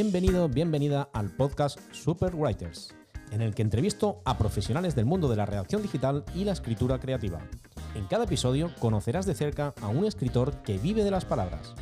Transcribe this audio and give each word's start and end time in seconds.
Bienvenido, 0.00 0.48
bienvenida 0.48 1.08
al 1.12 1.28
podcast 1.34 1.80
Super 1.90 2.32
Writers, 2.32 2.94
en 3.32 3.42
el 3.42 3.52
que 3.52 3.62
entrevisto 3.62 4.22
a 4.24 4.38
profesionales 4.38 4.94
del 4.94 5.06
mundo 5.06 5.28
de 5.28 5.34
la 5.34 5.44
redacción 5.44 5.82
digital 5.82 6.24
y 6.36 6.44
la 6.44 6.52
escritura 6.52 7.00
creativa. 7.00 7.40
En 7.96 8.06
cada 8.06 8.22
episodio 8.22 8.70
conocerás 8.78 9.26
de 9.26 9.34
cerca 9.34 9.74
a 9.82 9.88
un 9.88 10.04
escritor 10.04 10.62
que 10.62 10.78
vive 10.78 11.02
de 11.02 11.10
las 11.10 11.24
palabras. 11.24 11.74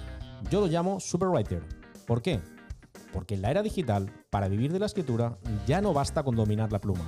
Yo 0.50 0.62
lo 0.62 0.66
llamo 0.66 0.98
Superwriter. 0.98 1.62
¿Por 2.06 2.22
qué? 2.22 2.40
Porque 3.12 3.34
en 3.34 3.42
la 3.42 3.50
era 3.50 3.62
digital, 3.62 4.10
para 4.30 4.48
vivir 4.48 4.72
de 4.72 4.78
la 4.78 4.86
escritura, 4.86 5.36
ya 5.66 5.82
no 5.82 5.92
basta 5.92 6.22
con 6.22 6.36
dominar 6.36 6.72
la 6.72 6.80
pluma. 6.80 7.04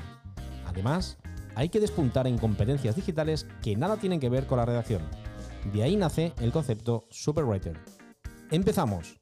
Además, 0.66 1.16
hay 1.54 1.70
que 1.70 1.80
despuntar 1.80 2.26
en 2.26 2.36
competencias 2.36 2.96
digitales 2.96 3.46
que 3.62 3.76
nada 3.76 3.96
tienen 3.96 4.20
que 4.20 4.28
ver 4.28 4.46
con 4.46 4.58
la 4.58 4.66
redacción. 4.66 5.00
De 5.72 5.82
ahí 5.82 5.96
nace 5.96 6.34
el 6.38 6.52
concepto 6.52 7.06
Superwriter. 7.08 7.80
¡Empezamos! 8.50 9.18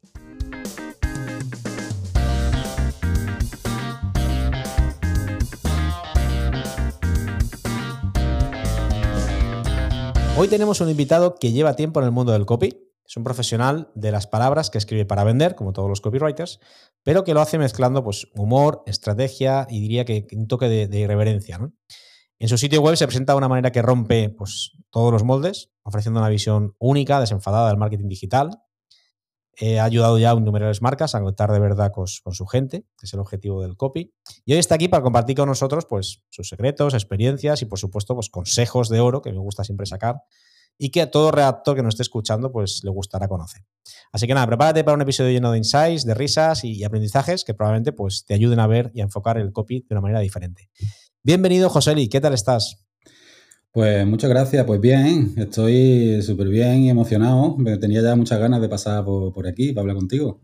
Hoy 10.39 10.49
tenemos 10.49 10.83
un 10.83 10.91
invitado 10.91 11.37
que 11.37 11.53
lleva 11.53 11.77
tiempo 11.77 11.99
en 11.99 12.05
el 12.05 12.13
mundo 12.13 12.33
del 12.33 12.45
copy. 12.45 12.93
Es 13.07 13.17
un 13.17 13.25
profesional 13.25 13.91
de 13.95 14.13
las 14.13 14.27
palabras 14.27 14.69
que 14.69 14.77
escribe 14.77 15.07
para 15.07 15.25
vender, 15.25 15.55
como 15.55 15.73
todos 15.73 15.89
los 15.89 16.03
copywriters, 16.03 16.61
pero 17.03 17.25
que 17.25 17.33
lo 17.33 17.41
hace 17.41 17.57
mezclando 17.57 18.05
pues, 18.05 18.29
humor, 18.35 18.83
estrategia 18.85 19.67
y 19.71 19.81
diría 19.81 20.05
que 20.05 20.27
un 20.33 20.47
toque 20.47 20.69
de, 20.69 20.99
irreverencia. 20.99 21.59
En 22.39 22.49
su 22.49 22.59
sitio 22.59 22.83
web 22.83 22.97
se 22.97 23.07
presenta 23.07 23.33
de 23.33 23.39
una 23.39 23.49
manera 23.49 23.73
que 23.73 23.81
rompe 23.81 24.29
pues, 24.29 24.73
todos 24.91 25.11
los 25.11 25.25
moldes, 25.25 25.71
ofreciendo 25.83 26.21
una 26.21 26.29
visión 26.29 26.75
única, 26.79 27.19
desenfadada 27.19 27.69
del 27.69 27.79
marketing 27.79 28.09
digital, 28.09 28.51
ha 29.61 29.85
ayudado 29.85 30.19
ya 30.19 30.33
a 30.33 30.35
innumerables 30.35 30.83
marcas 30.83 31.15
a 31.15 31.21
conectar 31.21 31.51
de 31.51 31.59
verdad 31.59 31.93
con, 31.93 32.07
su 32.07 32.47
gente, 32.47 32.83
que 32.99 33.07
es 33.07 33.15
el 33.15 33.21
objetivo 33.21 33.63
del 33.63 33.77
copy. 33.77 34.13
Y 34.45 34.53
hoy 34.53 34.59
está 34.59 34.75
aquí 34.75 34.89
para 34.89 35.03
compartir 35.03 35.37
con 35.37 35.49
nosotros 35.49 35.87
pues, 35.89 36.23
sus 36.29 36.49
secretos, 36.49 36.95
experiencias 36.95 37.63
y, 37.63 37.67
por 37.67 37.79
supuesto, 37.79 38.15
pues, 38.15 38.29
consejos 38.29 38.89
de 38.89 39.01
oro 39.01 39.23
que 39.23 39.33
me 39.33 39.39
gusta 39.39 39.65
siempre 39.65 39.87
sacar 39.87 40.17
y 40.79 40.91
que 40.91 41.03
a 41.03 41.11
todo 41.11 41.31
redactor 41.31 41.77
que 41.77 41.83
nos 41.83 41.95
esté 41.95 42.03
escuchando 42.03 42.53
pues, 42.53 42.83
le 42.85 42.91
gustará 42.91 43.29
conocer. 43.29 43.63
Así 44.13 44.27
que 44.27 44.35
nada, 44.35 44.47
prepárate 44.47 44.85
para 44.85 44.95
un 44.95 45.03
episodio 45.03 45.31
lleno 45.31 45.51
de 45.53 45.59
insights, 45.59 46.05
de 46.05 46.15
risas 46.15 46.65
y, 46.65 46.85
aprendizajes 46.85 47.45
que 47.45 47.55
probablemente 47.55 47.93
pues, 47.93 48.25
te 48.27 48.35
ayuden 48.35 48.61
a 48.61 48.67
ver 48.67 48.91
y 48.95 49.01
a 49.01 49.05
enfocar 49.05 49.39
el 49.39 49.53
copy 49.53 49.81
de 49.81 49.95
una 49.95 50.01
manera 50.01 50.21
diferente. 50.21 50.71
Bienvenido, 51.23 51.71
Joseli, 51.71 52.09
¿qué 52.09 52.21
tal 52.21 52.35
estás? 52.35 52.86
Pues 53.77 54.07
muchas 54.07 54.31
gracias, 54.31 54.65
pues 54.65 54.81
bien, 54.81 55.35
estoy 55.37 56.23
súper 56.23 56.49
bien 56.49 56.85
y 56.85 56.89
emocionado. 56.89 57.59
Tenía 57.79 58.01
ya 58.01 58.17
muchas 58.17 58.39
ganas 58.39 58.63
de 58.63 58.71
pasar 58.71 59.05
por, 59.05 59.47
aquí 59.47 59.75
para 59.75 59.83
hablar 59.83 59.99
contigo. 59.99 60.41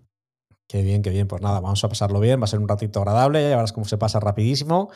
Qué 0.69 0.83
bien, 0.83 1.01
qué 1.01 1.09
bien. 1.09 1.29
Pues 1.29 1.41
nada, 1.41 1.61
vamos 1.61 1.83
a 1.83 1.89
pasarlo 1.89 2.21
bien, 2.21 2.39
va 2.41 2.45
a 2.45 2.47
ser 2.47 2.59
un 2.59 2.69
ratito 2.69 2.99
agradable, 2.99 3.41
ya 3.41 3.57
verás 3.57 3.73
cómo 3.73 3.87
se 3.87 3.97
pasa 3.97 4.21
rapidísimo. 4.21 4.91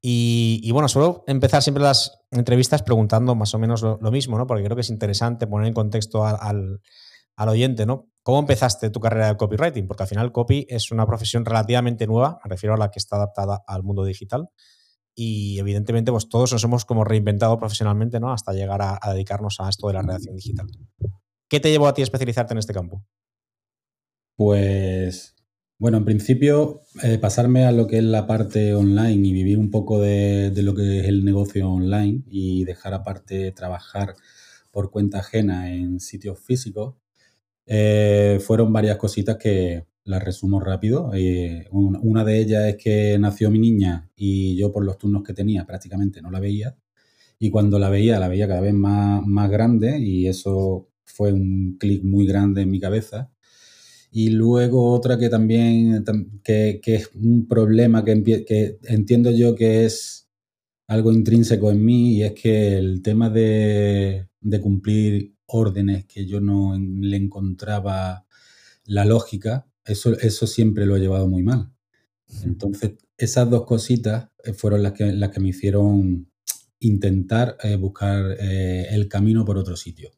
Y, 0.00 0.70
bueno, 0.72 0.88
suelo 0.88 1.24
empezar 1.26 1.62
siempre 1.62 1.82
las 1.82 2.22
entrevistas 2.30 2.82
preguntando 2.82 3.34
más 3.34 3.52
o 3.52 3.58
menos 3.58 3.82
lo, 3.82 4.10
mismo, 4.10 4.38
¿no? 4.38 4.46
Porque 4.46 4.64
creo 4.64 4.76
que 4.76 4.80
es 4.80 4.88
interesante 4.88 5.46
poner 5.46 5.68
en 5.68 5.74
contexto 5.74 6.24
al, 6.24 6.80
al, 7.36 7.48
oyente, 7.50 7.84
¿no? 7.84 8.08
¿Cómo 8.22 8.38
empezaste 8.38 8.88
tu 8.88 8.98
carrera 8.98 9.28
de 9.28 9.36
copywriting? 9.36 9.86
Porque 9.86 10.04
al 10.04 10.08
final 10.08 10.32
copy 10.32 10.66
es 10.70 10.90
una 10.90 11.04
profesión 11.04 11.44
relativamente 11.44 12.06
nueva, 12.06 12.40
me 12.44 12.48
refiero 12.48 12.76
a 12.76 12.78
la 12.78 12.90
que 12.90 12.98
está 12.98 13.16
adaptada 13.16 13.62
al 13.66 13.82
mundo 13.82 14.06
digital 14.06 14.48
y 15.14 15.58
evidentemente 15.58 16.10
pues 16.10 16.28
todos 16.28 16.52
nos 16.52 16.64
hemos 16.64 16.84
como 16.84 17.04
reinventado 17.04 17.58
profesionalmente 17.58 18.20
¿no? 18.20 18.32
hasta 18.32 18.52
llegar 18.52 18.80
a, 18.82 18.98
dedicarnos 19.12 19.60
a 19.60 19.68
esto 19.68 19.88
de 19.88 19.94
la 19.94 20.02
redacción 20.02 20.34
digital. 20.34 20.66
¿Qué 21.48 21.60
te 21.60 21.70
llevó 21.70 21.86
a 21.86 21.94
ti 21.94 22.02
a 22.02 22.04
especializarte 22.04 22.54
en 22.54 22.58
este 22.58 22.74
campo? 22.74 23.04
Pues 24.36 25.34
bueno, 25.78 25.98
en 25.98 26.04
principio 26.04 26.80
eh, 27.02 27.18
pasarme 27.18 27.64
a 27.64 27.72
lo 27.72 27.86
que 27.86 27.98
es 27.98 28.04
la 28.04 28.26
parte 28.26 28.74
online 28.74 29.28
y 29.28 29.32
vivir 29.32 29.58
un 29.58 29.70
poco 29.70 30.00
de, 30.00 30.52
lo 30.56 30.74
que 30.74 31.00
es 31.00 31.06
el 31.06 31.24
negocio 31.24 31.70
online 31.70 32.22
y 32.26 32.64
dejar 32.64 32.94
aparte 32.94 33.52
trabajar 33.52 34.14
por 34.70 34.90
cuenta 34.90 35.18
ajena 35.18 35.72
en 35.72 36.00
sitios 36.00 36.40
físicos, 36.40 36.96
eh, 37.66 38.40
fueron 38.44 38.72
varias 38.72 38.96
cositas 38.96 39.36
que, 39.36 39.84
las 40.04 40.22
resumo 40.22 40.60
rápido. 40.60 41.10
Eh, 41.14 41.66
una 41.72 42.24
de 42.24 42.40
ellas 42.40 42.64
es 42.66 42.76
que 42.76 43.18
nació 43.18 43.50
mi 43.50 43.58
niña 43.58 44.10
y 44.16 44.56
yo 44.56 44.72
por 44.72 44.84
los 44.84 44.98
turnos 44.98 45.22
que 45.22 45.34
tenía 45.34 45.66
prácticamente 45.66 46.22
no 46.22 46.30
la 46.30 46.40
veía. 46.40 46.76
Y 47.38 47.50
cuando 47.50 47.78
la 47.78 47.90
veía, 47.90 48.20
la 48.20 48.28
veía 48.28 48.48
cada 48.48 48.60
vez 48.60 48.74
más, 48.74 49.22
más 49.26 49.50
grande 49.50 49.98
y 49.98 50.26
eso 50.28 50.88
fue 51.04 51.32
un 51.32 51.76
clic 51.78 52.04
muy 52.04 52.26
grande 52.26 52.62
en 52.62 52.70
mi 52.70 52.80
cabeza. 52.80 53.30
Y 54.10 54.30
luego 54.30 54.92
otra 54.92 55.18
que 55.18 55.28
también, 55.28 56.04
que, 56.44 56.80
es 56.84 57.10
un 57.14 57.48
problema 57.48 58.04
que, 58.04 58.44
que, 58.44 58.78
entiendo 58.84 59.30
yo 59.32 59.54
que 59.56 59.84
es 59.86 60.28
algo 60.86 61.12
intrínseco 61.12 61.70
en 61.70 61.84
mí 61.84 62.16
y 62.16 62.22
es 62.22 62.32
que 62.34 62.76
el 62.78 63.02
tema 63.02 63.30
de 63.30 64.28
cumplir 64.62 65.34
órdenes 65.46 66.06
que 66.06 66.26
yo 66.26 66.40
no 66.40 66.76
le 66.78 67.16
encontraba 67.16 68.26
la 68.86 69.04
lógica, 69.04 69.66
eso, 69.84 70.18
eso 70.18 70.46
siempre 70.46 70.86
lo 70.86 70.96
he 70.96 71.00
llevado 71.00 71.28
muy 71.28 71.42
mal. 71.42 71.70
Entonces, 72.44 72.92
esas 73.16 73.48
dos 73.50 73.64
cositas 73.64 74.28
eh, 74.42 74.52
fueron 74.52 74.82
las 74.82 74.92
que, 74.92 75.12
las 75.12 75.30
que 75.30 75.40
me 75.40 75.48
hicieron 75.48 76.30
intentar 76.80 77.56
eh, 77.62 77.76
buscar 77.76 78.36
eh, 78.40 78.86
el 78.90 79.08
camino 79.08 79.44
por 79.44 79.56
otro 79.56 79.76
sitio. 79.76 80.10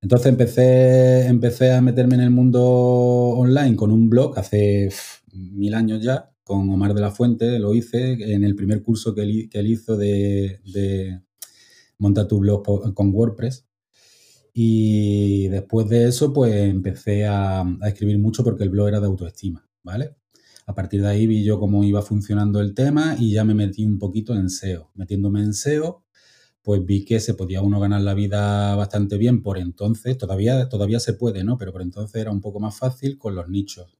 Entonces 0.00 0.26
empecé, 0.26 1.26
empecé 1.26 1.72
a 1.72 1.80
meterme 1.80 2.16
en 2.16 2.20
el 2.20 2.30
mundo 2.30 2.62
online 2.62 3.74
con 3.76 3.90
un 3.90 4.10
blog 4.10 4.38
hace 4.38 4.90
mil 5.32 5.72
años 5.74 6.02
ya, 6.02 6.30
con 6.42 6.68
Omar 6.68 6.92
de 6.92 7.00
la 7.00 7.10
Fuente, 7.10 7.58
lo 7.58 7.74
hice 7.74 8.12
en 8.12 8.44
el 8.44 8.54
primer 8.54 8.82
curso 8.82 9.14
que 9.14 9.22
él, 9.22 9.66
hizo 9.66 9.96
de, 9.96 10.60
de 10.64 11.22
montar 11.96 12.28
tu 12.28 12.38
blog 12.38 12.92
con 12.92 13.14
WordPress. 13.14 13.66
Y 14.56 15.48
después 15.48 15.88
de 15.88 16.06
eso, 16.06 16.32
pues 16.32 16.54
empecé 16.54 17.26
a, 17.26 17.64
escribir 17.82 18.20
mucho 18.20 18.44
porque 18.44 18.62
el 18.62 18.70
blog 18.70 18.88
era 18.88 19.00
de 19.00 19.06
autoestima, 19.06 19.68
¿vale? 19.82 20.16
A 20.66 20.74
partir 20.74 21.02
de 21.02 21.08
ahí 21.08 21.26
vi 21.26 21.42
yo 21.42 21.58
cómo 21.58 21.82
iba 21.82 22.02
funcionando 22.02 22.60
el 22.60 22.72
tema 22.72 23.16
y 23.18 23.32
ya 23.32 23.44
me 23.44 23.54
metí 23.54 23.84
un 23.84 23.98
poquito 23.98 24.32
en 24.34 24.48
SEO. 24.48 24.92
Metiéndome 24.94 25.42
en 25.42 25.54
SEO, 25.54 26.04
pues 26.62 26.84
vi 26.86 27.04
que 27.04 27.18
se 27.18 27.34
podía 27.34 27.62
uno 27.62 27.80
ganar 27.80 28.02
la 28.02 28.14
vida 28.14 28.76
bastante 28.76 29.18
bien 29.18 29.42
por 29.42 29.58
entonces. 29.58 30.16
Todavía, 30.16 30.68
todavía 30.68 31.00
se 31.00 31.14
puede, 31.14 31.42
¿no? 31.42 31.58
Pero 31.58 31.72
por 31.72 31.82
entonces 31.82 32.20
era 32.20 32.30
un 32.30 32.40
poco 32.40 32.60
más 32.60 32.78
fácil 32.78 33.18
con 33.18 33.34
los 33.34 33.48
nichos. 33.48 33.98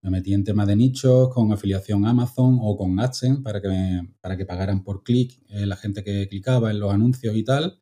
Me 0.00 0.10
metí 0.10 0.32
en 0.32 0.44
temas 0.44 0.68
de 0.68 0.76
nichos, 0.76 1.28
con 1.34 1.52
afiliación 1.52 2.06
Amazon 2.06 2.58
o 2.62 2.76
con 2.76 3.00
AdSense 3.00 3.42
para 3.42 3.60
que, 3.60 3.68
para 4.20 4.36
que 4.36 4.46
pagaran 4.46 4.84
por 4.84 5.02
clic 5.02 5.42
eh, 5.48 5.66
la 5.66 5.74
gente 5.76 6.04
que 6.04 6.28
clicaba 6.28 6.70
en 6.70 6.78
los 6.78 6.94
anuncios 6.94 7.34
y 7.36 7.42
tal. 7.42 7.80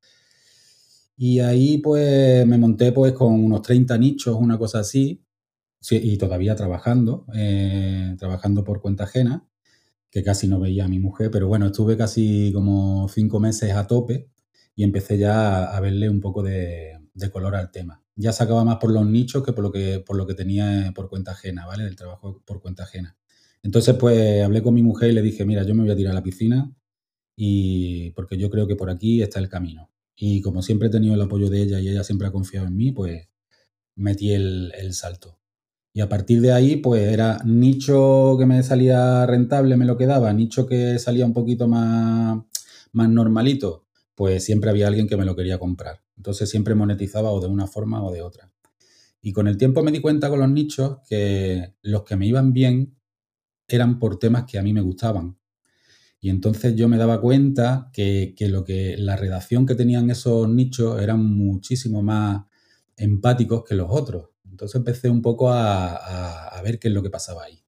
Y 1.16 1.40
ahí 1.40 1.78
pues 1.78 2.46
me 2.46 2.58
monté 2.58 2.92
pues 2.92 3.12
con 3.14 3.32
unos 3.32 3.62
30 3.62 3.96
nichos, 3.98 4.36
una 4.38 4.58
cosa 4.58 4.80
así, 4.80 5.24
y 5.90 6.16
todavía 6.18 6.56
trabajando, 6.56 7.26
eh, 7.34 8.14
trabajando 8.18 8.64
por 8.64 8.80
cuenta 8.80 9.04
ajena, 9.04 9.48
que 10.10 10.22
casi 10.22 10.48
no 10.48 10.60
veía 10.60 10.86
a 10.86 10.88
mi 10.88 10.98
mujer, 10.98 11.30
pero 11.30 11.48
bueno, 11.48 11.66
estuve 11.66 11.96
casi 11.96 12.52
como 12.54 13.08
cinco 13.08 13.40
meses 13.40 13.72
a 13.72 13.86
tope 13.86 14.30
y 14.74 14.84
empecé 14.84 15.18
ya 15.18 15.64
a, 15.76 15.80
verle 15.80 16.10
un 16.10 16.20
poco 16.20 16.42
de, 16.42 17.00
color 17.32 17.56
al 17.56 17.70
tema. 17.70 18.02
Ya 18.16 18.32
sacaba 18.32 18.64
más 18.64 18.76
por 18.76 18.90
los 18.92 19.06
nichos 19.06 19.42
que 19.44 19.52
por 19.52 19.64
lo 19.64 19.72
que, 19.72 20.00
por 20.00 20.16
lo 20.16 20.26
que 20.26 20.34
tenía 20.34 20.92
por 20.94 21.08
cuenta 21.08 21.32
ajena, 21.32 21.66
¿vale? 21.66 21.84
Del 21.84 21.96
trabajo 21.96 22.42
por 22.46 22.60
cuenta 22.60 22.84
ajena. 22.84 23.16
Entonces, 23.62 23.96
pues 23.96 24.44
hablé 24.44 24.62
con 24.62 24.74
mi 24.74 24.82
mujer 24.82 25.10
y 25.10 25.14
le 25.14 25.22
dije, 25.22 25.44
mira, 25.44 25.64
yo 25.64 25.74
me 25.74 25.82
voy 25.82 25.92
a 25.92 25.96
tirar 25.96 26.12
a 26.12 26.14
la 26.14 26.22
piscina 26.22 26.72
y 27.36 28.10
porque 28.12 28.38
yo 28.38 28.50
creo 28.50 28.66
que 28.66 28.76
por 28.76 28.90
aquí 28.90 29.22
está 29.22 29.38
el 29.40 29.48
camino. 29.48 29.90
Y 30.16 30.40
como 30.40 30.62
siempre 30.62 30.88
he 30.88 30.90
tenido 30.90 31.14
el 31.14 31.20
apoyo 31.20 31.50
de 31.50 31.62
ella 31.62 31.80
y 31.80 31.88
ella 31.88 32.02
siempre 32.02 32.26
ha 32.26 32.32
confiado 32.32 32.66
en 32.66 32.76
mí, 32.76 32.90
pues 32.90 33.28
metí 33.94 34.32
el, 34.32 34.72
salto. 34.92 35.38
Y 35.92 36.00
a 36.00 36.08
partir 36.08 36.40
de 36.40 36.52
ahí, 36.52 36.76
pues 36.76 37.02
era 37.02 37.38
nicho 37.44 38.36
que 38.38 38.46
me 38.46 38.62
salía 38.62 39.26
rentable, 39.26 39.76
me 39.76 39.84
lo 39.84 39.96
quedaba, 39.96 40.32
nicho 40.32 40.66
que 40.66 40.98
salía 40.98 41.26
un 41.26 41.32
poquito 41.32 41.68
más, 41.68 42.42
más 42.92 43.08
normalito, 43.08 43.86
pues 44.14 44.44
siempre 44.44 44.70
había 44.70 44.88
alguien 44.88 45.08
que 45.08 45.16
me 45.16 45.24
lo 45.24 45.36
quería 45.36 45.58
comprar. 45.58 46.02
Entonces 46.16 46.48
siempre 46.50 46.74
monetizaba 46.74 47.30
o 47.30 47.40
de 47.40 47.48
una 47.48 47.66
forma 47.66 48.02
o 48.04 48.12
de 48.12 48.22
otra. 48.22 48.52
Y 49.20 49.32
con 49.32 49.48
el 49.48 49.56
tiempo 49.56 49.82
me 49.82 49.92
di 49.92 50.00
cuenta 50.00 50.28
con 50.28 50.40
los 50.40 50.50
nichos 50.50 50.98
que 51.08 51.74
los 51.82 52.04
que 52.04 52.16
me 52.16 52.26
iban 52.26 52.52
bien 52.52 52.96
eran 53.68 53.98
por 53.98 54.18
temas 54.18 54.44
que 54.44 54.58
a 54.58 54.62
mí 54.62 54.72
me 54.72 54.80
gustaban. 54.80 55.38
Y 56.20 56.30
entonces 56.30 56.74
yo 56.74 56.88
me 56.88 56.96
daba 56.96 57.20
cuenta 57.20 57.90
que, 57.92 58.34
lo 58.40 58.64
que 58.64 58.96
la 58.96 59.16
redacción 59.16 59.66
que 59.66 59.74
tenían 59.74 60.10
esos 60.10 60.48
nichos 60.48 61.00
eran 61.00 61.24
muchísimo 61.24 62.02
más 62.02 62.44
empáticos 62.96 63.64
que 63.64 63.74
los 63.74 63.88
otros. 63.90 64.30
Entonces 64.50 64.76
empecé 64.76 65.10
un 65.10 65.22
poco 65.22 65.50
a, 65.50 66.60
ver 66.64 66.78
qué 66.78 66.88
es 66.88 66.94
lo 66.94 67.02
que 67.02 67.10
pasaba 67.10 67.44
ahí. 67.44 67.62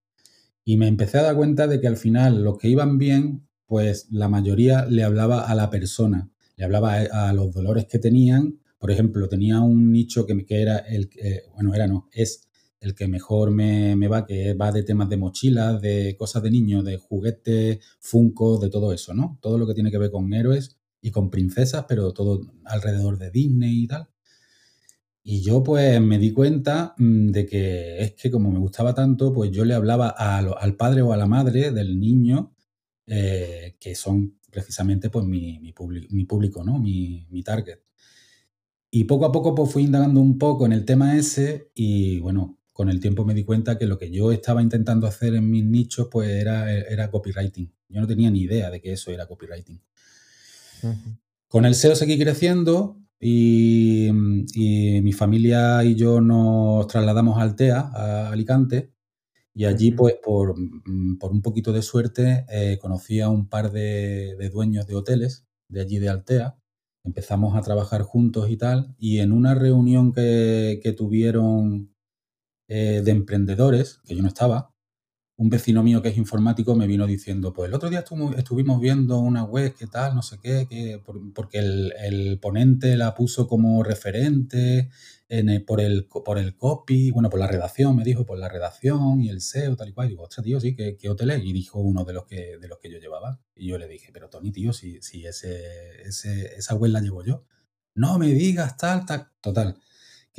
Y 0.65 0.77
me 0.77 0.89
empecé 0.89 1.19
a 1.19 1.23
dar 1.23 1.37
cuenta 1.37 1.67
de 1.67 1.81
que 1.81 1.87
al 1.87 1.97
final 1.97 2.43
los 2.43 2.59
que 2.59 2.69
iban 2.69 2.99
bien, 2.99 3.47
pues 3.67 4.09
la 4.11 4.29
mayoría 4.29 4.87
le 4.87 5.05
hablaba 5.05 5.43
a 5.43 5.55
la 5.55 5.71
persona, 5.71 6.31
le 6.57 6.65
hablaba 6.65 6.95
a, 6.95 7.33
los 7.33 7.53
dolores 7.53 7.87
que 7.87 7.99
tenían. 7.99 8.59
Por 8.79 8.91
ejemplo, 8.91 9.29
tenía 9.29 9.61
un 9.61 9.93
nicho 9.93 10.27
que, 10.27 10.45
que 10.45 10.63
era 10.63 10.79
el, 10.79 11.11
bueno, 11.55 11.75
era 11.75 11.87
no, 11.87 12.09
es 12.13 12.48
el 12.81 12.95
que 12.95 13.09
mejor 13.09 13.51
me, 13.51 13.97
va, 14.09 14.27
que 14.27 14.55
va 14.55 14.73
de 14.73 14.83
temas 14.83 15.09
de 15.09 15.17
mochilas, 15.17 15.81
de 15.81 16.17
cosas 16.19 16.43
de 16.43 16.51
niños, 16.51 16.85
de 16.85 16.97
juguetes, 16.97 17.79
Funko, 18.01 18.59
de 18.59 18.71
todo 18.71 18.93
eso, 18.93 19.15
¿no? 19.15 19.39
Todo 19.41 19.59
lo 19.59 19.67
que 19.67 19.75
tiene 19.75 19.91
que 19.91 19.99
ver 19.99 20.11
con 20.11 20.33
héroes 20.33 20.79
y 21.01 21.11
con 21.11 21.31
princesas, 21.31 21.85
pero 21.89 22.13
todo 22.13 22.41
alrededor 22.65 23.19
de 23.19 23.31
Disney 23.31 23.85
y 23.85 23.87
tal. 23.87 24.09
Y 25.31 25.43
yo 25.43 25.63
pues 25.63 26.01
me 26.01 26.19
di 26.19 26.33
cuenta 26.33 26.95
mm, 26.97 27.31
de 27.33 27.47
que 27.47 28.03
es 28.03 28.15
que 28.15 28.31
como 28.31 28.51
me 28.51 28.59
gustaba 28.59 28.95
tanto, 28.95 29.33
pues 29.33 29.51
yo 29.51 29.65
le 29.65 29.75
hablaba 29.75 30.09
al 30.09 30.77
padre 30.77 31.03
o 31.03 31.13
a 31.13 31.17
la 31.17 31.27
madre 31.27 31.71
del 31.71 32.01
niño, 32.01 32.55
eh, 33.07 33.77
que 33.81 33.95
son 33.95 34.39
precisamente 34.51 35.11
pues 35.11 35.25
mi, 35.27 35.59
mi, 35.61 35.73
público, 35.73 36.65
¿no? 36.65 36.79
Mi, 36.79 37.27
mi, 37.31 37.43
target. 37.43 37.81
Y 38.91 39.05
poco 39.05 39.27
a 39.27 39.33
poco 39.33 39.55
pues 39.55 39.71
fui 39.71 39.85
indagando 39.85 40.21
un 40.21 40.39
poco 40.39 40.65
en 40.67 40.73
el 40.73 40.85
tema 40.85 41.17
ese 41.17 41.71
y 41.75 42.21
bueno, 42.21 42.58
con 42.79 42.89
el 42.89 43.01
tiempo 43.01 43.25
me 43.25 43.35
di 43.35 43.43
cuenta 43.43 43.77
que 43.77 43.89
lo 43.89 43.99
que 43.99 44.09
yo 44.09 44.31
estaba 44.31 44.63
intentando 44.63 45.09
hacer 45.09 45.35
en 45.35 45.51
mis 45.51 45.65
nichos 45.65 46.07
pues 46.09 46.31
era, 46.31 46.73
era 46.73 47.11
copywriting. 47.11 47.75
Yo 47.89 48.01
no 48.01 48.07
tenía 48.07 48.31
ni 48.31 48.43
idea 48.43 48.71
de 48.71 48.81
que 48.81 48.93
eso 48.93 49.11
era 49.11 49.27
copywriting. 49.27 49.83
Con 51.49 51.67
el 51.67 51.75
SEO 51.75 51.97
seguí 51.97 52.17
creciendo 52.17 53.01
y, 53.19 54.11
mi 54.13 55.13
familia 55.13 55.83
y 55.83 55.97
yo 55.97 56.21
nos 56.21 56.87
trasladamos 56.87 57.37
a 57.39 57.43
Altea, 57.43 57.81
a 57.81 58.31
Alicante, 58.31 58.93
y 59.53 59.65
allí 59.65 59.91
pues 59.91 60.15
por, 60.23 60.55
un 60.55 61.43
poquito 61.43 61.73
de 61.73 61.83
suerte 61.83 62.47
eh, 62.49 62.79
conocí 62.81 63.21
a 63.21 63.29
un 63.29 63.49
par 63.49 63.73
de, 63.73 64.37
dueños 64.53 64.87
de 64.87 64.95
hoteles 64.95 65.49
de 65.67 65.81
allí 65.81 65.99
de 65.99 66.11
Altea. 66.11 66.57
Empezamos 67.03 67.57
a 67.57 67.63
trabajar 67.63 68.03
juntos 68.03 68.49
y 68.51 68.57
tal, 68.57 68.95
y 68.99 69.19
en 69.19 69.33
una 69.33 69.57
reunión 69.57 70.13
que, 70.13 70.79
que 70.81 70.93
tuvieron 70.93 71.98
eh, 72.69 73.03
de 73.05 73.11
emprendedores, 73.11 74.01
que 74.07 74.15
yo 74.15 74.23
no 74.23 74.29
estaba, 74.29 74.75
un 75.39 75.51
vecino 75.51 75.85
mío 75.85 76.03
que 76.03 76.09
es 76.09 76.19
informático 76.19 76.75
me 76.75 76.89
vino 76.89 77.07
diciendo, 77.07 77.53
pues 77.53 77.69
el 77.69 77.75
otro 77.75 77.89
día 77.89 78.05
estuvimos 78.37 78.81
viendo 78.81 79.19
una 79.21 79.45
web 79.45 79.73
que 79.73 79.87
tal, 79.87 80.17
no 80.17 80.23
sé 80.23 80.39
qué, 80.43 80.67
que, 80.69 81.01
porque 81.33 81.59
el, 81.59 82.39
ponente 82.43 82.97
la 82.97 83.15
puso 83.15 83.47
como 83.47 83.85
referente 83.85 84.91
en 85.29 85.65
por, 85.65 85.81
el, 85.81 86.07
por 86.09 86.39
el 86.39 86.57
copy, 86.57 87.13
bueno, 87.13 87.31
por 87.31 87.39
la 87.39 87.47
redacción, 87.47 87.95
me 87.95 88.03
dijo, 88.03 88.27
por 88.27 88.37
la 88.37 88.49
redacción 88.49 89.21
y 89.21 89.29
el 89.29 89.41
SEO, 89.41 89.77
tal 89.77 89.91
y 89.91 89.93
cual. 89.93 90.09
Y 90.09 90.11
digo, 90.11 90.25
ostras, 90.25 90.45
tío, 90.45 90.59
sí, 90.59 90.75
¿qué, 90.75 90.97
qué 90.97 91.09
hotel 91.09 91.31
es? 91.31 91.45
Y 91.45 91.53
dijo 91.53 91.79
uno 91.79 92.05
de 92.05 92.15
los 92.15 92.27
que, 92.27 92.59
de 92.59 92.67
los 92.67 92.79
que 92.81 92.91
yo 92.91 92.99
llevaba. 92.99 93.41
Y 93.55 93.69
yo 93.69 93.79
le 93.79 93.87
dije, 93.87 94.11
pero 94.13 94.29
Tony, 94.29 94.51
tío, 94.51 94.73
si, 94.73 95.01
si 95.03 95.25
ese, 95.25 96.03
ese, 96.03 96.57
esa 96.57 96.75
web 96.75 96.91
la 96.91 97.01
llevo 97.01 97.23
yo. 97.25 97.45
No 97.95 98.19
me 98.19 98.29
digas 98.29 98.77
tal, 98.77 99.07
tal, 99.07 99.29
total 99.41 99.77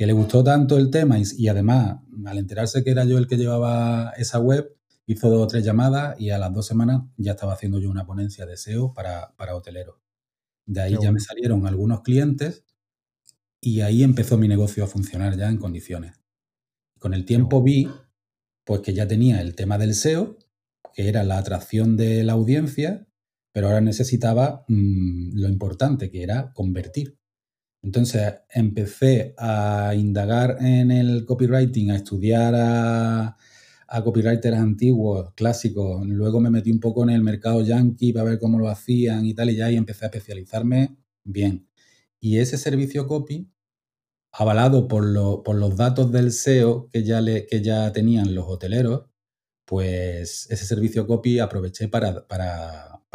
que 0.00 0.06
le 0.06 0.14
gustó 0.14 0.42
tanto 0.42 0.78
el 0.78 0.90
tema 0.90 1.18
y, 1.18 1.48
además, 1.48 1.98
al 2.24 2.38
enterarse 2.38 2.82
que 2.82 2.90
era 2.90 3.04
yo 3.04 3.18
el 3.18 3.26
que 3.26 3.36
llevaba 3.36 4.14
esa 4.16 4.38
web, 4.38 4.74
hizo 5.04 5.28
dos 5.28 5.42
o 5.42 5.46
tres 5.46 5.62
llamadas 5.62 6.18
y 6.18 6.30
a 6.30 6.38
las 6.38 6.54
dos 6.54 6.66
semanas 6.66 7.02
ya 7.18 7.32
estaba 7.32 7.52
haciendo 7.52 7.78
yo 7.80 7.90
una 7.90 8.06
ponencia 8.06 8.46
de 8.46 8.56
SEO 8.56 8.94
para, 8.94 9.34
para 9.36 9.54
hoteleros. 9.54 9.96
De 10.64 10.80
ahí 10.80 10.96
ya 10.98 11.12
me 11.12 11.20
salieron 11.20 11.66
algunos 11.66 12.00
clientes 12.00 12.64
y 13.60 13.82
ahí 13.82 14.02
empezó 14.02 14.38
mi 14.38 14.48
negocio 14.48 14.84
a 14.84 14.86
funcionar 14.86 15.36
ya 15.36 15.50
en 15.50 15.58
condiciones. 15.58 16.18
Con 16.98 17.12
el 17.12 17.26
tiempo 17.26 17.62
vi 17.62 17.90
pues 18.64 18.80
que 18.80 18.94
ya 18.94 19.06
tenía 19.06 19.42
el 19.42 19.54
tema 19.54 19.76
del 19.76 19.94
SEO, 19.94 20.38
que 20.94 21.10
era 21.10 21.24
la 21.24 21.36
atracción 21.36 21.98
de 21.98 22.24
la 22.24 22.32
audiencia, 22.32 23.06
pero 23.52 23.66
ahora 23.66 23.82
necesitaba 23.82 24.64
mm, 24.66 25.38
lo 25.38 25.48
importante, 25.50 26.10
que 26.10 26.22
era 26.22 26.54
convertir. 26.54 27.19
Entonces 27.82 28.34
empecé 28.50 29.34
a 29.38 29.94
indagar 29.96 30.58
en 30.60 30.90
el 30.90 31.24
copywriting, 31.24 31.90
a 31.90 31.96
estudiar 31.96 32.54
a, 32.56 33.36
copywriters 34.04 34.56
antiguos, 34.56 35.32
clásicos. 35.34 36.06
Luego 36.06 36.40
me 36.40 36.50
metí 36.50 36.70
un 36.70 36.80
poco 36.80 37.02
en 37.04 37.10
el 37.10 37.22
mercado 37.22 37.62
yankee 37.62 38.12
para 38.12 38.24
ver 38.30 38.38
cómo 38.38 38.58
lo 38.58 38.68
hacían 38.68 39.24
y 39.26 39.34
tal, 39.34 39.50
y 39.50 39.56
ya 39.56 39.66
ahí 39.66 39.76
empecé 39.76 40.04
a 40.04 40.08
especializarme 40.08 40.96
bien. 41.24 41.68
Y 42.20 42.38
ese 42.38 42.58
servicio 42.58 43.06
copy, 43.08 43.50
avalado 44.32 44.88
por, 44.88 45.04
los 45.04 45.76
datos 45.76 46.12
del 46.12 46.32
SEO 46.32 46.88
que 46.90 47.04
ya, 47.04 47.22
que 47.24 47.62
ya 47.62 47.92
tenían 47.92 48.34
los 48.34 48.46
hoteleros, 48.48 49.06
pues 49.64 50.46
ese 50.50 50.66
servicio 50.66 51.06
copy 51.06 51.38
aproveché 51.40 51.88
para 51.88 52.26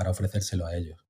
ofrecérselo 0.09 0.65
a 0.65 0.75
ellos 0.77 1.05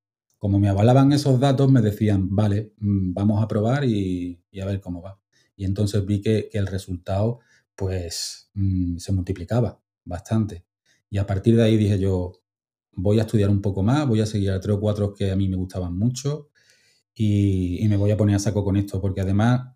como 0.45 0.59
me 0.59 0.69
avalaban 0.69 1.11
esos 1.11 1.39
datos, 1.39 1.71
me 1.71 1.81
decían, 1.81 2.27
vale, 2.29 2.71
mm, 2.77 3.15
vamos 3.15 3.43
a 3.43 3.47
probar 3.47 3.83
y, 3.83 4.39
a 4.61 4.65
ver 4.65 4.79
cómo 4.79 5.01
va. 5.01 5.19
Y 5.55 5.65
entonces 5.65 6.05
vi 6.05 6.21
que, 6.21 6.49
el 6.53 6.67
resultado, 6.67 7.39
pues, 7.73 8.51
mm, 8.53 8.97
se 8.97 9.11
multiplicaba 9.11 9.81
bastante. 10.03 10.63
Y 11.09 11.17
a 11.17 11.25
partir 11.25 11.55
de 11.55 11.63
ahí 11.63 11.77
dije 11.77 11.97
yo, 11.97 12.31
voy 12.91 13.17
a 13.17 13.23
estudiar 13.23 13.49
un 13.49 13.59
poco 13.59 13.81
más, 13.81 14.07
voy 14.07 14.21
a 14.21 14.27
seguir 14.27 14.51
a 14.51 14.59
tres 14.59 14.75
o 14.75 14.79
cuatro 14.79 15.15
que 15.15 15.31
a 15.31 15.35
mí 15.35 15.49
me 15.49 15.57
gustaban 15.57 15.97
mucho 15.97 16.51
y, 17.15 17.83
me 17.89 17.97
voy 17.97 18.11
a 18.11 18.17
poner 18.17 18.35
a 18.35 18.39
saco 18.39 18.63
con 18.63 18.77
esto, 18.77 19.01
porque 19.01 19.21
además 19.21 19.73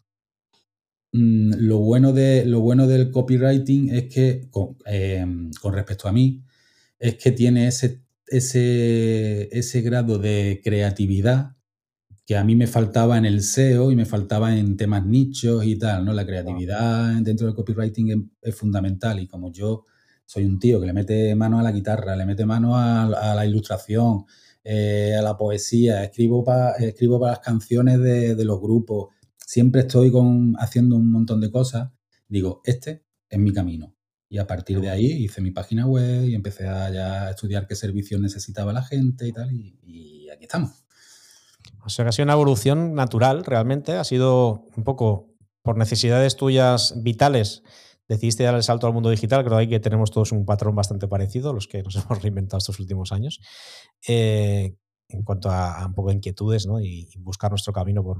mm, 1.13 1.54
lo, 1.57 1.80
bueno 1.80 2.13
de, 2.13 2.45
lo 2.45 2.60
bueno 2.60 2.86
del 2.86 3.10
copywriting 3.10 3.89
es 3.89 4.13
que, 4.13 4.48
con, 4.51 4.77
em, 4.86 5.50
con 5.62 5.74
respecto 5.74 6.07
a 6.07 6.12
mí, 6.12 6.44
es 7.00 7.15
que 7.15 7.31
tiene 7.31 7.68
ese 7.68 8.04
ese, 8.29 9.49
ese 9.57 9.81
grado 9.81 10.17
de 10.19 10.61
creatividad 10.63 11.55
que 12.29 12.37
a 12.37 12.43
mí 12.43 12.55
me 12.55 12.67
faltaba 12.67 13.17
en 13.17 13.25
el 13.25 13.41
SEO 13.41 13.91
y 13.91 13.95
me 13.95 14.05
faltaba 14.05 14.55
en 14.55 14.77
temas 14.77 15.03
nichos 15.03 15.65
y 15.65 15.79
tal, 15.79 16.05
¿no? 16.05 16.13
La 16.13 16.27
creatividad 16.27 17.15
dentro 17.21 17.47
del 17.47 17.55
copywriting 17.55 18.37
es, 18.39 18.55
fundamental 18.55 19.19
y 19.19 19.25
como 19.27 19.51
yo 19.51 19.85
soy 20.27 20.45
un 20.45 20.59
tío 20.59 20.79
que 20.79 20.85
le 20.85 20.93
mete 20.93 21.33
mano 21.33 21.57
a 21.57 21.63
la 21.63 21.71
guitarra, 21.71 22.15
le 22.15 22.27
mete 22.27 22.45
mano 22.45 22.77
a, 22.77 23.33
la 23.35 23.45
ilustración, 23.47 24.25
eh, 24.63 25.15
a 25.17 25.23
la 25.23 25.35
poesía, 25.37 26.03
escribo 26.03 26.43
para 26.43 26.73
escribo 26.73 27.19
para 27.19 27.31
las 27.31 27.39
canciones 27.39 27.99
de, 27.99 28.35
de, 28.35 28.45
los 28.45 28.61
grupos, 28.61 29.07
siempre 29.37 29.81
estoy 29.81 30.11
con, 30.11 30.53
haciendo 30.59 30.97
un 30.97 31.11
montón 31.11 31.41
de 31.41 31.49
cosas, 31.49 31.89
digo, 32.27 32.61
este 32.63 33.05
es 33.27 33.39
mi 33.39 33.51
camino. 33.51 33.95
Y 34.29 34.37
a 34.37 34.45
partir 34.45 34.79
de 34.79 34.91
ahí 34.91 35.23
hice 35.23 35.41
mi 35.41 35.49
página 35.49 35.87
web 35.87 36.25
y 36.25 36.35
empecé 36.35 36.67
a, 36.67 37.31
estudiar 37.31 37.65
qué 37.65 37.75
servicios 37.75 38.21
necesitaba 38.21 38.71
la 38.71 38.83
gente 38.83 39.27
y 39.27 39.33
tal, 39.33 39.51
y, 39.51 40.29
aquí 40.29 40.43
estamos. 40.43 40.86
O 41.83 41.89
sea 41.89 42.05
que 42.05 42.09
ha 42.09 42.12
sido 42.12 42.25
una 42.25 42.33
evolución 42.33 42.93
natural, 42.93 43.43
realmente. 43.43 43.93
Ha 43.93 44.03
sido 44.03 44.67
un 44.75 44.83
poco 44.83 45.33
por 45.63 45.77
necesidades 45.77 46.36
tuyas 46.36 46.93
vitales. 47.01 47.63
Decidiste 48.07 48.43
dar 48.43 48.53
el 48.53 48.63
salto 48.63 48.86
al 48.86 48.93
mundo 48.93 49.09
digital. 49.09 49.43
Creo 49.43 49.67
que 49.67 49.79
tenemos 49.79 50.12
todos 50.12 50.31
un 50.31 50.45
patrón 50.45 50.75
bastante 50.75 51.07
parecido, 51.07 51.51
los 51.53 51.67
que 51.67 51.81
nos 51.81 51.95
hemos 51.95 52.21
reinventado 52.21 52.59
estos 52.59 52.79
últimos 52.79 53.12
años. 53.12 53.39
Eh, 54.07 54.75
en 55.09 55.24
cuanto 55.24 55.50
a, 55.50 55.86
un 55.88 55.95
poco 55.95 56.09
de 56.09 56.15
inquietudes 56.15 56.67
¿no? 56.67 56.79
y, 56.79 57.09
buscar 57.17 57.50
nuestro 57.50 57.74
camino 57.74 58.03
por, 58.03 58.19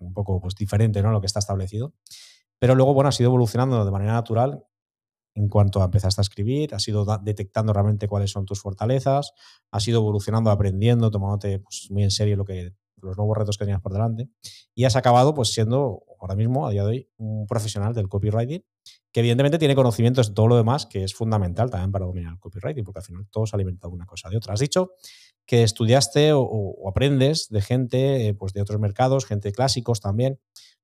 un 0.00 0.14
poco 0.14 0.40
pues, 0.40 0.54
diferente 0.54 1.02
¿no? 1.02 1.10
lo 1.10 1.20
que 1.20 1.26
está 1.26 1.40
establecido. 1.40 1.94
Pero 2.58 2.74
luego, 2.74 2.94
bueno, 2.94 3.08
ha 3.08 3.12
sido 3.12 3.28
evolucionando 3.28 3.84
de 3.84 3.90
manera 3.90 4.12
natural 4.12 4.64
en 5.36 5.48
cuanto 5.48 5.82
a 5.82 5.84
empezaste 5.84 6.20
a 6.20 6.22
escribir, 6.22 6.74
has 6.74 6.88
ido 6.88 7.04
detectando 7.22 7.72
realmente 7.72 8.08
cuáles 8.08 8.30
son 8.30 8.46
tus 8.46 8.60
fortalezas, 8.60 9.32
has 9.70 9.86
ido 9.86 10.00
evolucionando, 10.00 10.50
aprendiendo, 10.50 11.10
tomándote 11.10 11.58
pues, 11.58 11.88
muy 11.90 12.02
en 12.02 12.10
serio 12.10 12.36
lo 12.36 12.44
que, 12.44 12.72
los 13.02 13.16
nuevos 13.18 13.36
retos 13.36 13.58
que 13.58 13.66
tenías 13.66 13.82
por 13.82 13.92
delante 13.92 14.30
y 14.74 14.84
has 14.84 14.96
acabado 14.96 15.34
pues 15.34 15.52
siendo 15.52 16.02
ahora 16.20 16.34
mismo, 16.34 16.66
a 16.66 16.70
día 16.70 16.82
de 16.82 16.88
hoy, 16.88 17.10
un 17.18 17.46
profesional 17.46 17.94
del 17.94 18.08
copywriting 18.08 18.64
que 19.12 19.20
evidentemente 19.20 19.58
tiene 19.58 19.74
conocimientos 19.74 20.28
de 20.28 20.34
todo 20.34 20.48
lo 20.48 20.56
demás 20.56 20.86
que 20.86 21.04
es 21.04 21.14
fundamental 21.14 21.70
también 21.70 21.92
para 21.92 22.06
dominar 22.06 22.32
el 22.32 22.38
copywriting 22.38 22.84
porque 22.84 23.00
al 23.00 23.04
final 23.04 23.26
todo 23.30 23.46
se 23.46 23.56
alimenta 23.56 23.88
de 23.88 23.94
una 23.94 24.06
cosa 24.06 24.30
de 24.30 24.38
otra. 24.38 24.54
Has 24.54 24.60
dicho 24.60 24.92
que 25.44 25.62
estudiaste 25.62 26.32
o, 26.34 26.88
aprendes 26.88 27.48
de 27.50 27.60
gente 27.60 28.28
eh, 28.28 28.34
pues 28.34 28.52
de 28.52 28.62
otros 28.62 28.80
mercados, 28.80 29.26
gente 29.26 29.52
clásicos 29.52 30.00
también. 30.00 30.40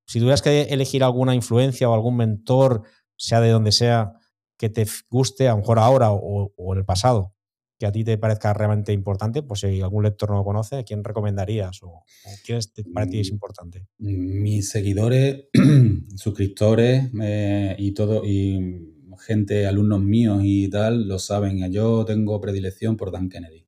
Si 0.06 0.18
tuvieras 0.18 0.42
que 0.42 0.62
elegir 0.64 1.04
alguna 1.04 1.34
influencia 1.34 1.88
o 1.88 1.94
algún 1.94 2.16
mentor, 2.16 2.82
sea 3.16 3.40
de 3.40 3.50
donde 3.50 3.72
sea, 3.72 4.14
que 4.62 4.68
te 4.68 4.86
guste, 5.10 5.48
a 5.48 5.52
lo 5.54 5.58
mejor 5.58 5.80
ahora 5.80 6.12
o, 6.12 6.72
en 6.72 6.78
el 6.78 6.84
pasado, 6.84 7.34
que 7.80 7.86
a 7.86 7.90
ti 7.90 8.04
te 8.04 8.16
parezca 8.16 8.54
realmente 8.54 8.92
importante, 8.92 9.42
pues 9.42 9.58
si 9.58 9.80
algún 9.80 10.04
lector 10.04 10.30
no 10.30 10.36
lo 10.36 10.44
conoce, 10.44 10.76
¿a 10.76 10.84
quién 10.84 11.02
recomendarías 11.02 11.82
o, 11.82 12.04
quién 12.46 12.60
para 12.94 13.08
ti 13.08 13.18
es 13.18 13.32
mm, 13.32 13.34
importante? 13.34 13.88
Mis 13.98 14.68
seguidores, 14.68 15.46
suscriptores 16.16 17.10
eh, 17.20 17.74
y 17.76 17.90
todo, 17.90 18.24
y 18.24 18.86
gente, 19.18 19.66
alumnos 19.66 20.00
míos 20.00 20.42
y 20.44 20.70
tal, 20.70 21.08
lo 21.08 21.18
saben. 21.18 21.72
Yo 21.72 22.04
tengo 22.04 22.40
predilección 22.40 22.96
por 22.96 23.10
Dan 23.10 23.28
Kennedy. 23.28 23.66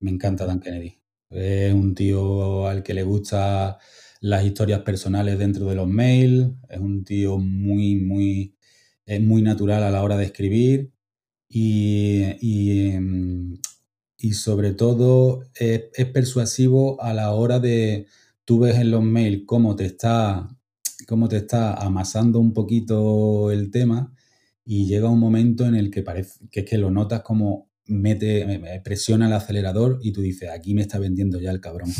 Me 0.00 0.12
encanta 0.12 0.46
Dan 0.46 0.60
Kennedy. 0.60 0.98
Es 1.28 1.74
un 1.74 1.94
tío 1.94 2.66
al 2.66 2.82
que 2.82 2.94
le 2.94 3.02
gusta 3.02 3.76
las 4.22 4.46
historias 4.46 4.80
personales 4.80 5.38
dentro 5.38 5.66
de 5.66 5.74
los 5.74 5.88
mails. 5.88 6.52
Es 6.70 6.80
un 6.80 7.04
tío 7.04 7.36
muy, 7.36 7.96
muy 7.96 8.51
es 9.06 9.20
muy 9.20 9.42
natural 9.42 9.82
a 9.82 9.90
la 9.90 10.02
hora 10.02 10.16
de 10.16 10.24
escribir 10.24 10.92
y, 11.48 12.22
y, 12.40 12.98
mm, 12.98 13.58
sobre 14.32 14.72
todo 14.72 15.42
es, 15.54 15.82
persuasivo 16.12 17.00
a 17.02 17.12
la 17.12 17.32
hora 17.32 17.58
de, 17.58 18.06
tú 18.44 18.60
ves 18.60 18.76
en 18.76 18.90
los 18.90 19.02
mails 19.02 19.42
cómo 19.46 19.76
te 19.76 19.86
está, 19.86 20.48
cómo 21.08 21.28
te 21.28 21.38
está 21.38 21.74
amasando 21.74 22.38
un 22.38 22.52
poquito 22.52 23.50
el 23.50 23.70
tema 23.70 24.14
y 24.64 24.86
llega 24.86 25.10
un 25.10 25.18
momento 25.18 25.66
en 25.66 25.74
el 25.74 25.90
que 25.90 26.02
parece 26.02 26.48
que 26.50 26.60
es 26.60 26.66
que 26.66 26.78
lo 26.78 26.90
notas 26.90 27.22
como 27.22 27.70
mete, 27.86 28.80
presiona 28.84 29.26
el 29.26 29.32
acelerador 29.32 29.98
y 30.02 30.12
tú 30.12 30.22
dices, 30.22 30.50
aquí 30.50 30.74
me 30.74 30.82
está 30.82 30.98
vendiendo 30.98 31.40
ya 31.40 31.50
el 31.50 31.60
cabrón, 31.60 31.90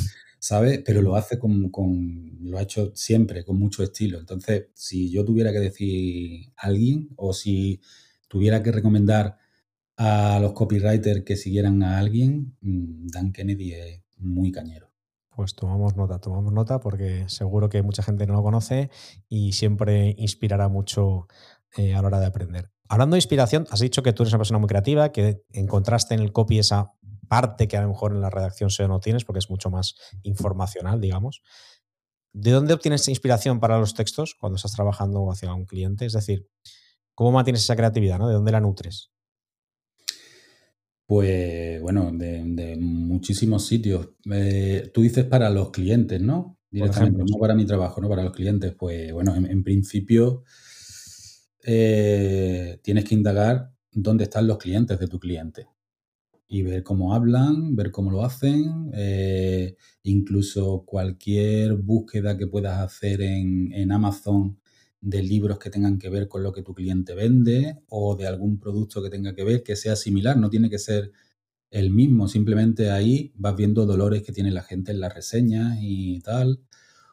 ¿sabes? 0.42 0.80
Pero 0.84 1.02
lo 1.02 1.14
hace 1.14 1.38
con, 1.38 1.70
con, 1.70 2.36
lo 2.40 2.58
ha 2.58 2.62
hecho 2.62 2.90
siempre, 2.96 3.44
con 3.44 3.58
mucho 3.58 3.84
estilo. 3.84 4.18
Entonces, 4.18 4.66
si 4.74 5.08
yo 5.08 5.24
tuviera 5.24 5.52
que 5.52 5.60
decir 5.60 6.52
a 6.56 6.66
alguien 6.66 7.10
o 7.16 7.32
si 7.32 7.80
tuviera 8.26 8.60
que 8.60 8.72
recomendar 8.72 9.38
a 9.96 10.40
los 10.40 10.52
copywriters 10.52 11.22
que 11.22 11.36
siguieran 11.36 11.84
a 11.84 11.98
alguien, 11.98 12.56
mm, 12.60 13.06
Dan 13.06 13.32
Kennedy 13.32 13.74
es 13.74 14.02
muy 14.18 14.50
cañero. 14.50 14.90
Pues 15.28 15.54
tomamos 15.54 15.94
nota, 15.96 16.18
tomamos 16.18 16.52
nota 16.52 16.80
porque 16.80 17.24
seguro 17.28 17.68
que 17.68 17.82
mucha 17.82 18.02
gente 18.02 18.26
no 18.26 18.34
lo 18.34 18.42
conoce 18.42 18.90
y 19.28 19.52
siempre 19.52 20.16
inspirará 20.18 20.68
mucho 20.68 21.28
eh, 21.76 21.94
a 21.94 22.02
la 22.02 22.08
hora 22.08 22.20
de 22.20 22.26
aprender. 22.26 22.72
Hablando 22.88 23.14
de 23.14 23.18
inspiración, 23.18 23.66
has 23.70 23.78
dicho 23.78 24.02
que 24.02 24.12
tú 24.12 24.24
eres 24.24 24.32
una 24.32 24.40
persona 24.40 24.58
muy 24.58 24.66
creativa, 24.66 25.12
que 25.12 25.44
encontraste 25.52 26.14
en 26.14 26.20
el 26.20 26.32
copy 26.32 26.58
esa 26.58 26.92
parte 27.32 27.66
que 27.66 27.78
a 27.78 27.80
lo 27.80 27.88
mejor 27.88 28.12
en 28.12 28.20
la 28.20 28.28
redacción 28.28 28.68
SEO 28.68 28.88
no 28.88 29.00
tienes 29.00 29.24
porque 29.24 29.38
es 29.38 29.48
mucho 29.48 29.70
más 29.70 29.94
informacional, 30.22 31.00
digamos. 31.00 31.40
¿De 32.34 32.50
dónde 32.50 32.74
obtienes 32.74 33.08
inspiración 33.08 33.58
para 33.58 33.78
los 33.78 33.94
textos 33.94 34.34
cuando 34.38 34.56
estás 34.56 34.72
trabajando 34.72 35.30
hacia 35.32 35.54
un 35.54 35.64
cliente? 35.64 36.04
Es 36.04 36.12
decir, 36.12 36.46
¿cómo 37.14 37.32
mantienes 37.32 37.62
esa 37.62 37.74
creatividad? 37.74 38.18
¿no? 38.18 38.28
¿De 38.28 38.34
dónde 38.34 38.52
la 38.52 38.60
nutres? 38.60 39.12
Pues 41.06 41.80
bueno, 41.80 42.10
de, 42.12 42.76
muchísimos 42.78 43.66
sitios. 43.66 44.10
Eh, 44.30 44.90
tú 44.92 45.00
dices 45.00 45.24
para 45.24 45.48
los 45.48 45.70
clientes, 45.70 46.20
¿no? 46.20 46.58
Directamente, 46.70 47.24
no 47.26 47.38
para 47.38 47.54
mi 47.54 47.64
trabajo, 47.64 48.02
no 48.02 48.10
para 48.10 48.24
los 48.24 48.34
clientes. 48.34 48.74
Pues 48.78 49.10
bueno, 49.10 49.34
en, 49.34 49.64
principio 49.64 50.44
eh, 51.64 52.78
tienes 52.82 53.06
que 53.06 53.14
indagar 53.14 53.72
dónde 53.90 54.24
están 54.24 54.46
los 54.46 54.58
clientes 54.58 54.98
de 54.98 55.08
tu 55.08 55.18
cliente 55.18 55.66
y 56.52 56.60
ver 56.60 56.82
cómo 56.82 57.14
hablan, 57.14 57.74
ver 57.76 57.90
cómo 57.90 58.10
lo 58.10 58.26
hacen, 58.26 58.90
eh, 58.92 59.74
incluso 60.02 60.84
cualquier 60.84 61.76
búsqueda 61.76 62.36
que 62.36 62.46
puedas 62.46 62.78
hacer 62.78 63.22
en, 63.22 63.72
en 63.72 63.90
Amazon 63.90 64.60
de 65.00 65.22
libros 65.22 65.58
que 65.58 65.70
tengan 65.70 65.98
que 65.98 66.10
ver 66.10 66.28
con 66.28 66.42
lo 66.42 66.52
que 66.52 66.62
tu 66.62 66.74
cliente 66.74 67.14
vende 67.14 67.78
o 67.88 68.16
de 68.16 68.26
algún 68.26 68.58
producto 68.60 69.02
que 69.02 69.08
tenga 69.08 69.34
que 69.34 69.44
ver 69.44 69.62
que 69.62 69.76
sea 69.76 69.96
similar, 69.96 70.36
no 70.36 70.50
tiene 70.50 70.68
que 70.68 70.78
ser 70.78 71.12
el 71.70 71.90
mismo, 71.90 72.28
simplemente 72.28 72.90
ahí 72.90 73.32
vas 73.34 73.56
viendo 73.56 73.86
dolores 73.86 74.22
que 74.22 74.32
tiene 74.32 74.50
la 74.50 74.62
gente 74.62 74.92
en 74.92 75.00
las 75.00 75.14
reseñas 75.14 75.78
y 75.80 76.20
tal, 76.20 76.60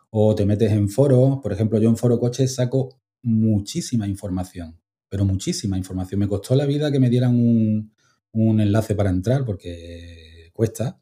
o 0.09 0.35
te 0.35 0.45
metes 0.45 0.73
en 0.73 0.89
foros, 0.89 1.39
por 1.41 1.53
ejemplo, 1.53 1.79
yo 1.79 1.87
en 1.87 1.95
Foro 1.95 2.19
Coche 2.19 2.45
saco 2.49 2.99
muchísima 3.21 4.05
información, 4.05 4.81
pero 5.07 5.23
muchísima 5.23 5.77
información, 5.77 6.19
me 6.19 6.27
costó 6.27 6.55
la 6.55 6.65
vida 6.65 6.91
que 6.91 6.99
me 6.99 7.09
dieran 7.09 7.35
un, 7.37 7.93
un 8.31 8.59
enlace 8.61 8.95
para 8.95 9.09
entrar 9.09 9.45
porque 9.45 10.51
cuesta, 10.53 11.01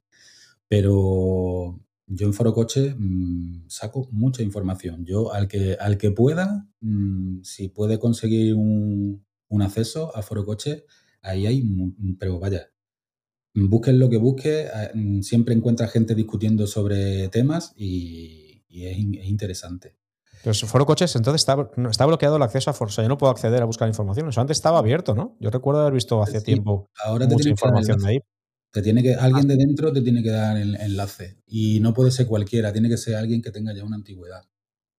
pero 0.67 1.79
yo 2.07 2.27
en 2.27 2.33
Foro 2.33 2.53
Coche 2.53 2.95
mm, 2.97 3.65
saco 3.67 4.07
mucha 4.11 4.41
información. 4.41 5.05
Yo 5.05 5.33
al 5.33 5.47
que, 5.47 5.77
al 5.79 5.97
que 5.97 6.11
pueda, 6.11 6.67
mm, 6.79 7.41
si 7.43 7.67
puede 7.67 7.99
conseguir 7.99 8.55
un, 8.55 9.25
acceso 9.61 10.15
a 10.15 10.21
Foro 10.21 10.45
Coche, 10.45 10.85
ahí 11.21 11.45
hay, 11.47 11.63
pero 12.19 12.39
vaya, 12.39 12.71
busquen 13.53 13.99
lo 13.99 14.09
que 14.09 14.17
busque, 14.17 14.67
mm, 14.93 15.21
siempre 15.21 15.55
encuentra 15.55 15.87
gente 15.87 16.15
discutiendo 16.15 16.67
sobre 16.67 17.27
temas 17.29 17.73
y, 17.75 18.63
es, 18.69 18.97
interesante. 18.97 19.95
Pero 20.43 20.53
si 20.53 20.65
Foro 20.65 20.85
Coches, 20.85 21.15
entonces 21.15 21.41
está, 21.41 21.69
está, 21.89 22.05
bloqueado 22.05 22.37
el 22.37 22.43
acceso 22.43 22.69
a 22.69 22.73
Foro. 22.73 22.89
O 22.89 22.91
sea, 22.91 23.03
yo 23.03 23.09
no 23.09 23.17
puedo 23.17 23.31
acceder 23.31 23.61
a 23.61 23.65
buscar 23.65 23.87
información. 23.87 24.29
Eso 24.29 24.41
antes 24.41 24.57
estaba 24.57 24.79
abierto, 24.79 25.15
¿no? 25.15 25.35
Yo 25.39 25.49
recuerdo 25.49 25.81
haber 25.81 25.93
visto 25.93 26.21
hace 26.21 26.41
tiempo 26.41 26.89
ahora 27.03 27.27
mucha 27.27 27.49
información 27.49 27.99
de 27.99 28.07
ahí 28.07 28.19
tiene 28.81 29.03
que, 29.03 29.15
alguien 29.15 29.47
de 29.47 29.55
dentro 29.55 29.91
te 29.91 30.01
tiene 30.01 30.23
que 30.23 30.31
dar 30.31 30.57
el 30.57 30.75
enlace. 30.75 31.37
Y 31.45 31.79
no 31.79 31.93
puede 31.93 32.11
ser 32.11 32.27
cualquiera, 32.27 32.71
tiene 32.71 32.89
que 32.89 32.97
ser 32.97 33.15
alguien 33.15 33.41
que 33.41 33.51
tenga 33.51 33.73
ya 33.73 33.83
una 33.83 33.95
antigüedad. 33.95 34.43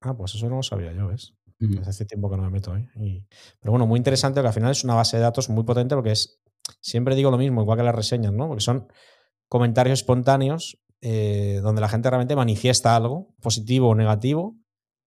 Ah, 0.01 0.17
pues 0.17 0.35
eso 0.35 0.49
no 0.49 0.57
lo 0.57 0.63
sabía 0.63 0.93
yo, 0.93 1.09
¿ves? 1.09 1.35
Hace 1.87 2.05
tiempo 2.05 2.31
que 2.31 2.37
no 2.37 2.45
me 2.45 2.51
meto, 2.51 2.77
¿eh? 2.77 2.89
pero 3.59 3.73
bueno, 3.73 3.85
muy 3.85 3.99
interesante 3.99 4.41
que 4.41 4.47
al 4.47 4.53
final 4.53 4.71
es 4.71 4.85
una 4.85 4.95
base 4.95 5.17
de 5.17 5.25
datos 5.25 5.49
muy 5.49 5.65
potente 5.65 5.97
porque 5.97 6.13
es, 6.13 6.41
siempre 6.81 7.17
digo 7.17 7.33
lo 7.33 7.39
mismo, 7.39 7.63
igual 7.63 7.79
que 7.79 7.83
las 7.83 7.97
reseñas, 7.97 8.33
¿no? 8.33 8.47
Porque 8.47 8.63
son 8.63 8.87
comentarios 9.49 9.99
espontáneos 9.99 10.79
eh, 11.01 11.59
donde 11.61 11.81
la 11.81 11.89
gente 11.89 12.09
realmente 12.11 12.37
manifiesta 12.37 12.95
algo, 12.95 13.35
positivo 13.41 13.89
o 13.89 13.97
negativo, 13.97 14.57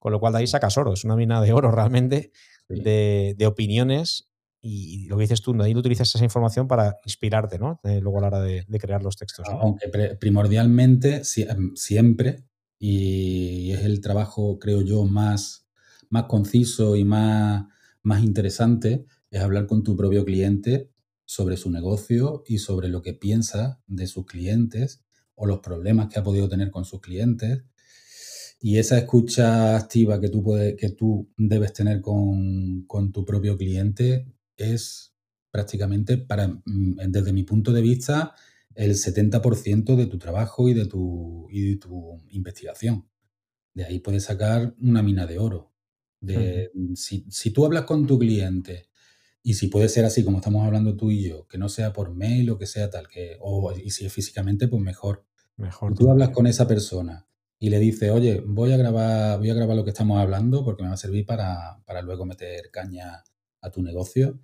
con 0.02 0.12
lo 0.12 0.20
cual 0.20 0.34
de 0.34 0.40
ahí 0.40 0.48
sacas 0.48 0.80
oro. 0.80 0.94
Es 0.94 1.04
una 1.04 1.16
mina 1.16 1.40
de 1.42 1.54
oro 1.54 1.70
realmente 1.70 2.32
de, 2.68 3.36
de, 3.38 3.46
opiniones 3.46 4.32
y 4.60 5.06
lo 5.06 5.16
que 5.16 5.22
dices 5.22 5.44
tú, 5.44 5.56
ahí 5.62 5.76
utilizas 5.76 6.14
esa 6.16 6.24
información 6.24 6.68
para 6.68 6.98
inspirarte, 7.06 7.60
¿no? 7.60 7.80
luego 7.84 8.18
a 8.18 8.22
la 8.22 8.28
hora 8.28 8.42
de, 8.42 8.66
crear 8.80 9.04
los 9.04 9.16
textos. 9.16 9.46
Aunque 9.48 9.90
primordialmente, 10.20 11.22
em, 11.36 11.76
siempre, 11.76 12.46
y 12.80 13.72
es 13.74 13.82
el 13.84 14.02
trabajo, 14.02 14.58
creo 14.58 14.82
yo, 14.82 15.06
más, 15.06 15.68
más 16.10 16.24
conciso 16.24 16.96
y 16.96 17.06
más, 17.06 17.68
más 18.02 18.24
interesante, 18.24 19.06
es 19.30 19.40
hablar 19.40 19.68
con 19.68 19.84
tu 19.84 19.96
propio 19.96 20.26
cliente 20.26 20.90
sobre 21.26 21.58
su 21.58 21.70
negocio 21.70 22.44
y 22.48 22.58
sobre 22.58 22.88
lo 22.88 23.04
que 23.04 23.14
piensa 23.14 23.84
de 23.86 24.08
sus 24.08 24.26
clientes 24.26 25.04
o 25.36 25.46
los 25.46 25.60
problemas 25.60 26.08
que 26.10 26.18
ha 26.18 26.24
podido 26.24 26.50
tener 26.50 26.72
con 26.72 26.86
sus 26.86 27.02
clientes. 27.02 27.64
Y 28.64 28.78
esa 28.78 29.00
escucha 29.00 29.76
activa 29.76 30.22
que 30.22 30.30
tú, 30.30 30.44
puedes, 30.44 30.76
que 30.76 30.90
tú 30.90 31.28
debes 31.36 31.74
tener 31.74 32.00
con, 32.00 32.84
con 32.86 33.12
tu 33.12 33.26
propio 33.26 33.58
cliente 33.58 34.28
es 34.56 35.16
prácticamente, 35.50 36.20
para, 36.20 36.48
mm, 36.48 36.98
desde 37.08 37.34
mi 37.34 37.44
punto 37.44 37.74
de 37.74 37.82
vista, 37.82 38.36
el 38.76 38.96
70% 38.96 39.96
de 39.96 40.06
tu 40.06 40.20
trabajo 40.20 40.70
y 40.70 40.76
de 40.76 40.86
tu, 40.86 41.48
y 41.50 41.72
de 41.72 41.78
tu 41.78 42.22
investigación. 42.30 43.10
De 43.74 43.84
ahí 43.86 44.00
puedes 44.00 44.26
sacar 44.26 44.76
una 44.80 45.02
mina 45.02 45.26
de 45.26 45.40
oro. 45.40 45.74
De, 46.20 46.72
si, 46.94 47.26
si, 47.32 47.50
tú 47.50 47.66
hablas 47.66 47.86
con 47.86 48.06
tu 48.06 48.20
cliente 48.20 48.90
y 49.42 49.56
si 49.56 49.70
puede 49.70 49.90
ser 49.90 50.06
así 50.06 50.24
como 50.24 50.38
estamos 50.38 50.64
hablando 50.64 50.96
tú 50.96 51.10
y 51.10 51.24
yo, 51.24 51.48
que 51.48 51.58
no 51.58 51.68
sea 51.68 51.94
por 51.94 52.14
mail 52.14 52.52
o 52.52 52.60
que 52.60 52.68
sea 52.68 52.92
tal, 52.92 53.08
que, 53.08 53.38
o, 53.40 53.74
y 53.76 53.90
si 53.90 54.06
es 54.06 54.14
físicamente, 54.14 54.68
pues 54.68 54.84
mejor. 54.84 55.26
Mejor. 55.58 55.96
tú 55.96 56.12
hablas 56.12 56.30
con 56.30 56.46
esa 56.46 56.68
persona 56.68 57.28
y 57.62 57.70
le 57.70 57.80
dices, 57.80 58.12
oye, 58.12 58.44
voy 58.46 58.74
a 58.74 58.78
grabar, 58.78 59.40
voy 59.40 59.50
a 59.52 59.54
grabar 59.54 59.78
lo 59.78 59.86
que 59.86 59.92
estamos 59.92 60.20
hablando 60.20 60.66
porque 60.66 60.84
me 60.84 60.90
va 60.90 60.96
a 60.96 60.98
servir 60.98 61.26
para, 61.26 61.82
para 61.86 62.02
luego 62.02 62.26
meter 62.26 62.72
caña 62.72 63.24
a 63.62 63.72
tu 63.72 63.82
negocio 63.82 64.42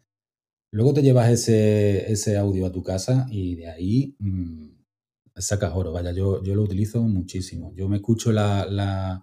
Luego 0.72 0.94
te 0.94 1.02
llevas 1.02 1.30
ese, 1.30 2.12
ese 2.12 2.38
audio 2.38 2.66
a 2.66 2.72
tu 2.72 2.84
casa 2.84 3.26
y 3.32 3.56
de 3.56 3.68
ahí 3.70 4.16
mmm, 4.20 4.68
sacas 5.36 5.72
oro. 5.74 5.92
Vaya, 5.92 6.12
yo, 6.12 6.44
yo 6.44 6.56
lo 6.56 6.64
utilizo 6.64 7.02
muchísimo. 7.04 7.74
Yo 7.76 7.88
me 7.88 7.98
escucho 7.98 8.32
las 8.32 9.22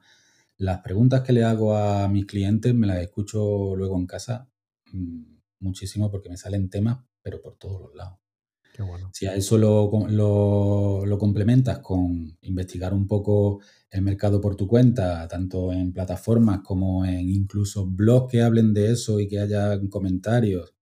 preguntas 0.82 1.22
que 1.22 1.32
le 1.32 1.44
hago 1.44 1.76
a 1.76 2.08
mis 2.08 2.26
clientes, 2.26 2.74
me 2.74 2.86
las 2.86 2.98
escucho 3.02 3.76
luego 3.76 3.98
en 3.98 4.06
casa 4.06 4.48
mm, 4.92 5.22
muchísimo 5.60 6.10
porque 6.10 6.30
me 6.30 6.36
salen 6.36 6.70
temas, 6.70 6.98
pero 7.22 7.40
por 7.42 7.56
todos 7.56 7.80
los 7.82 7.94
lados. 7.94 8.23
Qué 8.74 8.82
bueno. 8.82 9.08
Si 9.12 9.26
a 9.26 9.36
eso 9.36 9.56
lo, 9.56 9.88
lo, 10.08 11.06
lo, 11.06 11.18
complementas 11.18 11.78
con 11.78 12.36
investigar 12.42 12.92
un 12.92 13.06
poco 13.06 13.60
el 13.88 14.02
mercado 14.02 14.40
por 14.40 14.56
tu 14.56 14.66
cuenta, 14.66 15.28
tanto 15.28 15.72
en 15.72 15.92
plataformas 15.92 16.60
como 16.64 17.04
en 17.04 17.30
incluso 17.30 17.86
blogs 17.86 18.32
que 18.32 18.42
hablen 18.42 18.74
de 18.74 18.90
eso 18.90 19.20
y 19.20 19.28
que 19.28 19.38
haya 19.38 19.78
comentarios, 19.88 20.74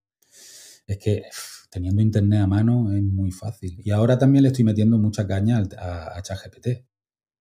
es 0.87 0.97
que 0.97 1.25
teniendo 1.69 2.01
internet 2.01 2.41
a 2.41 2.47
mano 2.47 2.91
es 2.91 3.03
muy 3.03 3.29
fácil. 3.29 3.79
Y 3.85 3.91
ahora 3.91 4.17
también 4.17 4.41
le 4.41 4.47
estoy 4.47 4.65
metiendo 4.65 4.97
mucha 4.97 5.27
caña 5.27 5.61
a, 5.77 6.17
a 6.17 6.21
ChatGPT, 6.23 6.67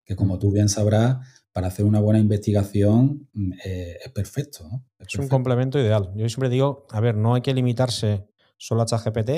que 0.04 0.16
como 0.16 0.38
tú 0.38 0.52
bien 0.52 0.68
sabrás, 0.68 1.16
para 1.52 1.68
hacer 1.68 1.84
una 1.86 2.00
buena 2.00 2.18
investigación 2.18 3.28
mm, 3.32 3.52
eh, 3.64 3.98
es 4.04 4.12
perfecto. 4.12 4.68
Es, 4.98 5.14
un 5.16 5.28
complemento 5.28 5.78
ideal. 5.78 6.12
Yo 6.14 6.28
siempre 6.28 6.50
digo, 6.50 6.86
a 6.90 7.00
ver, 7.00 7.16
no 7.16 7.34
hay 7.34 7.40
que 7.40 7.54
limitarse 7.54 8.26
solo 8.58 8.82
a 8.82 8.86
ChatGPT, 8.86 9.30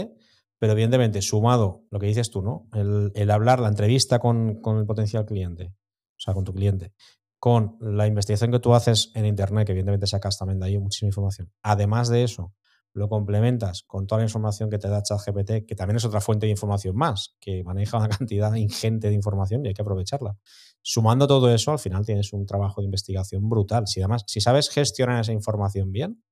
pero 0.65 0.73
evidentemente 0.73 1.21
sumado 1.21 1.85
lo 1.91 1.99
que 1.99 2.07
dices 2.07 2.31
tú, 2.31 2.41
¿no? 2.41 2.71
El, 2.73 3.31
hablar, 3.31 3.61
la 3.61 3.69
entrevista 3.69 4.19
con, 4.19 4.63
con, 4.63 4.79
el 4.79 4.87
potencial 4.87 5.27
cliente, 5.27 5.75
o 6.17 6.17
sea, 6.17 6.33
con 6.33 6.43
tu 6.43 6.55
cliente, 6.55 6.95
con 7.39 7.77
la 7.83 8.07
investigación 8.07 8.51
que 8.51 8.61
tú 8.61 8.73
haces 8.73 9.13
en 9.15 9.27
Internet, 9.27 9.67
que 9.67 9.73
evidentemente 9.73 10.07
sacas 10.07 10.39
también 10.39 10.59
de 10.61 10.65
ahí 10.65 10.79
muchísima 10.79 11.09
información. 11.09 11.53
Además 11.63 12.09
de 12.09 12.25
eso, 12.25 12.55
lo 12.95 13.11
complementas 13.11 13.83
con 13.83 14.07
toda 14.07 14.21
la 14.21 14.25
información 14.25 14.71
que 14.71 14.79
te 14.79 14.89
da 14.89 15.03
ChatGPT, 15.03 15.67
que 15.69 15.75
también 15.75 15.99
es 15.99 16.07
otra 16.07 16.23
fuente 16.23 16.47
de 16.47 16.53
información 16.53 16.97
más, 16.97 17.37
que 17.41 17.63
maneja 17.63 17.99
una 17.99 18.09
cantidad 18.19 18.55
ingente 18.55 19.09
de 19.09 19.15
información 19.15 19.67
y 19.67 19.69
hay 19.69 19.75
que 19.75 19.83
aprovecharla. 19.83 20.39
Sumando 20.81 21.27
todo 21.27 21.53
eso, 21.55 21.73
al 21.73 21.79
final 21.79 22.07
tienes 22.07 22.33
un 22.33 22.47
trabajo 22.47 22.81
de 22.81 22.87
investigación 22.87 23.51
brutal. 23.51 23.87
Si 23.87 24.01
además, 24.01 24.25
si 24.27 24.41
sabes 24.41 24.71
gestionar 24.71 25.21
esa 25.21 25.33
información 25.35 25.93
bien, 25.93 26.23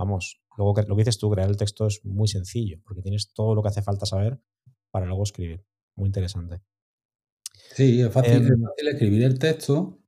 vamos, 0.00 0.40
luego 0.56 0.74
lo 0.88 0.96
que 0.96 1.02
dices 1.02 1.18
tú, 1.18 1.30
crear 1.30 1.50
el 1.50 1.58
texto 1.58 1.86
es 1.86 2.00
muy 2.04 2.26
sencillo, 2.26 2.80
porque 2.84 3.02
tienes 3.02 3.32
todo 3.34 3.54
lo 3.54 3.62
que 3.62 3.68
hace 3.68 3.82
falta 3.82 4.06
saber 4.06 4.40
para 4.90 5.06
luego 5.06 5.24
escribir. 5.24 5.64
Muy 5.94 6.06
interesante. 6.06 6.62
Sí, 7.74 8.00
es 8.00 8.10
fácil, 8.10 8.32
es 8.32 8.50
em, 8.50 8.62
fácil 8.62 8.88
escribir 8.88 9.22
el 9.24 9.38
texto 9.38 9.98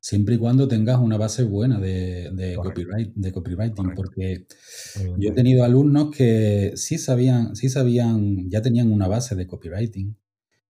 siempre 0.00 0.36
y 0.36 0.38
cuando 0.38 0.66
tengas 0.66 0.98
una 0.98 1.18
base 1.18 1.42
buena 1.42 1.78
de, 1.78 2.56
copyright, 2.62 3.12
de 3.14 3.32
copywriting, 3.32 3.94
porque 3.94 4.46
yo 5.18 5.30
he 5.30 5.32
tenido 5.32 5.64
alumnos 5.64 6.10
que 6.16 6.72
sí 6.76 6.96
sabían, 6.96 7.54
sí 7.54 7.68
sabían, 7.68 8.48
ya 8.48 8.62
tenían 8.62 8.90
una 8.90 9.08
base 9.08 9.34
de 9.34 9.46
copywriting, 9.46 10.16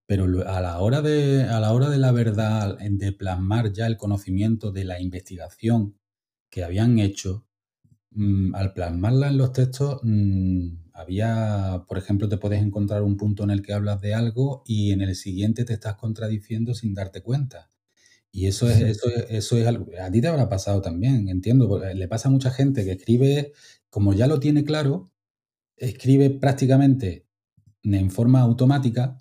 pero 0.06 0.24
a 0.48 0.60
la 0.60 0.80
hora 0.80 1.02
de, 1.02 1.44
a 1.44 1.60
la, 1.60 1.72
hora 1.72 1.90
de 1.90 1.98
la 1.98 2.10
verdad, 2.10 2.78
de 2.78 3.12
plasmar 3.12 3.72
ya 3.72 3.86
el 3.86 3.96
conocimiento 3.96 4.72
de 4.72 4.84
la 4.84 5.00
investigación 5.00 5.98
que 6.50 6.64
habían 6.64 6.98
hecho, 6.98 7.47
mm, 8.18 8.54
al 8.54 8.72
plasmarla 8.74 9.28
en 9.28 9.38
los 9.38 9.52
textos, 9.52 10.00
mm, 10.02 10.68
había, 10.92 11.84
por 11.88 11.98
ejemplo, 11.98 12.28
te 12.28 12.38
puedes 12.38 12.62
encontrar 12.62 13.02
un 13.02 13.16
punto 13.16 13.44
en 13.44 13.50
el 13.50 13.62
que 13.62 13.72
hablas 13.72 14.00
de 14.00 14.14
algo 14.14 14.62
y 14.66 14.92
en 14.92 15.02
el 15.02 15.14
siguiente 15.14 15.64
te 15.64 15.74
estás 15.74 15.96
contradiciendo 15.96 16.74
sin 16.74 16.94
darte 16.94 17.22
cuenta. 17.22 17.70
Y 18.32 18.46
eso 18.46 18.68
es, 18.70 18.80
eso 18.80 19.08
eso 19.30 19.56
es 19.56 19.66
algo, 19.66 19.86
a 20.00 20.10
ti 20.10 20.20
te 20.20 20.28
habrá 20.28 20.48
pasado 20.48 20.82
también, 20.82 21.28
entiendo, 21.28 21.80
le 21.94 22.08
pasa 22.08 22.28
a 22.28 22.32
mucha 22.32 22.50
gente 22.50 22.84
que 22.84 22.92
escribe, 22.92 23.52
como 23.90 24.12
ya 24.14 24.26
lo 24.26 24.40
tiene 24.40 24.64
claro, 24.64 25.10
escribe 25.76 26.30
prácticamente 26.30 27.26
en 27.84 28.10
forma 28.10 28.40
automática 28.40 29.18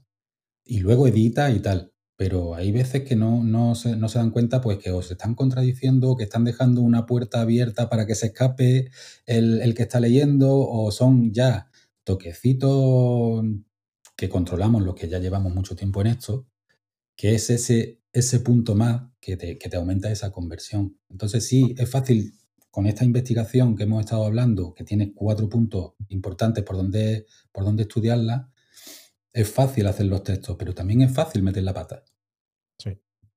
y 0.66 0.80
luego 0.80 1.08
edita 1.08 1.52
y 1.52 1.62
tal. 1.62 1.94
Pero 2.18 2.56
hay 2.56 2.72
veces 2.72 3.04
que 3.04 3.16
no, 3.16 3.44
no, 3.44 3.76
se, 3.76 3.96
no 3.96 4.10
se 4.10 4.20
dan 4.20 4.32
cuenta 4.32 4.60
pues 4.62 4.80
que 4.80 4.92
os 4.92 5.12
están 5.12 5.36
contradiciendo, 5.36 6.18
que 6.18 6.24
están 6.24 6.44
dejando 6.44 6.82
una 6.82 7.06
puerta 7.06 7.42
abierta 7.42 7.90
para 7.90 8.08
que 8.08 8.16
se 8.16 8.28
escape 8.28 8.90
el, 9.28 9.62
el 9.62 9.76
que 9.76 9.84
está 9.84 10.00
leyendo, 10.00 10.58
o 10.58 10.92
son 10.92 11.32
ya 11.32 11.70
toquecitos 12.04 13.46
que 14.16 14.30
controlamos 14.30 14.82
los 14.84 14.96
que 14.96 15.08
ya 15.08 15.20
llevamos 15.20 15.54
mucho 15.54 15.76
tiempo 15.76 16.02
en 16.02 16.08
esto, 16.08 16.48
que 17.16 17.36
es 17.36 17.50
ese, 17.52 18.02
ese 18.14 18.40
punto 18.40 18.76
más 18.76 19.04
que 19.20 19.38
te, 19.38 19.58
que 19.60 19.70
te 19.70 19.78
aumenta 19.78 20.12
esa 20.12 20.32
conversión. 20.32 20.98
Entonces 21.10 21.46
sí, 21.46 21.76
es 21.78 21.90
fácil 21.90 22.34
con 22.72 22.88
esta 22.88 23.06
investigación 23.06 23.76
que 23.76 23.84
hemos 23.84 24.00
estado 24.02 24.26
hablando, 24.26 24.74
que 24.74 24.84
tiene 24.84 25.14
cuatro 25.14 25.50
puntos 25.50 25.94
importantes 26.10 26.64
por 26.64 26.78
donde, 26.78 27.26
por 27.52 27.64
donde 27.64 27.84
estudiarla, 27.84 28.52
es 29.34 29.50
fácil 29.50 29.86
hacer 29.88 30.08
los 30.08 30.24
textos, 30.24 30.56
pero 30.58 30.74
también 30.74 31.02
es 31.02 31.14
fácil 31.14 31.44
meter 31.44 31.64
la 31.64 31.74
pata. 31.74 32.04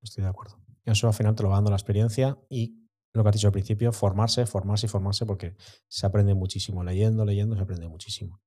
Estoy 0.03 0.25
de 0.25 0.31
acuerdo. 0.31 0.59
Eso 0.85 1.07
al 1.07 1.15
final 1.15 1.35
te 1.35 1.43
lo 1.43 1.51
va 1.51 1.57
dando 1.57 1.71
la 1.71 1.77
experiencia 1.77 2.39
y 2.49 2.77
lo 3.13 3.23
que 3.23 3.29
has 3.29 3.35
dicho 3.35 3.49
al 3.49 3.53
principio, 3.53 3.93
formarse, 3.93 4.47
formarse 4.47 4.87
y 4.87 4.89
formarse 4.89 5.27
porque 5.27 5.57
se 5.89 6.07
aprende 6.07 6.35
muchísimo. 6.35 6.85
Leyendo, 6.85 7.25
leyendo, 7.25 7.57
se 7.57 7.63
aprende 7.63 7.89
muchísimo. 7.89 8.41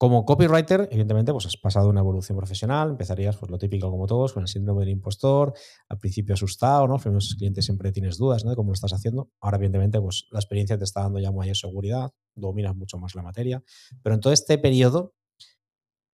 Como 0.00 0.24
copywriter, 0.24 0.88
evidentemente, 0.92 1.32
pues 1.32 1.46
has 1.46 1.56
pasado 1.56 1.88
una 1.88 2.00
evolución 2.00 2.38
profesional, 2.38 2.90
empezarías, 2.90 3.36
pues 3.36 3.50
lo 3.50 3.58
típico 3.58 3.90
como 3.90 4.06
todos, 4.06 4.32
con 4.32 4.42
el 4.42 4.48
síndrome 4.48 4.80
del 4.80 4.90
impostor, 4.90 5.54
al 5.88 5.98
principio 5.98 6.34
asustado, 6.34 6.86
¿no? 6.86 6.98
Los 7.04 7.34
clientes 7.34 7.64
siempre 7.64 7.90
tienes 7.90 8.16
dudas, 8.16 8.44
¿no? 8.44 8.50
De 8.50 8.56
cómo 8.56 8.68
lo 8.70 8.74
estás 8.74 8.92
haciendo. 8.92 9.30
Ahora, 9.40 9.56
evidentemente, 9.56 10.00
pues 10.00 10.26
la 10.30 10.38
experiencia 10.38 10.78
te 10.78 10.84
está 10.84 11.00
dando 11.02 11.18
ya 11.18 11.32
mayor 11.32 11.56
seguridad, 11.56 12.12
dominas 12.36 12.76
mucho 12.76 12.96
más 12.98 13.16
la 13.16 13.22
materia. 13.22 13.60
Pero 14.02 14.14
en 14.14 14.20
todo 14.20 14.32
este 14.32 14.56
periodo, 14.58 15.14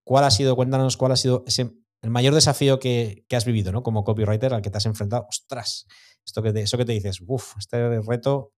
¿Cuál 0.04 0.24
ha 0.24 0.30
sido, 0.30 0.54
cuéntanos, 0.54 0.98
cuál 0.98 1.12
ha 1.12 1.16
sido 1.16 1.44
ese, 1.46 1.74
el 2.04 2.10
mayor 2.10 2.34
desafío 2.34 2.78
que, 2.78 3.24
has 3.32 3.46
vivido, 3.46 3.72
¿no? 3.72 3.82
Como 3.82 4.04
copywriter 4.04 4.52
al 4.52 4.60
que 4.60 4.70
te 4.70 4.76
has 4.76 4.84
enfrentado? 4.84 5.26
¡Ostras! 5.26 5.86
Esto 6.24 6.42
que 6.42 6.50
eso 6.50 6.76
que 6.76 6.84
te 6.84 6.92
dices, 6.92 7.22
uff, 7.26 7.54
este 7.58 8.00
reto, 8.02 8.36
o 8.36 8.52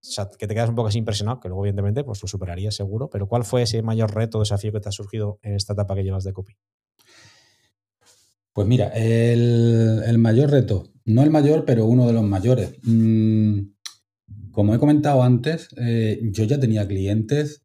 sea, 0.00 0.28
que 0.38 0.46
te 0.46 0.54
quedas 0.54 0.68
un 0.68 0.74
poco 0.74 0.88
así 0.88 0.98
impresionado, 0.98 1.40
que 1.40 1.48
luego, 1.48 1.64
evidentemente, 1.64 2.04
pues 2.04 2.20
lo 2.20 2.28
superarías 2.28 2.74
seguro, 2.74 3.08
pero 3.08 3.26
¿cuál 3.26 3.44
fue 3.44 3.62
ese 3.62 3.80
mayor 3.82 4.14
reto 4.14 4.36
o 4.36 4.40
desafío 4.42 4.70
que 4.70 4.80
te 4.80 4.90
ha 4.90 4.92
surgido 4.92 5.38
en 5.42 5.54
esta 5.54 5.72
etapa 5.72 5.94
que 5.94 6.04
llevas 6.04 6.24
de 6.24 6.34
copy? 6.34 6.56
Pues 8.52 8.68
mira, 8.68 8.88
el, 8.88 10.18
mayor 10.18 10.50
reto, 10.50 10.92
no 11.06 11.22
el 11.22 11.30
mayor, 11.30 11.64
pero 11.64 11.86
uno 11.86 12.06
de 12.06 12.12
los 12.12 12.22
mayores. 12.22 12.74
Mm, 12.82 13.60
como 14.50 14.74
he 14.74 14.78
comentado 14.78 15.22
antes, 15.22 15.68
eh, 15.78 16.20
yo 16.22 16.44
ya 16.44 16.60
tenía 16.60 16.86
clientes 16.86 17.62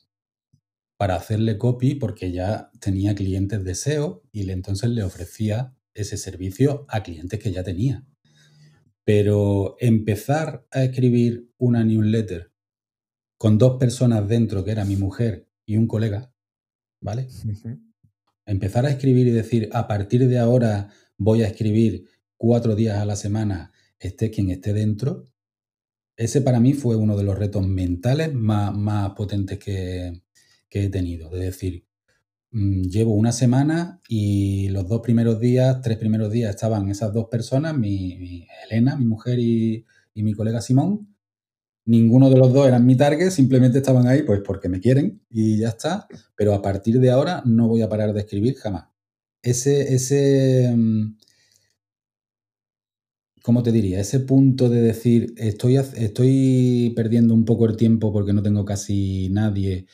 para 1.03 1.17
hacerle 1.17 1.57
copy 1.57 1.95
porque 1.95 2.31
ya 2.31 2.71
tenía 2.79 3.13
clientes 3.13 3.61
de 3.61 3.75
SEO 3.75 4.23
y 4.31 4.49
entonces 4.49 4.89
le 4.89 5.03
ofrecía 5.03 5.75
ese 5.93 6.15
servicio 6.15 6.85
a 6.87 7.03
clientes 7.03 7.41
que 7.41 7.51
ya 7.51 7.61
tenía. 7.61 8.07
Pero 9.03 9.75
empezar 9.81 10.65
a 10.71 10.81
escribir 10.81 11.51
una 11.57 11.83
newsletter 11.83 12.53
con 13.37 13.57
dos 13.57 13.77
personas 13.77 14.25
dentro, 14.29 14.63
que 14.63 14.71
era 14.71 14.85
mi 14.85 14.95
mujer 14.95 15.49
y 15.65 15.75
un 15.75 15.87
colega, 15.87 16.33
¿vale? 17.01 17.27
Empezar 18.45 18.85
a 18.85 18.89
escribir 18.89 19.27
y 19.27 19.31
decir, 19.31 19.69
a 19.73 19.89
partir 19.89 20.25
de 20.29 20.39
ahora 20.39 20.87
voy 21.17 21.43
a 21.43 21.47
escribir 21.47 22.05
cuatro 22.37 22.75
días 22.77 22.99
a 22.99 23.03
la 23.03 23.17
semana, 23.17 23.73
esté 23.99 24.31
quien 24.31 24.51
esté 24.51 24.71
dentro, 24.71 25.25
ese 26.15 26.39
para 26.39 26.61
mí 26.61 26.71
fue 26.71 26.95
uno 26.95 27.17
de 27.17 27.25
los 27.25 27.37
retos 27.37 27.67
mentales 27.67 28.33
más, 28.33 28.73
más 28.73 29.11
potentes 29.15 29.59
que, 29.59 30.22
que 30.73 30.85
he 30.85 30.89
tenido. 30.89 31.31
Es 31.35 31.39
decir, 31.39 31.85
mm, 32.51 32.83
llevo 32.89 33.13
una 33.13 33.31
semana 33.31 34.01
y 34.09 34.69
los 34.69 34.87
dos 34.87 35.01
primeros 35.01 35.39
días, 35.39 35.81
tres 35.81 35.99
primeros 35.99 36.31
días 36.31 36.49
estaban 36.49 36.89
esas 36.89 37.13
dos 37.13 37.27
personas, 37.29 37.77
mi, 37.77 38.47
Elena, 38.67 38.95
mi 38.95 39.05
mujer 39.05 39.37
y, 39.39 39.85
mi 40.15 40.33
colega 40.33 40.61
Simón. 40.61 41.15
Ninguno 41.85 42.29
de 42.29 42.37
los 42.37 42.53
dos 42.53 42.67
eran 42.67 42.85
mi 42.87 42.95
target, 42.97 43.29
simplemente 43.29 43.79
estaban 43.79 44.07
ahí 44.07 44.23
pues 44.23 44.41
porque 44.45 44.69
me 44.69 44.79
quieren 44.79 45.21
y 45.29 45.59
ya 45.59 45.69
está. 45.69 46.07
Pero 46.35 46.53
a 46.55 46.61
partir 46.61 46.99
de 46.99 47.11
ahora 47.11 47.43
no 47.45 47.67
voy 47.67 47.81
a 47.83 47.89
parar 47.89 48.13
de 48.13 48.21
escribir 48.21 48.55
jamás. 48.55 48.85
Ese, 49.43 49.93
ese, 49.93 50.73
mm, 50.75 51.17
¿cómo 53.43 53.61
te 53.63 53.71
diría? 53.71 53.99
Ese 53.99 54.21
punto 54.21 54.69
de 54.69 54.81
decir, 54.81 55.33
estoy, 55.37 55.75
estoy 55.75 56.93
perdiendo 56.95 57.33
un 57.35 57.45
poco 57.45 57.65
el 57.67 57.77
tiempo 57.77 58.11
porque 58.13 58.33
no 58.33 58.41
tengo 58.41 58.65
casi 58.65 59.29
nadie 59.29 59.85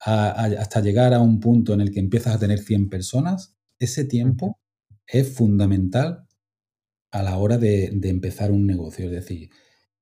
hasta 0.00 0.80
llegar 0.80 1.12
a 1.12 1.20
un 1.20 1.40
punto 1.40 1.74
en 1.74 1.80
el 1.80 1.90
que 1.90 2.00
empiezas 2.00 2.34
a 2.34 2.38
tener 2.38 2.60
100 2.60 2.88
personas, 2.88 3.56
ese 3.78 4.04
tiempo 4.04 4.58
es 5.06 5.32
fundamental 5.34 6.26
a 7.10 7.22
la 7.22 7.38
hora 7.38 7.58
de, 7.58 7.86
empezar 8.02 8.52
un 8.52 8.66
negocio. 8.66 9.06
Es 9.06 9.12
decir, 9.12 9.50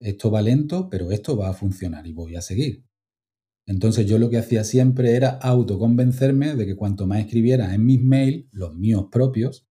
esto 0.00 0.30
va 0.30 0.42
lento, 0.42 0.88
pero 0.90 1.12
esto 1.12 1.36
va 1.36 1.50
a 1.50 1.54
funcionar 1.54 2.06
y 2.06 2.12
voy 2.12 2.36
a 2.36 2.42
seguir. 2.42 2.84
Entonces 3.66 4.06
yo 4.06 4.18
lo 4.18 4.30
que 4.30 4.38
hacía 4.38 4.64
siempre 4.64 5.16
era 5.16 5.30
autoconvencerme 5.30 6.54
de 6.54 6.66
que 6.66 6.76
cuanto 6.76 7.06
más 7.06 7.20
escribiera 7.20 7.74
en 7.74 7.84
mis 7.84 8.02
mails, 8.02 8.46
los 8.52 8.74
míos 8.76 9.06
propios, 9.10 9.66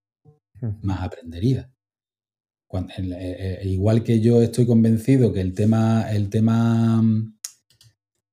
más 0.82 1.02
aprendería. 1.02 1.72
Eh, 2.74 3.60
eh, 3.62 3.68
igual 3.68 4.04
que 4.04 4.20
yo 4.20 4.42
estoy 4.42 4.66
convencido 4.66 5.32
que 5.32 5.40
el 5.40 5.54
tema, 5.54 6.12
el 6.12 6.30
tema 6.30 7.02
mm, 7.02 7.35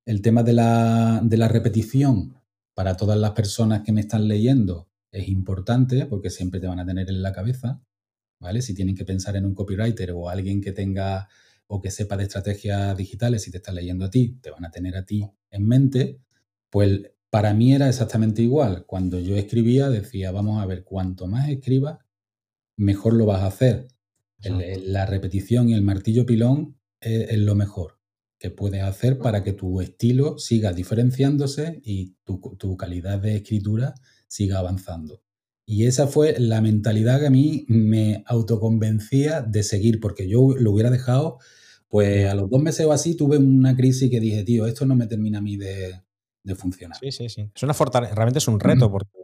el 0.04 0.22
tema 0.22 0.42
de 0.42 0.52
la, 0.52 1.20
de 1.22 1.36
la 1.36 1.48
repetición 1.48 2.36
para 2.74 2.96
todas 2.96 3.18
las 3.18 3.32
personas 3.32 3.82
que 3.82 3.92
me 3.92 4.00
están 4.00 4.26
leyendo 4.26 4.88
es 5.10 5.28
importante 5.28 6.06
porque 6.06 6.30
siempre 6.30 6.60
te 6.60 6.66
van 6.66 6.80
a 6.80 6.86
tener 6.86 7.08
en 7.08 7.22
la 7.22 7.32
cabeza, 7.32 7.82
¿vale? 8.40 8.62
Si 8.62 8.74
tienen 8.74 8.96
que 8.96 9.04
pensar 9.04 9.36
en 9.36 9.44
un 9.44 9.54
copywriter 9.54 10.12
o 10.12 10.28
alguien 10.28 10.60
que 10.60 10.72
tenga 10.72 11.28
o 11.66 11.80
que 11.80 11.90
sepa 11.90 12.16
de 12.16 12.24
estrategias 12.24 12.96
digitales, 12.96 13.42
si 13.42 13.50
te 13.50 13.58
están 13.58 13.74
leyendo 13.74 14.06
a 14.06 14.10
ti, 14.10 14.38
te 14.40 14.50
van 14.50 14.64
a 14.64 14.70
tener 14.70 14.96
a 14.96 15.04
ti 15.04 15.30
en 15.50 15.66
mente, 15.66 16.20
pues 16.70 17.02
para 17.30 17.54
mí 17.54 17.74
era 17.74 17.88
exactamente 17.88 18.42
igual. 18.42 18.84
Cuando 18.86 19.20
yo 19.20 19.36
escribía 19.36 19.88
decía, 19.90 20.32
vamos 20.32 20.62
a 20.62 20.66
ver, 20.66 20.84
cuanto 20.84 21.26
más 21.26 21.48
escribas, 21.48 21.98
mejor 22.76 23.14
lo 23.14 23.26
vas 23.26 23.42
a 23.42 23.46
hacer. 23.46 23.88
la 24.40 25.06
repetición 25.06 25.68
y 25.68 25.74
el 25.74 25.82
martillo 25.82 26.26
pilón 26.26 26.78
es 27.00 27.38
lo 27.38 27.54
mejor 27.54 28.01
que 28.42 28.50
puedes 28.50 28.82
hacer 28.82 29.18
para 29.18 29.44
que 29.44 29.52
tu 29.52 29.80
estilo 29.80 30.36
siga 30.36 30.72
diferenciándose 30.72 31.80
y 31.84 32.16
tu, 32.24 32.76
calidad 32.76 33.20
de 33.20 33.36
escritura 33.36 33.94
siga 34.26 34.58
avanzando. 34.58 35.22
Y 35.64 35.86
esa 35.86 36.08
fue 36.08 36.34
la 36.40 36.60
mentalidad 36.60 37.20
que 37.20 37.28
a 37.28 37.30
mí 37.30 37.64
me 37.68 38.24
autoconvencía 38.26 39.42
de 39.42 39.62
seguir, 39.62 40.00
porque 40.00 40.28
yo 40.28 40.56
lo 40.58 40.72
hubiera 40.72 40.90
dejado, 40.90 41.38
pues 41.86 42.28
a 42.28 42.34
los 42.34 42.50
dos 42.50 42.60
meses 42.60 42.84
o 42.84 42.90
así 42.90 43.16
tuve 43.16 43.38
una 43.38 43.76
crisis 43.76 44.10
que 44.10 44.18
dije, 44.18 44.42
tío, 44.42 44.66
esto 44.66 44.86
no 44.86 44.96
me 44.96 45.06
termina 45.06 45.38
a 45.38 45.42
mí 45.42 45.56
de, 45.56 46.02
funcionar. 46.56 46.98
Sí, 46.98 47.12
sí, 47.12 47.28
sí. 47.28 47.48
Es 47.54 47.62
una 47.62 47.74
fortaleza, 47.74 48.12
realmente 48.16 48.38
es 48.38 48.48
un 48.48 48.58
reto, 48.58 48.90
porque 48.90 49.20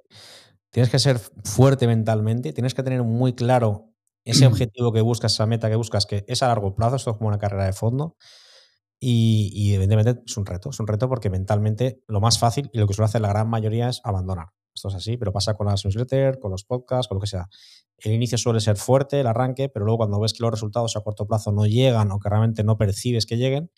tienes 0.70 0.90
que 0.90 1.00
ser 1.00 1.18
fuerte 1.42 1.88
mentalmente, 1.88 2.52
tienes 2.52 2.72
que 2.72 2.84
tener 2.84 3.02
muy 3.02 3.32
claro 3.32 3.92
ese 4.24 4.46
objetivo 4.46 4.92
que 4.92 5.00
buscas, 5.00 5.32
esa 5.32 5.46
meta 5.46 5.68
que 5.68 5.74
buscas, 5.74 6.06
que 6.06 6.24
es 6.28 6.40
a 6.44 6.46
largo 6.46 6.76
plazo, 6.76 6.94
esto 6.94 7.10
es 7.10 7.16
como 7.16 7.26
una 7.26 7.38
carrera 7.38 7.66
de 7.66 7.72
fondo. 7.72 8.16
Y, 9.00 9.74
evidentemente 9.74 10.22
es 10.26 10.36
un 10.36 10.44
reto, 10.44 10.70
es 10.70 10.80
un 10.80 10.86
reto 10.86 11.08
porque 11.08 11.30
mentalmente 11.30 12.02
lo 12.08 12.20
más 12.20 12.38
fácil 12.38 12.68
y 12.72 12.78
lo 12.78 12.86
que 12.86 12.94
suele 12.94 13.06
hacer 13.06 13.20
la 13.20 13.28
gran 13.28 13.48
mayoría 13.48 13.88
es 13.88 14.00
abandonar. 14.04 14.48
Esto 14.74 14.88
es 14.88 14.94
así, 14.94 15.16
pero 15.16 15.32
pasa 15.32 15.54
con 15.54 15.66
las 15.66 15.84
newsletters, 15.84 16.38
con 16.38 16.50
los 16.50 16.64
podcasts, 16.64 17.08
con 17.08 17.16
lo 17.16 17.20
que 17.20 17.26
sea. 17.26 17.48
El 17.98 18.12
inicio 18.12 18.38
suele 18.38 18.60
ser 18.60 18.76
fuerte, 18.76 19.20
el 19.20 19.26
arranque, 19.26 19.68
pero 19.68 19.84
luego 19.84 19.98
cuando 19.98 20.20
ves 20.20 20.32
que 20.32 20.42
los 20.42 20.50
resultados 20.50 20.96
a 20.96 21.00
corto 21.00 21.26
plazo 21.26 21.52
no 21.52 21.66
llegan 21.66 22.10
o 22.12 22.18
que 22.18 22.28
realmente 22.28 22.64
no 22.64 22.76
percibes 22.76 23.26
que 23.26 23.36
lleguen, 23.36 23.70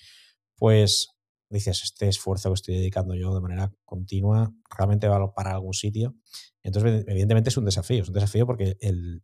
pues 0.56 1.16
dices, 1.50 1.83
este 1.83 2.09
esfuerzo 2.09 2.50
que 2.50 2.54
estoy 2.54 2.76
dedicando 2.76 3.14
yo 3.14 3.35
de 3.35 3.40
manera 3.40 3.72
continua 3.85 4.52
realmente 4.76 5.09
va 5.09 5.35
para 5.35 5.52
algún 5.52 5.74
sitio. 5.74 6.14
Entonces, 6.62 7.04
evidentemente 7.09 7.50
es 7.50 7.56
un 7.56 7.64
desafío, 7.64 8.02
es 8.02 8.09
un 8.09 8.14
desafío 8.14 8.46
porque 8.46 8.76
el, 8.80 9.22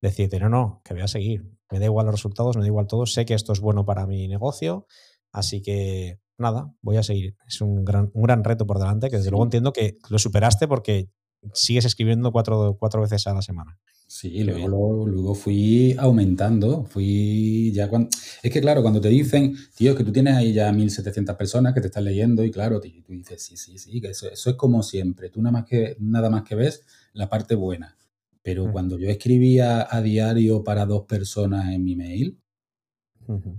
decirte, 0.00 0.40
no, 0.40 0.48
no, 0.48 0.82
que 0.84 0.94
voy 0.94 1.02
a 1.02 1.08
seguir. 1.08 1.44
Me 1.70 1.78
da 1.78 1.84
igual 1.84 2.06
los 2.06 2.14
resultados, 2.14 2.56
me 2.56 2.62
da 2.62 2.68
igual 2.68 2.86
todo, 2.86 3.06
sé 3.06 3.24
que 3.24 3.34
esto 3.34 3.52
es 3.52 3.60
bueno 3.60 3.84
para 3.84 4.06
mi 4.06 4.28
negocio, 4.28 4.86
así 5.32 5.62
que 5.62 6.18
nada, 6.38 6.72
voy 6.82 6.96
a 6.96 7.02
seguir. 7.02 7.36
Es 7.46 7.60
un 7.60 7.84
gran, 7.84 8.10
un 8.14 8.22
gran 8.22 8.42
reto 8.42 8.66
por 8.66 8.78
delante, 8.78 9.10
que 9.10 9.18
desde 9.18 9.30
luego 9.30 9.44
entiendo 9.44 9.72
que 9.72 9.98
lo 10.08 10.18
superaste 10.18 10.66
porque 10.66 11.08
sigues 11.54 11.84
escribiendo 11.84 12.32
cuatro, 12.32 12.76
cuatro 12.78 13.00
veces 13.00 13.26
a 13.26 13.34
la 13.34 13.42
semana. 13.42 13.78
Sí, 14.06 14.42
luego, 14.42 15.06
luego, 15.06 15.36
fui 15.36 15.94
aumentando, 15.96 16.84
fui 16.84 17.70
ya 17.72 17.88
cuando... 17.88 18.08
Es 18.42 18.50
que 18.50 18.60
claro, 18.60 18.82
cuando 18.82 19.00
te 19.00 19.08
dicen, 19.08 19.54
tío, 19.76 19.94
que 19.94 20.02
tú 20.02 20.10
tienes 20.10 20.34
ahí 20.34 20.52
ya 20.52 20.72
1.700 20.72 21.36
personas 21.36 21.74
que 21.74 21.80
te 21.80 21.86
están 21.86 22.04
leyendo 22.04 22.44
y 22.44 22.50
claro, 22.50 22.80
tú 22.80 22.88
dices, 23.06 23.40
sí, 23.40 23.56
sí, 23.56 23.78
sí, 23.78 24.00
que 24.00 24.08
eso, 24.08 24.28
eso, 24.28 24.50
es 24.50 24.56
como 24.56 24.82
siempre, 24.82 25.30
tú 25.30 25.40
nada 25.40 25.52
más 25.52 25.64
que, 25.64 25.96
nada 26.00 26.28
más 26.28 26.42
que 26.42 26.56
ves 26.56 26.82
la 27.12 27.28
parte 27.28 27.54
buena. 27.54 27.96
Pero 28.42 28.66
mm. 28.66 28.72
cuando 28.72 28.98
yo 28.98 29.08
escribía 29.08 29.86
a 29.88 30.02
diario 30.02 30.64
para 30.64 30.86
dos 30.86 31.04
personas 31.04 31.72
en 31.72 31.84
mi 31.84 31.94
mail, 31.94 32.36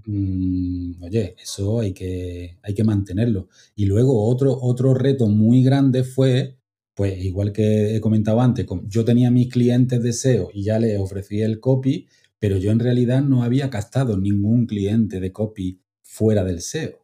mm, 0.06 1.04
oye, 1.04 1.36
eso 1.42 1.80
hay 1.80 1.94
que, 1.94 2.58
hay 2.62 2.74
que 2.74 2.84
mantenerlo. 2.84 3.50
Y 3.76 3.86
luego 3.86 4.28
otro, 4.28 4.58
otro 4.62 4.94
reto 4.94 5.28
muy 5.28 5.64
grande 5.64 6.04
fue 6.04 6.58
pues 6.94 7.24
igual 7.24 7.52
que 7.52 7.96
he 7.96 8.02
comentado 8.02 8.42
antes, 8.42 8.66
yo 8.88 9.06
tenía 9.06 9.32
mis 9.32 9.50
clientes 9.50 10.04
de 10.04 10.14
SEO 10.14 10.50
y 10.54 10.64
ya 10.64 10.78
les 10.78 11.00
ofrecí 11.00 11.42
el 11.42 11.60
copy, 11.60 12.08
pero 12.38 12.58
yo 12.58 12.72
en 12.72 12.80
realidad 12.80 13.24
no 13.24 13.44
había 13.44 13.70
captado 13.70 14.18
ningún 14.18 14.66
cliente 14.66 15.20
de 15.20 15.32
copy 15.32 15.82
fuera 16.04 16.44
del 16.44 16.62
SEO. 16.62 17.00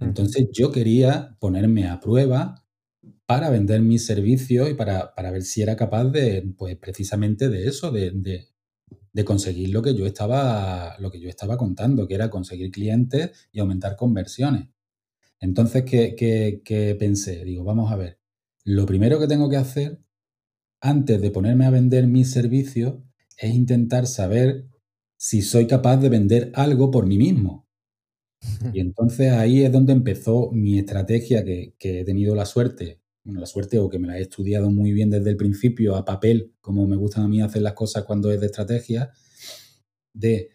Entonces 0.00 0.48
yo 0.52 0.72
quería 0.72 1.36
ponerme 1.38 1.86
a 1.86 2.00
prueba 2.00 2.64
para 3.24 3.50
vender 3.50 3.80
mis 3.80 4.04
servicios 4.04 4.68
y 4.68 4.74
para, 4.74 5.12
ver 5.16 5.42
si 5.42 5.62
era 5.62 5.76
capaz 5.76 6.04
de, 6.04 6.52
pues 6.58 6.76
precisamente 6.76 7.48
de 7.48 7.68
eso, 7.68 7.90
de, 7.90 8.48
conseguir 9.24 9.70
lo 9.70 9.82
que 9.82 9.94
yo 9.94 10.06
estaba, 10.06 10.96
lo 10.98 11.10
que 11.10 11.20
yo 11.20 11.28
estaba 11.28 11.56
contando, 11.56 12.08
que 12.08 12.14
era 12.14 12.30
conseguir 12.30 12.70
clientes 12.70 13.48
y 13.52 13.60
aumentar 13.60 13.96
conversiones. 13.96 14.68
Entonces, 15.40 15.84
¿qué, 15.84 16.14
qué 16.64 16.96
pensé? 16.98 17.44
Digo, 17.44 17.64
vamos 17.64 17.92
a 17.92 17.96
ver, 17.96 18.18
lo 18.64 18.86
primero 18.86 19.18
que 19.18 19.26
tengo 19.26 19.50
que 19.50 19.56
hacer 19.56 20.00
antes 20.80 21.20
de 21.20 21.30
ponerme 21.30 21.66
a 21.66 21.70
vender 21.70 22.06
mis 22.06 22.30
servicios 22.30 22.94
es 23.38 23.54
intentar 23.54 24.06
saber 24.06 24.66
si 25.16 25.42
soy 25.42 25.66
capaz 25.66 25.98
de 25.98 26.08
vender 26.08 26.52
algo 26.54 26.90
por 26.90 27.06
mí 27.06 27.18
mismo. 27.18 27.68
Y 28.74 28.80
entonces 28.80 29.32
ahí 29.32 29.62
es 29.62 29.72
donde 29.72 29.92
empezó 29.92 30.50
mi 30.52 30.78
estrategia 30.78 31.44
que, 31.44 31.74
he 31.78 32.04
tenido 32.04 32.34
la 32.34 32.46
suerte, 32.46 33.00
bueno, 33.24 33.40
la 33.40 33.46
suerte 33.46 33.78
o 33.78 33.88
que 33.88 33.98
me 33.98 34.08
la 34.08 34.18
he 34.18 34.22
estudiado 34.22 34.70
muy 34.70 34.92
bien 34.92 35.10
desde 35.10 35.30
el 35.30 35.36
principio 35.36 35.94
a 35.96 36.04
papel, 36.04 36.52
como 36.60 36.86
me 36.86 36.96
gustan 36.96 37.24
a 37.24 37.28
mí 37.28 37.40
hacer 37.40 37.62
las 37.62 37.74
cosas 37.74 38.04
cuando 38.04 38.32
es 38.32 38.40
de 38.40 38.46
estrategia, 38.46 39.12
de 40.12 40.50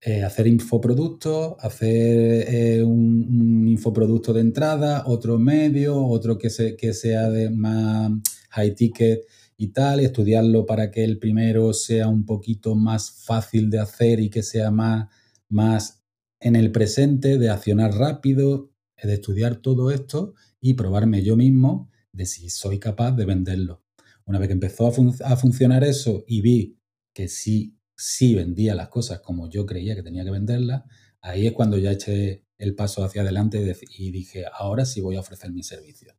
eh, 0.00 0.22
hacer 0.22 0.46
infoproductos, 0.46 1.54
hacer 1.60 2.44
eh, 2.48 2.82
un, 2.82 3.68
infoproducto 3.68 4.32
de 4.32 4.40
entrada, 4.40 5.04
otro 5.06 5.38
medio, 5.38 6.04
otro 6.04 6.38
que, 6.38 6.48
que 6.76 6.92
sea 6.92 7.30
de 7.30 7.50
más 7.50 8.12
high 8.50 8.74
ticket 8.74 9.24
y 9.56 9.68
tal, 9.68 10.00
estudiarlo 10.00 10.66
para 10.66 10.90
que 10.90 11.04
el 11.04 11.18
primero 11.18 11.72
sea 11.72 12.08
un 12.08 12.24
poquito 12.24 12.74
más 12.74 13.10
fácil 13.24 13.70
de 13.70 13.78
hacer 13.80 14.20
y 14.20 14.30
que 14.30 14.42
sea 14.42 14.70
más, 14.70 15.08
más 15.48 16.04
en 16.40 16.56
el 16.56 16.72
presente, 16.72 17.38
de 17.38 17.50
accionar 17.50 17.94
rápido, 17.94 18.70
de 19.02 19.14
estudiar 19.14 19.56
todo 19.56 19.90
esto 19.90 20.34
y 20.60 20.74
probarme 20.74 21.22
yo 21.22 21.36
mismo 21.36 21.90
de 22.18 22.26
si 22.26 22.50
soy 22.50 22.78
capaz 22.78 23.12
de 23.12 23.24
venderlo. 23.24 23.84
Una 24.26 24.38
vez 24.38 24.48
que 24.48 24.54
empezó 24.54 24.86
a, 24.88 25.32
a 25.32 25.36
funcionar 25.36 25.84
eso 25.84 26.24
y 26.26 26.42
vi 26.42 26.78
que 27.14 27.28
sí 27.28 27.78
si 27.96 28.34
vendía 28.34 28.74
las 28.74 28.88
cosas 28.88 29.20
como 29.20 29.48
yo 29.48 29.66
creía 29.66 29.94
que 29.94 30.02
tenía 30.02 30.24
que 30.24 30.30
venderlas, 30.30 30.84
ahí 31.20 31.46
es 31.46 31.52
cuando 31.52 31.78
ya 31.78 31.92
eché 31.92 32.44
el 32.58 32.74
paso 32.74 33.04
hacia 33.04 33.22
adelante 33.22 33.76
y 33.96 34.10
dije, 34.10 34.44
ahora 34.52 34.84
sí 34.84 35.00
voy 35.00 35.16
a 35.16 35.20
ofrecer 35.20 35.52
mis 35.52 35.66
servicios. 35.66 36.14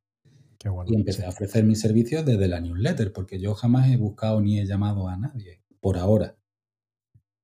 y 0.88 0.96
empecé 0.96 1.26
a 1.26 1.30
ofrecer 1.30 1.64
mis 1.64 1.80
servicios 1.80 2.26
desde 2.26 2.48
la 2.48 2.60
newsletter, 2.60 3.14
porque 3.14 3.40
yo 3.40 3.54
jamás 3.54 3.90
he 3.90 3.98
buscado 3.98 4.42
ni 4.42 4.60
he 4.60 4.66
llamado 4.66 5.08
a 5.08 5.18
nadie, 5.18 5.62
por 5.80 5.98
ahora. 5.98 6.38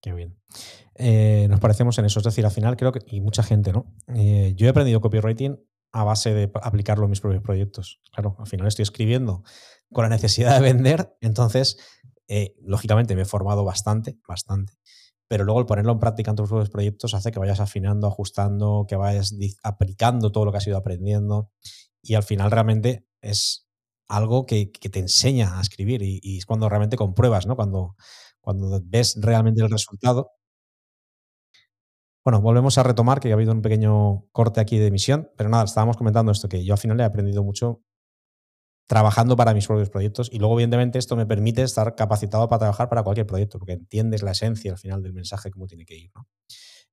Qué 0.02 0.14
bien. 0.14 0.36
Eh, 0.96 1.48
nos 1.50 1.60
parecemos 1.60 1.98
en 1.98 2.06
eso, 2.06 2.20
es 2.20 2.26
decir, 2.26 2.46
al 2.46 2.52
final 2.52 2.76
creo 2.78 2.92
que, 2.92 3.00
y 3.08 3.22
mucha 3.22 3.44
gente, 3.44 3.72
¿no? 3.72 3.94
Eh, 4.14 4.54
yo 4.56 4.68
he 4.68 4.70
aprendido 4.70 5.02
copywriting 5.02 5.58
a 5.96 6.04
base 6.04 6.34
de 6.34 6.52
aplicarlo 6.62 7.06
en 7.06 7.12
mis 7.12 7.22
propios 7.22 7.42
proyectos. 7.42 8.02
Claro, 8.12 8.36
al 8.38 8.48
final 8.48 8.68
estoy 8.68 8.84
escribiendo 8.84 9.44
con 9.94 10.04
la 10.04 10.10
necesidad 10.10 10.56
de 10.56 10.62
vender, 10.74 11.16
entonces 11.22 11.78
eh, 12.28 12.54
lógicamente 12.62 13.16
me 13.16 13.22
he 13.22 13.26
formado 13.26 13.64
bastante, 13.64 14.20
bastante, 14.28 14.74
pero 15.30 15.46
luego 15.46 15.62
el 15.62 15.66
ponerlo 15.66 15.94
en 15.94 16.00
práctica 16.00 16.32
en 16.32 16.36
tus 16.36 16.52
nuevos 16.52 16.70
proyectos 16.70 17.14
hace 17.14 17.32
que 17.32 17.40
vayas 17.40 17.62
afinando, 17.62 18.08
ajustando, 18.08 18.86
que 18.90 18.98
vayas 18.98 19.34
aplicando 19.64 20.34
todo 20.34 20.44
lo 20.44 20.52
que 20.52 20.58
has 20.58 20.68
ido 20.68 20.76
aprendiendo 20.76 21.50
y 22.02 22.16
al 22.16 22.24
final 22.24 22.52
realmente 22.52 23.08
es 23.22 23.66
algo 24.10 24.46
que, 24.46 24.66
te 24.66 25.00
enseña 25.00 25.58
a 25.58 25.62
escribir 25.62 26.02
y, 26.04 26.38
es 26.38 26.46
cuando 26.46 26.68
realmente 26.68 26.98
compruebas, 26.98 27.48
¿no? 27.48 27.56
Cuando, 27.56 27.96
cuando 28.42 28.82
ves 28.84 29.18
realmente 29.22 29.64
el 29.64 29.72
resultado. 29.72 30.32
Bueno, 32.26 32.42
volvemos 32.42 32.80
a 32.80 32.84
retomar 32.84 33.20
que 33.20 33.30
ha 33.30 33.36
habido 33.36 33.52
un 33.52 33.62
pequeño 33.62 34.26
corte 34.32 34.60
aquí 34.60 34.80
de 34.80 34.88
emisión, 34.88 35.30
pero 35.38 35.48
nada, 35.48 35.66
estábamos 35.66 35.96
comentando 35.96 36.32
esto, 36.32 36.50
que 36.50 36.66
yo 36.66 36.74
al 36.74 36.80
final 36.80 37.00
he 37.00 37.04
aprendido 37.04 37.44
mucho 37.44 37.84
trabajando 38.88 39.36
para 39.36 39.54
mis 39.54 39.68
propios 39.68 39.92
proyectos 39.92 40.30
y 40.32 40.40
luego 40.40 40.56
evidentemente 40.56 40.98
esto 40.98 41.16
me 41.16 41.28
permite 41.28 41.62
estar 41.62 41.94
capacitado 41.94 42.48
para 42.48 42.60
trabajar 42.60 42.90
para 42.90 43.04
cualquier 43.04 43.28
proyecto 43.28 43.60
porque 43.60 43.74
entiendes 43.74 44.24
la 44.24 44.32
esencia 44.32 44.72
al 44.72 44.78
final 44.80 45.04
del 45.04 45.14
mensaje 45.14 45.52
cómo 45.52 45.68
tiene 45.68 45.86
que 45.86 45.96
ir. 45.96 46.12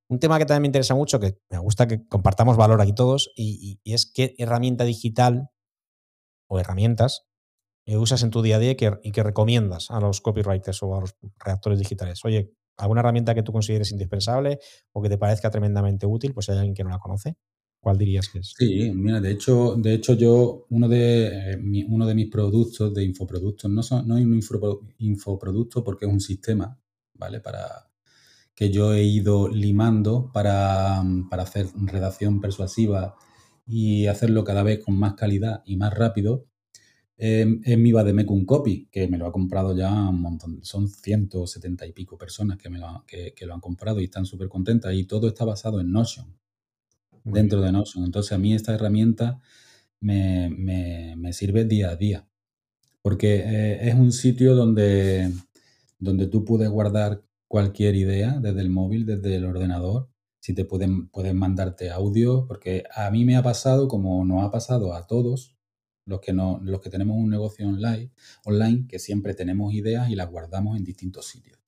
Un 0.09 0.19
tema 0.19 0.39
que 0.39 0.45
también 0.45 0.63
me 0.63 0.69
interesa 0.69 0.95
mucho, 0.95 1.19
que 1.19 1.39
me 1.51 1.59
gusta 1.59 1.89
que 1.89 2.07
compartamos 2.07 2.59
valor 2.59 2.83
aquí 2.83 2.95
todos 2.95 3.31
y, 3.35 3.81
es 3.85 4.11
qué 4.13 4.35
herramienta 4.37 4.85
digital 4.85 5.49
o 6.47 6.61
herramientas 6.61 7.27
eh, 7.87 7.97
usas 7.97 8.23
en 8.23 8.31
tu 8.31 8.43
día 8.43 8.57
a 8.57 8.59
día 8.59 8.73
y 8.73 8.77
que, 8.77 8.99
y 9.03 9.13
que 9.13 9.23
recomiendas 9.23 9.91
a 9.91 9.99
los 9.99 10.21
copywriters 10.21 10.83
o 10.83 10.95
a 10.95 11.01
los 11.01 11.17
redactores 11.39 11.79
digitales. 11.79 12.23
Oye, 12.25 12.53
¿alguna 12.77 13.01
herramienta 13.01 13.35
que 13.35 13.43
tú 13.43 13.53
consideres 13.53 13.93
indispensable 13.93 14.59
o 14.93 15.03
que 15.03 15.09
te 15.09 15.19
parezca 15.19 15.51
tremendamente 15.51 16.07
útil? 16.07 16.33
Pues 16.35 16.49
hay 16.49 16.59
alguien 16.59 16.75
que 16.75 16.85
no 16.85 16.91
la 16.91 16.99
conoce. 16.99 17.37
¿Cuál 17.81 17.99
dirías 17.99 18.29
que 18.29 18.39
es? 18.39 18.55
Sí, 18.57 18.93
mira, 18.95 19.21
de 19.21 19.33
hecho, 19.33 19.75
de 19.77 19.95
hecho 19.95 20.15
yo, 20.15 20.67
uno 20.71 20.89
de, 20.89 21.53
eh, 21.55 21.87
uno 21.89 22.07
de 22.07 22.15
mis 22.15 22.31
productos, 22.31 22.95
de 22.95 23.03
infoproductos, 23.03 23.69
no, 23.71 23.83
no 24.05 24.19
es 24.19 24.25
un 24.25 24.41
infoproducto 24.99 25.83
porque 25.83 26.07
es 26.07 26.13
un 26.13 26.21
sistema, 26.21 26.79
¿vale? 27.15 27.41
Para 27.41 27.91
que 28.55 28.71
yo 28.71 28.93
he 28.93 29.03
ido 29.03 29.49
limando 29.49 30.31
para, 30.33 31.01
hacer 31.33 31.67
redacción 31.75 32.41
persuasiva 32.41 33.17
y 33.67 34.07
hacerlo 34.07 34.45
cada 34.45 34.63
vez 34.63 34.85
con 34.85 34.97
más 34.97 35.15
calidad 35.15 35.63
y 35.65 35.77
más 35.77 35.93
rápido, 35.93 36.47
eh, 37.25 37.47
es 37.63 37.79
mi 37.79 37.93
Bademecum 37.93 38.45
Copy, 38.45 38.89
que 38.91 39.07
me 39.07 39.17
lo 39.17 39.27
ha 39.27 39.33
comprado 39.33 39.77
ya 39.77 39.93
un 39.93 40.21
montón. 40.21 40.59
Son 40.65 40.89
170 40.89 41.87
y 41.87 41.93
pico 41.93 42.19
personas 42.19 42.59
que, 42.59 42.69
me 42.69 42.81
lo, 42.81 43.05
que 43.07 43.47
lo 43.47 43.55
han 43.55 43.61
comprado 43.61 44.01
y 44.01 44.05
están 44.05 44.27
súper 44.27 44.49
contentas. 44.49 44.93
Y 44.95 45.05
todo 45.05 45.29
está 45.29 45.45
basado 45.45 45.81
en 45.81 45.93
Notion 45.93 46.27
dentro 47.23 47.61
de 47.61 47.71
Notion. 47.71 48.05
Entonces 48.05 48.33
a 48.33 48.39
mí 48.39 48.55
esta 48.55 48.75
herramienta 48.75 49.41
me, 50.01 51.33
sirve 51.33 51.65
día 51.65 51.91
a 51.91 51.97
día, 51.97 52.27
porque 53.03 53.37
eh, 53.37 53.89
es 53.89 53.95
un 53.95 54.11
sitio 54.11 54.57
donde, 54.57 55.33
donde 56.01 56.27
tú 56.27 56.45
puedes 56.45 56.69
guardar 56.71 57.23
cualquier 57.47 57.95
idea 57.95 58.41
desde 58.41 58.63
el 58.63 58.71
móvil, 58.71 59.07
desde 59.07 59.37
el 59.37 59.45
ordenador. 59.45 60.09
Si 60.41 60.55
te 60.55 60.65
pueden, 60.65 61.07
pueden 61.09 61.37
mandarte 61.37 61.91
audio, 61.91 62.47
porque 62.49 62.83
a 62.93 63.13
mí 63.13 63.25
me 63.25 63.37
ha 63.37 63.45
pasado, 63.45 63.87
como 63.87 64.25
nos 64.25 64.43
ha 64.43 64.51
pasado 64.51 64.93
a 64.95 65.07
todos, 65.07 65.57
los 66.05 66.21
que, 66.21 66.33
no, 66.33 66.61
los 66.63 66.81
que 66.81 66.91
tenemos 66.91 67.17
un 67.17 67.31
negocio 67.31 67.67
online, 67.69 68.11
online, 68.45 68.87
que 68.89 68.99
siempre 68.99 69.35
tenemos 69.35 69.73
ideas 69.73 70.11
y 70.11 70.17
las 70.17 70.31
guardamos 70.31 70.77
en 70.77 70.85
distintos 70.85 71.27
sitios. 71.27 71.59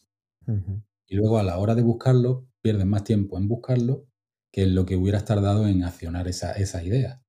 Y 1.07 1.17
luego 1.17 1.39
a 1.39 1.43
la 1.43 1.59
hora 1.59 1.75
de 1.75 1.83
buscarlo, 1.83 2.47
pierdes 2.61 2.87
más 2.87 3.05
tiempo 3.05 3.39
en 3.39 3.49
buscarlo 3.49 4.07
que 4.51 4.67
lo 4.67 4.87
que 4.87 4.97
hubieras 4.97 5.25
tardado 5.25 5.67
en 5.67 5.85
accionar 5.85 6.29
esa, 6.29 6.53
esa 6.53 6.83
idea. 6.83 7.25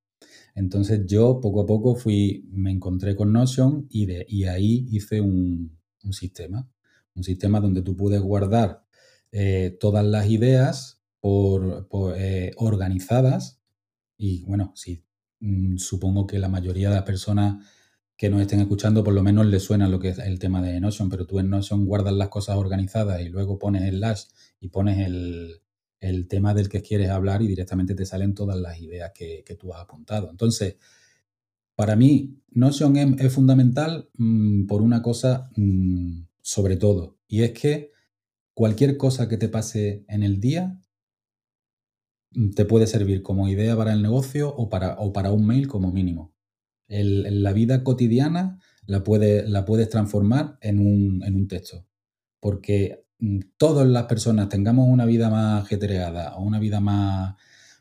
Entonces 0.56 1.06
yo 1.06 1.42
poco 1.42 1.62
a 1.62 1.66
poco 1.66 1.96
fui, 1.96 2.48
me 2.52 2.72
encontré 2.72 3.16
con 3.16 3.34
Notion 3.34 3.88
y, 3.90 4.06
de, 4.06 4.26
y 4.28 4.46
ahí 4.46 4.88
hice 4.90 5.20
un, 5.20 5.78
sistema, 6.12 6.70
un 7.14 7.24
sistema 7.24 7.60
donde 7.60 7.82
tú 7.82 7.98
puedes 7.98 8.22
guardar 8.22 8.86
eh, 9.32 9.76
todas 9.80 10.06
las 10.06 10.30
ideas 10.30 11.02
por, 11.20 11.88
eh, 12.16 12.52
organizadas 12.58 13.60
y 14.18 14.46
bueno, 14.46 14.74
mm, 14.76 15.05
supongo 15.78 16.28
que 16.28 16.40
la 16.40 16.50
mayoría 16.50 16.90
de 16.90 16.96
las 16.96 17.04
personas 17.04 17.66
que 18.18 18.30
nos 18.30 18.42
estén 18.42 18.62
escuchando 18.62 19.04
por 19.04 19.14
lo 19.14 19.24
menos 19.24 19.46
les 19.46 19.64
suena 19.64 19.90
lo 19.90 20.00
que 20.00 20.10
es 20.10 20.20
el 20.20 20.40
tema 20.40 20.62
de 20.62 20.80
Notion, 20.80 21.10
pero 21.10 21.26
tú 21.26 21.40
en 21.40 21.50
Notion 21.50 21.86
guardas 21.86 22.14
las 22.14 22.30
cosas 22.30 22.56
organizadas 22.58 23.22
y 23.22 23.30
luego 23.30 23.60
pones 23.60 23.84
el 23.84 24.00
lash 24.00 24.26
y 24.62 24.70
pones 24.70 25.06
el, 25.06 25.62
el 26.00 26.28
tema 26.28 26.54
del 26.54 26.70
que 26.70 26.82
quieres 26.82 27.10
hablar 27.10 27.42
y 27.42 27.48
directamente 27.48 27.96
te 27.96 28.06
salen 28.06 28.36
todas 28.36 28.58
las 28.58 28.80
ideas 28.80 29.12
que, 29.14 29.44
tú 29.60 29.74
has 29.74 29.82
apuntado. 29.82 30.30
Entonces, 30.30 30.78
para 31.76 31.96
mí, 31.96 32.38
Notion 32.52 32.96
es, 33.20 33.34
fundamental 33.34 34.10
mm, 34.18 34.68
por 34.68 34.82
una 34.82 35.02
cosa 35.02 35.50
mm, 35.56 36.28
sobre 36.42 36.78
todo, 36.78 37.18
y 37.28 37.44
es 37.44 37.52
que 37.52 37.92
cualquier 38.54 38.98
cosa 38.98 39.28
que 39.28 39.38
te 39.38 39.50
pase 39.50 40.06
en 40.08 40.24
el 40.24 40.40
día 40.40 40.68
mm, 40.68 40.85
te 42.56 42.66
puede 42.66 42.88
servir 42.88 43.22
como 43.22 43.48
idea 43.48 43.76
para 43.76 43.94
el 43.94 44.02
negocio 44.02 44.54
o 44.56 44.70
para, 44.70 44.96
o 45.00 45.14
para 45.14 45.32
un 45.32 45.46
mail 45.46 45.68
como 45.68 45.92
mínimo. 45.92 46.34
la 46.88 47.54
vida 47.54 47.84
cotidiana 47.84 48.60
la, 48.86 49.04
puede, 49.04 49.48
la 49.48 49.66
puedes 49.66 49.90
transformar 49.90 50.58
en 50.62 50.80
un, 50.80 51.24
en 51.24 51.36
un 51.36 51.48
texto. 51.48 51.86
Porque 52.40 53.06
mm, 53.20 53.40
todas 53.58 53.88
las 53.88 54.06
personas 54.06 54.50
tengamos 54.50 54.88
una 54.88 55.06
vida 55.06 55.30
más 55.30 55.64
ajetreada 55.64 56.36
o 56.36 56.44
una 56.44 56.60
vida 56.60 56.80
más, 56.80 57.36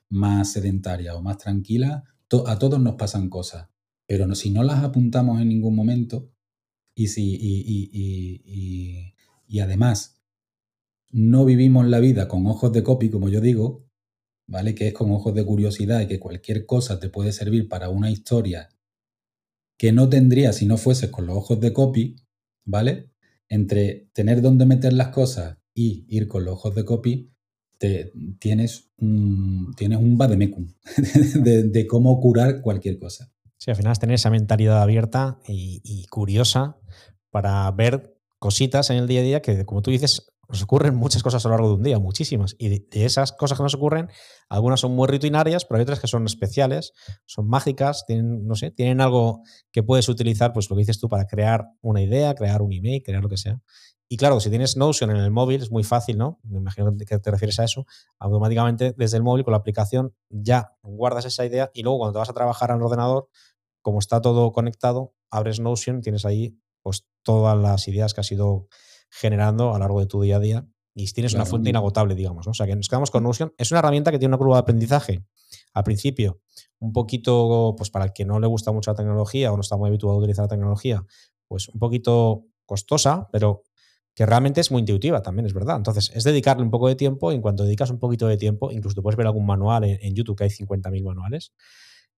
más 0.08 0.52
sedentaria 0.52 1.14
o 1.14 1.22
más 1.22 1.38
tranquila, 1.38 2.04
a 2.46 2.58
todos 2.58 2.80
nos 2.80 2.94
pasan 2.96 3.28
cosas. 3.28 3.68
Pero 4.06 4.26
no, 4.26 4.34
si 4.34 4.50
no 4.50 4.62
las 4.62 4.84
apuntamos 4.84 5.40
en 5.40 5.48
ningún 5.48 5.74
momento 5.74 6.30
y, 6.94 7.08
si, 7.08 7.38
y 9.46 9.60
además 9.60 10.20
no 11.10 11.44
vivimos 11.44 11.86
la 11.86 12.00
vida 12.00 12.28
con 12.28 12.46
ojos 12.46 12.72
de 12.72 12.82
copy, 12.82 13.08
como 13.08 13.28
yo 13.28 13.40
digo, 13.40 13.83
¿vale? 14.46 14.74
Que 14.74 14.88
es 14.88 14.94
con 14.94 15.10
ojos 15.10 15.34
de 15.34 15.44
curiosidad 15.44 16.00
y 16.00 16.06
que 16.06 16.18
cualquier 16.18 16.66
cosa 16.66 17.00
te 17.00 17.08
puede 17.08 17.32
servir 17.32 17.68
para 17.68 17.88
una 17.88 18.10
historia 18.10 18.68
que 19.76 19.92
no 19.92 20.08
tendría 20.08 20.52
si 20.52 20.66
no 20.66 20.76
fueses 20.76 21.10
con 21.10 21.26
los 21.26 21.36
ojos 21.36 21.60
de 21.60 21.72
copy, 21.72 22.16
¿vale? 22.64 23.10
Entre 23.48 24.08
tener 24.12 24.40
dónde 24.40 24.66
meter 24.66 24.92
las 24.92 25.08
cosas 25.08 25.58
y 25.74 26.04
ir 26.08 26.28
con 26.28 26.44
los 26.44 26.54
ojos 26.54 26.74
de 26.74 26.84
copy, 26.84 27.30
te, 27.78 28.12
tienes, 28.38 28.90
un, 28.98 29.74
tienes 29.76 29.98
un 29.98 30.16
vademecum 30.16 30.72
de, 31.34 31.86
cómo 31.86 32.20
curar 32.20 32.60
cualquier 32.60 32.98
cosa. 32.98 33.32
Sí, 33.58 33.70
al 33.70 33.76
final 33.76 33.92
es 33.92 33.98
tener 33.98 34.14
esa 34.14 34.30
mentalidad 34.30 34.82
abierta 34.82 35.38
y, 35.48 35.80
y 35.84 36.06
curiosa 36.06 36.76
para 37.30 37.70
ver 37.72 38.14
cositas 38.38 38.90
en 38.90 38.98
el 38.98 39.08
día 39.08 39.20
a 39.20 39.24
día 39.24 39.42
que, 39.42 39.64
como 39.64 39.82
tú 39.82 39.90
dices, 39.90 40.33
nos 40.54 40.62
ocurren 40.62 40.94
muchas 40.94 41.24
cosas 41.24 41.44
a 41.44 41.48
lo 41.48 41.54
largo 41.54 41.68
de 41.70 41.74
un 41.74 41.82
día, 41.82 41.98
muchísimas. 41.98 42.54
Y 42.58 42.68
de, 42.68 43.04
esas 43.04 43.32
cosas 43.32 43.58
que 43.58 43.64
nos 43.64 43.74
ocurren, 43.74 44.08
algunas 44.48 44.78
son 44.78 44.92
muy 44.92 45.08
rutinarias, 45.08 45.64
pero 45.64 45.78
hay 45.78 45.82
otras 45.82 45.98
que 45.98 46.06
son 46.06 46.24
especiales, 46.26 46.92
son 47.26 47.48
mágicas, 47.48 48.04
tienen, 48.06 48.46
no 48.46 48.54
sé, 48.54 48.70
tienen 48.70 49.00
algo 49.00 49.42
que 49.72 49.82
puedes 49.82 50.08
utilizar, 50.08 50.52
pues 50.52 50.70
lo 50.70 50.76
que 50.76 50.82
dices 50.82 51.00
tú, 51.00 51.08
para 51.08 51.26
crear 51.26 51.66
una 51.80 52.02
idea, 52.02 52.36
crear 52.36 52.62
un 52.62 52.72
email, 52.72 53.02
crear 53.02 53.20
lo 53.20 53.28
que 53.28 53.36
sea. 53.36 53.60
Y 54.08 54.16
claro, 54.16 54.38
si 54.38 54.48
tienes 54.48 54.76
Notion 54.76 55.10
en 55.10 55.16
el 55.16 55.32
móvil, 55.32 55.60
es 55.60 55.72
muy 55.72 55.82
fácil, 55.82 56.18
¿no? 56.18 56.38
Me 56.44 56.58
imagino 56.58 56.96
que 56.96 57.18
te 57.18 57.30
refieres 57.32 57.58
a 57.58 57.64
eso. 57.64 57.84
Automáticamente 58.20 58.94
desde 58.96 59.16
el 59.16 59.24
móvil 59.24 59.42
con 59.42 59.52
la 59.52 59.58
aplicación 59.58 60.14
ya 60.28 60.76
guardas 60.82 61.24
esa 61.24 61.44
idea 61.44 61.72
y 61.74 61.82
luego 61.82 61.98
cuando 61.98 62.12
te 62.12 62.18
vas 62.20 62.30
a 62.30 62.34
trabajar 62.34 62.70
al 62.70 62.80
ordenador, 62.80 63.28
como 63.82 63.98
está 63.98 64.20
todo 64.20 64.52
conectado, 64.52 65.14
abres 65.30 65.58
Notion, 65.58 66.00
tienes 66.00 66.24
ahí 66.24 66.56
pues 66.80 67.06
todas 67.24 67.58
las 67.58 67.88
ideas 67.88 68.14
que 68.14 68.20
has 68.20 68.30
ido 68.30 68.68
generando 69.14 69.70
a 69.70 69.74
lo 69.74 69.78
largo 69.78 70.00
de 70.00 70.06
tu 70.06 70.20
día 70.20 70.36
a 70.36 70.40
día 70.40 70.66
y 70.92 71.06
tienes 71.12 71.34
una 71.34 71.44
fuente 71.44 71.70
inagotable, 71.70 72.14
digamos. 72.14 72.46
O 72.46 72.54
sea, 72.54 72.66
que 72.66 72.74
nos 72.74 72.88
quedamos 72.88 73.10
con 73.10 73.22
Notion. 73.22 73.52
Es 73.58 73.70
una 73.70 73.78
herramienta 73.78 74.10
que 74.10 74.18
tiene 74.18 74.30
una 74.30 74.38
curva 74.38 74.56
de 74.56 74.60
aprendizaje 74.60 75.24
al 75.72 75.84
principio 75.84 76.40
un 76.80 76.92
poquito, 76.92 77.74
pues 77.76 77.90
para 77.90 78.06
el 78.06 78.12
que 78.12 78.24
no 78.24 78.40
le 78.40 78.46
gusta 78.46 78.72
mucho 78.72 78.90
la 78.90 78.96
tecnología 78.96 79.52
o 79.52 79.56
no 79.56 79.60
está 79.60 79.76
muy 79.76 79.88
habituado 79.88 80.16
a 80.16 80.18
utilizar 80.18 80.44
la 80.44 80.48
tecnología, 80.48 81.04
pues 81.48 81.68
un 81.68 81.78
poquito 81.78 82.46
costosa, 82.66 83.28
pero 83.32 83.62
que 84.14 84.26
realmente 84.26 84.60
es 84.60 84.70
muy 84.70 84.80
intuitiva 84.80 85.22
también, 85.22 85.46
es 85.46 85.54
verdad. 85.54 85.76
Entonces, 85.76 86.10
es 86.14 86.24
dedicarle 86.24 86.62
un 86.62 86.70
poco 86.70 86.88
de 86.88 86.96
tiempo 86.96 87.32
y 87.32 87.36
en 87.36 87.40
cuanto 87.40 87.64
dedicas 87.64 87.90
un 87.90 87.98
poquito 87.98 88.26
de 88.26 88.36
tiempo, 88.36 88.70
incluso 88.70 88.96
te 88.96 89.02
puedes 89.02 89.16
ver 89.16 89.26
algún 89.26 89.46
manual 89.46 89.84
en, 89.84 90.14
YouTube, 90.14 90.36
que 90.36 90.44
hay 90.44 90.50
50.000 90.50 91.02
manuales, 91.04 91.52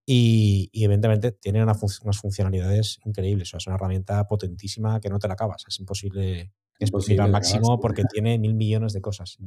y, 0.04 0.70
evidentemente 0.72 1.32
tiene 1.32 1.62
unas 1.62 1.78
funcionalidades 2.20 2.98
increíbles. 3.04 3.48
O 3.48 3.50
sea, 3.50 3.58
es 3.58 3.66
una 3.66 3.76
herramienta 3.76 4.26
potentísima 4.26 5.00
que 5.00 5.08
no 5.08 5.18
te 5.18 5.28
la 5.28 5.34
acabas. 5.34 5.64
Es 5.66 5.78
imposible 5.78 6.52
es 6.78 6.90
posible 6.90 7.22
al 7.22 7.30
máximo 7.30 7.80
porque 7.80 8.02
tiene 8.12 8.38
mil 8.38 8.54
millones 8.54 8.92
de 8.92 9.00
cosas. 9.00 9.38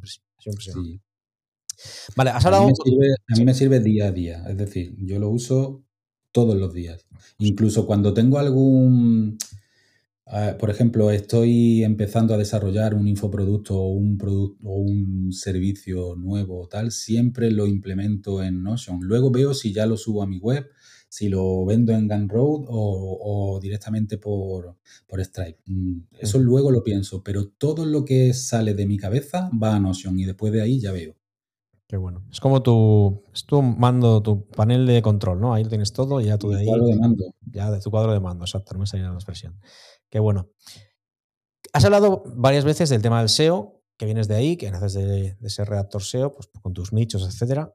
Vale, 2.16 2.32
has 2.32 2.46
hablado. 2.46 2.64
A 2.64 2.68
mí, 2.68 2.74
me 2.74 2.92
sirve, 2.92 3.16
a 3.28 3.38
mí 3.38 3.46
me 3.46 3.54
sirve 3.54 3.80
día 3.80 4.08
a 4.08 4.12
día. 4.12 4.44
Es 4.50 4.58
decir, 4.58 4.96
yo 4.98 5.20
lo 5.20 5.30
uso 5.30 5.84
todos 6.32 6.56
los 6.58 6.74
días. 6.74 7.06
Incluso 7.38 7.86
cuando 7.86 8.14
tengo 8.14 8.40
algún. 8.40 9.38
Ah, 10.32 10.58
por 10.60 10.70
ejemplo, 10.70 11.10
estoy 11.10 11.84
empezando 11.84 12.36
a 12.36 12.38
desarrollar 12.38 12.94
un 12.94 13.08
infoproducto 13.08 13.76
o 13.76 13.94
un 13.94 14.18
producto 14.18 14.68
o 14.68 14.78
un 14.78 15.32
servicio 15.32 16.16
nuevo 16.16 16.62
o 16.62 16.68
tal, 16.68 16.92
siempre 16.92 17.50
lo 17.50 17.66
implemento 17.66 18.44
en 18.44 18.62
Notion. 18.62 19.00
Luego 19.02 19.32
veo 19.32 19.56
si 19.56 19.74
ya 19.74 19.88
lo 19.88 19.98
subo 19.98 20.22
a 20.22 20.28
mi 20.28 20.38
web 20.38 20.70
si 21.10 21.28
lo 21.28 21.66
vendo 21.66 21.92
en 21.92 22.08
Gunroad 22.08 22.66
o, 22.70 23.56
o 23.56 23.60
directamente 23.60 24.20
por, 24.20 24.78
por 25.08 25.20
Stripe. 25.26 25.60
Mm, 25.66 26.02
eso 26.20 26.38
luego 26.38 26.72
lo 26.72 26.84
pienso, 26.84 27.24
pero 27.24 27.50
todo 27.50 27.86
lo 27.86 28.06
que 28.06 28.34
sale 28.34 28.76
de 28.76 28.86
mi 28.86 28.98
cabeza 28.98 29.50
va 29.62 29.76
a 29.76 29.80
Notion 29.80 30.18
y 30.20 30.26
después 30.26 30.54
de 30.54 30.62
ahí 30.62 30.80
ya 30.80 30.92
veo. 30.92 31.16
Qué 31.88 31.98
bueno. 31.98 32.24
Es 32.32 32.40
como 32.40 32.62
tu, 32.62 33.24
es 33.34 33.46
tu 33.46 33.64
mando, 33.64 34.22
tu 34.22 34.46
panel 34.46 34.86
de 34.86 35.02
control, 35.02 35.42
¿no? 35.42 35.56
Ahí 35.56 35.64
lo 35.64 35.70
tienes 35.70 35.92
todo 35.92 36.22
y 36.22 36.26
ya 36.26 36.38
tú 36.38 36.52
de 36.52 36.60
ahí. 36.60 36.66
cuadro 36.68 36.86
de 36.86 36.96
mando. 36.96 37.26
Ya 37.42 37.72
de 37.72 37.80
tu 37.80 37.90
cuadro 37.90 38.14
de 38.14 38.20
mando, 38.20 38.46
exacto, 38.46 38.74
no 38.74 38.82
me 38.82 38.86
salía 38.86 39.08
la 39.08 39.16
expresión. 39.16 39.60
Qué 40.08 40.20
bueno. 40.20 40.52
Has 41.74 41.84
hablado 41.86 42.24
varias 42.36 42.64
veces 42.64 42.90
del 42.90 43.02
tema 43.02 43.20
del 43.20 43.30
SEO, 43.30 43.82
que 43.98 44.06
vienes 44.06 44.28
de 44.28 44.36
ahí, 44.36 44.56
que 44.56 44.70
naces 44.70 44.94
de, 44.94 45.34
de 45.34 45.48
ese 45.48 45.66
redactor 45.66 46.04
SEO, 46.04 46.36
pues 46.36 46.48
con 46.62 46.74
tus 46.74 46.94
nichos, 46.94 47.28
etcétera. 47.28 47.74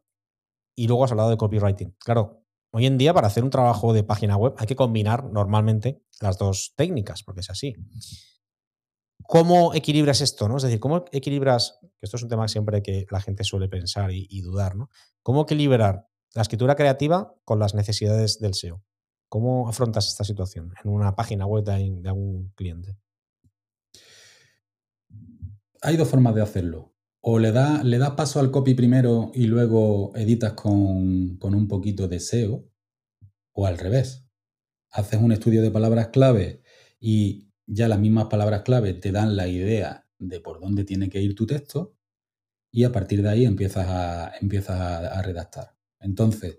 Y 0.77 0.87
luego 0.87 1.05
has 1.05 1.11
hablado 1.11 1.31
de 1.31 1.37
copywriting. 1.37 1.97
Claro, 1.99 2.44
Hoy 2.77 2.87
en 2.87 2.99
día, 2.99 3.15
para 3.15 3.29
hacer 3.29 3.45
un 3.45 3.51
trabajo 3.51 3.93
de 3.93 4.03
página 4.03 4.37
web, 4.37 4.55
hay 4.59 4.67
que 4.67 4.75
combinar 4.75 5.31
normalmente 5.31 6.03
las 6.21 6.39
dos 6.39 6.75
técnicas, 6.75 7.23
porque 7.23 7.43
es 7.43 7.49
así. 7.49 7.77
¿Cómo 9.29 9.73
equilibras 9.75 10.21
esto? 10.21 10.49
¿no? 10.49 10.57
Es 10.57 10.65
decir, 10.65 10.81
¿cómo 10.81 11.05
equilibras, 11.13 11.79
que 11.81 11.89
esto 12.03 12.17
es 12.17 12.25
un 12.25 12.29
tema 12.29 12.49
siempre 12.49 12.83
que 12.83 13.07
la 13.13 13.21
gente 13.21 13.45
suele 13.45 13.69
pensar 13.69 14.11
y, 14.11 14.41
dudar, 14.41 14.75
¿no? 14.75 14.91
¿Cómo 15.23 15.43
equilibrar 15.43 16.09
la 16.35 16.43
escritura 16.43 16.75
creativa 16.75 17.33
con 17.45 17.61
las 17.61 17.77
necesidades 17.77 18.41
del 18.41 18.55
SEO? 18.55 18.83
¿Cómo 19.29 19.69
afrontas 19.69 20.09
esta 20.09 20.25
situación 20.25 20.75
en 20.83 20.91
una 20.91 21.15
página 21.15 21.47
web 21.47 21.63
de, 21.63 22.01
de 22.01 22.09
algún 22.09 22.51
cliente? 22.57 22.99
Hay 25.81 25.97
dos 25.97 26.09
formas 26.09 26.35
de 26.35 26.43
hacerlo 26.43 26.94
o 27.27 27.39
le 27.39 27.53
das 27.53 27.83
le 27.85 27.97
da 27.97 28.17
paso 28.17 28.39
al 28.39 28.51
copy 28.51 28.75
primero 28.75 29.33
y 29.35 29.47
luego 29.47 30.13
editas 30.15 30.53
con, 30.53 31.39
un 31.41 31.69
poquito 31.69 32.07
de 32.07 32.21
SEO, 32.21 32.69
o 33.53 33.67
al 33.67 33.79
revés. 33.79 34.27
Haces 34.91 35.21
un 35.23 35.33
estudio 35.33 35.63
de 35.63 35.71
palabras 35.71 36.09
clave 36.09 36.61
y 37.01 37.49
ya 37.67 37.89
las 37.89 37.99
mismas 37.99 38.27
palabras 38.27 38.61
clave 38.63 38.93
te 38.93 39.11
dan 39.11 39.37
la 39.37 39.49
idea 39.49 40.07
de 40.19 40.39
por 40.41 40.61
dónde 40.61 40.85
tiene 40.85 41.09
que 41.09 41.23
ir 41.23 41.35
tu 41.35 41.47
texto 41.47 41.97
y 42.71 42.85
a 42.85 42.93
partir 42.93 43.23
de 43.23 43.31
ahí 43.31 43.47
empiezas 43.47 43.87
a, 43.89 44.33
empiezas 44.39 44.79
a, 44.79 45.23
redactar. 45.23 45.75
Entonces, 46.01 46.59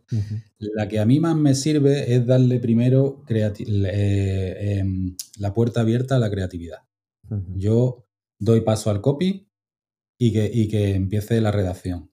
la 0.57 0.87
que 0.87 0.97
a 0.97 1.05
mí 1.05 1.19
más 1.19 1.35
me 1.35 1.53
sirve 1.53 2.15
es 2.15 2.25
darle 2.25 2.59
primero 2.59 3.23
eh, 3.29 4.79
em, 4.79 5.15
la 5.37 5.53
puerta 5.53 5.81
abierta 5.81 6.15
a 6.15 6.19
la 6.19 6.31
creatividad. 6.31 6.79
Yo 7.53 8.07
doy 8.39 8.61
paso 8.61 8.89
al 8.89 9.01
copy, 9.01 9.44
y 10.17 10.31
que, 10.31 10.67
que 10.67 10.95
empiece 10.95 11.39
la 11.41 11.51
redacción. 11.51 12.11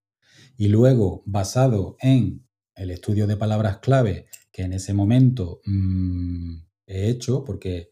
Y 0.56 0.68
luego, 0.68 1.22
basado 1.26 1.96
en 2.00 2.46
el 2.74 2.90
estudio 2.90 3.26
de 3.26 3.36
palabras 3.36 3.78
clave 3.78 4.26
que 4.50 4.62
en 4.62 4.72
ese 4.72 4.94
momento 4.94 5.60
mm, 5.64 6.56
he 6.86 7.08
hecho, 7.08 7.44
porque 7.44 7.90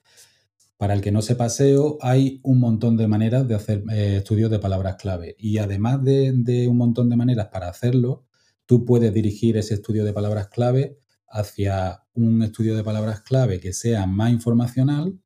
para 0.76 0.94
el 0.94 1.00
que 1.00 1.12
no 1.12 1.20
sepa 1.20 1.48
SEO 1.48 1.98
hay 2.00 2.40
un 2.42 2.58
montón 2.60 2.96
de 2.96 3.06
maneras 3.06 3.46
de 3.46 3.54
hacer 3.54 3.84
eh, 3.92 4.16
estudios 4.18 4.50
de 4.50 4.58
palabras 4.58 4.96
clave. 4.96 5.36
Y 5.38 5.58
además 5.58 6.02
de, 6.02 6.32
de, 6.34 6.68
un 6.68 6.76
montón 6.76 7.10
de 7.10 7.16
maneras 7.16 7.48
para 7.48 7.68
hacerlo, 7.68 8.24
tú 8.66 8.84
puedes 8.84 9.12
dirigir 9.12 9.56
ese 9.56 9.74
estudio 9.74 10.04
de 10.04 10.12
palabras 10.12 10.48
clave 10.48 10.96
hacia 11.28 12.04
un 12.14 12.42
estudio 12.42 12.76
de 12.76 12.84
palabras 12.84 13.20
clave 13.20 13.60
que 13.60 13.72
sea 13.72 14.06
más 14.06 14.32
informacional 14.32 15.18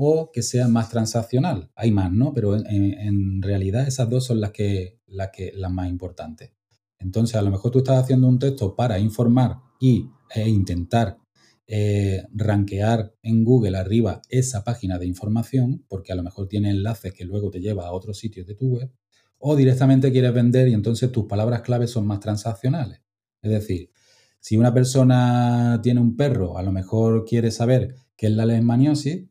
o 0.00 0.30
que 0.32 0.42
sea 0.42 0.68
más 0.68 0.90
transaccional. 0.90 1.72
Hay 1.74 1.90
más, 1.90 2.12
¿no? 2.12 2.32
Pero 2.32 2.54
en, 2.54 3.42
realidad 3.42 3.88
esas 3.88 4.08
dos 4.08 4.24
son 4.24 4.40
las 4.40 4.52
que, 4.52 5.00
las 5.08 5.30
que 5.32 5.52
más 5.70 5.90
importantes. 5.90 6.52
Entonces, 7.00 7.34
a 7.34 7.42
lo 7.42 7.50
mejor 7.50 7.72
tú 7.72 7.78
estás 7.78 8.04
haciendo 8.04 8.28
un 8.28 8.38
texto 8.38 8.76
para 8.76 9.00
informar 9.00 9.56
y, 9.80 10.08
e 10.32 10.48
intentar 10.48 11.18
eh, 11.66 12.22
rankear 12.32 13.12
en 13.22 13.42
Google 13.42 13.76
arriba 13.76 14.22
esa 14.28 14.62
página 14.62 15.00
de 15.00 15.06
información, 15.06 15.84
porque 15.88 16.12
a 16.12 16.14
lo 16.14 16.22
mejor 16.22 16.46
tiene 16.46 16.70
enlaces 16.70 17.12
que 17.12 17.24
luego 17.24 17.50
te 17.50 17.58
lleva 17.58 17.88
a 17.88 17.92
otros 17.92 18.18
sitios 18.18 18.46
de 18.46 18.54
tu 18.54 18.68
web, 18.68 18.92
o 19.38 19.56
directamente 19.56 20.12
quieres 20.12 20.32
vender 20.32 20.68
y 20.68 20.74
entonces 20.74 21.10
tus 21.10 21.24
palabras 21.24 21.62
clave 21.62 21.88
son 21.88 22.06
más 22.06 22.20
transaccionales. 22.20 23.00
Es 23.42 23.50
decir, 23.50 23.90
si 24.38 24.56
una 24.56 24.72
persona 24.72 25.80
tiene 25.82 26.00
un 26.00 26.14
perro, 26.14 26.56
a 26.56 26.62
lo 26.62 26.70
mejor 26.70 27.24
quiere 27.24 27.50
saber 27.50 27.96
qué 28.16 28.28
es 28.28 28.32
la 28.32 28.46
leishmaniosis, 28.46 29.28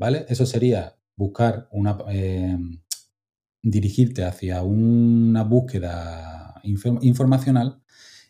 ¿vale? 0.00 0.24
Eso 0.30 0.46
sería 0.46 0.96
buscar 1.14 1.68
una, 1.72 1.98
eh, 2.08 2.56
dirigirte 3.62 4.24
hacia 4.24 4.62
una 4.62 5.44
búsqueda 5.44 6.54
informacional 6.64 7.82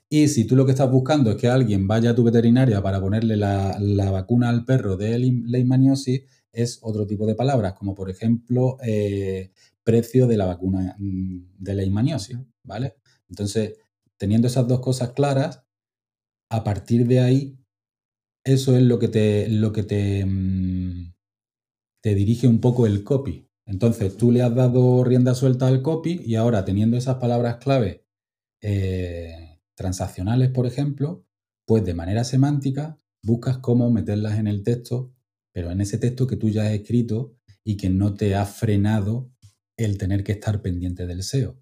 y 0.09 0.27
si 0.27 0.45
tú 0.45 0.57
lo 0.57 0.67
que 0.67 0.73
estás 0.73 0.91
buscando 0.91 1.31
es 1.31 1.37
que 1.37 1.47
alguien 1.47 1.87
vaya 1.87 2.11
a 2.11 2.15
tu 2.17 2.25
veterinaria 2.25 2.83
para 2.83 3.01
ponerle 3.01 3.37
la, 3.37 4.11
vacuna 4.11 4.49
al 4.49 4.65
perro 4.65 4.97
de 4.97 5.17
leishmaniosis, 5.21 6.23
es 6.53 6.81
otro 6.83 7.07
tipo 7.07 7.25
de 7.27 7.37
palabras, 7.37 7.75
como 7.75 7.95
por 7.95 8.11
ejemplo 8.11 8.77
eh, 8.83 9.53
precio 9.85 10.27
de 10.27 10.37
la 10.37 10.47
vacuna 10.47 10.97
mm, 10.99 11.55
de 11.57 11.75
la 11.75 11.83
leishmaniosis, 11.83 12.39
¿vale? 12.65 12.97
Entonces, 13.29 13.75
teniendo 14.17 14.49
esas 14.49 14.67
dos 14.67 14.81
cosas 14.81 15.13
claras, 15.13 15.63
a 16.51 16.65
partir 16.65 17.07
de 17.07 17.21
ahí, 17.21 17.57
eso 18.43 18.77
es 18.77 18.83
lo 18.83 18.99
que 18.99 19.07
te, 19.07 19.49
lo 19.49 19.73
que 19.73 19.85
te, 19.85 20.25
mm, 20.27 21.13
te 22.01 22.15
dirige 22.15 22.47
un 22.47 22.61
poco 22.61 22.87
el 22.87 23.05
copy. 23.05 23.49
Entonces, 23.67 24.17
tú 24.17 24.33
le 24.33 24.43
has 24.43 24.55
dado 24.55 25.05
rienda 25.05 25.35
suelta 25.35 25.69
al 25.69 25.83
copy 25.83 26.23
y 26.25 26.35
ahora 26.35 26.65
teniendo 26.65 26.97
esas 26.97 27.17
palabras 27.17 27.57
clave 27.57 28.05
eh, 28.63 29.61
transaccionales, 29.75 30.51
por 30.51 30.67
ejemplo, 30.67 31.25
pues 31.65 31.85
de 31.85 31.95
manera 31.95 32.25
semántica 32.25 32.99
buscas 33.23 33.59
cómo 33.59 33.91
meterlas 33.91 34.39
en 34.39 34.47
el 34.47 34.63
texto, 34.63 35.13
pero 35.53 35.71
en 35.71 35.81
ese 35.81 35.99
texto 35.99 36.27
que 36.27 36.37
tú 36.37 36.49
ya 36.49 36.65
has 36.65 36.73
escrito 36.73 37.37
y 37.63 37.77
que 37.77 37.91
no 37.91 38.15
te 38.15 38.35
ha 38.35 38.45
frenado 38.45 39.31
el 39.77 39.99
tener 39.99 40.25
que 40.25 40.33
estar 40.33 40.63
pendiente 40.63 41.07
del 41.07 41.23
SEO. 41.23 41.57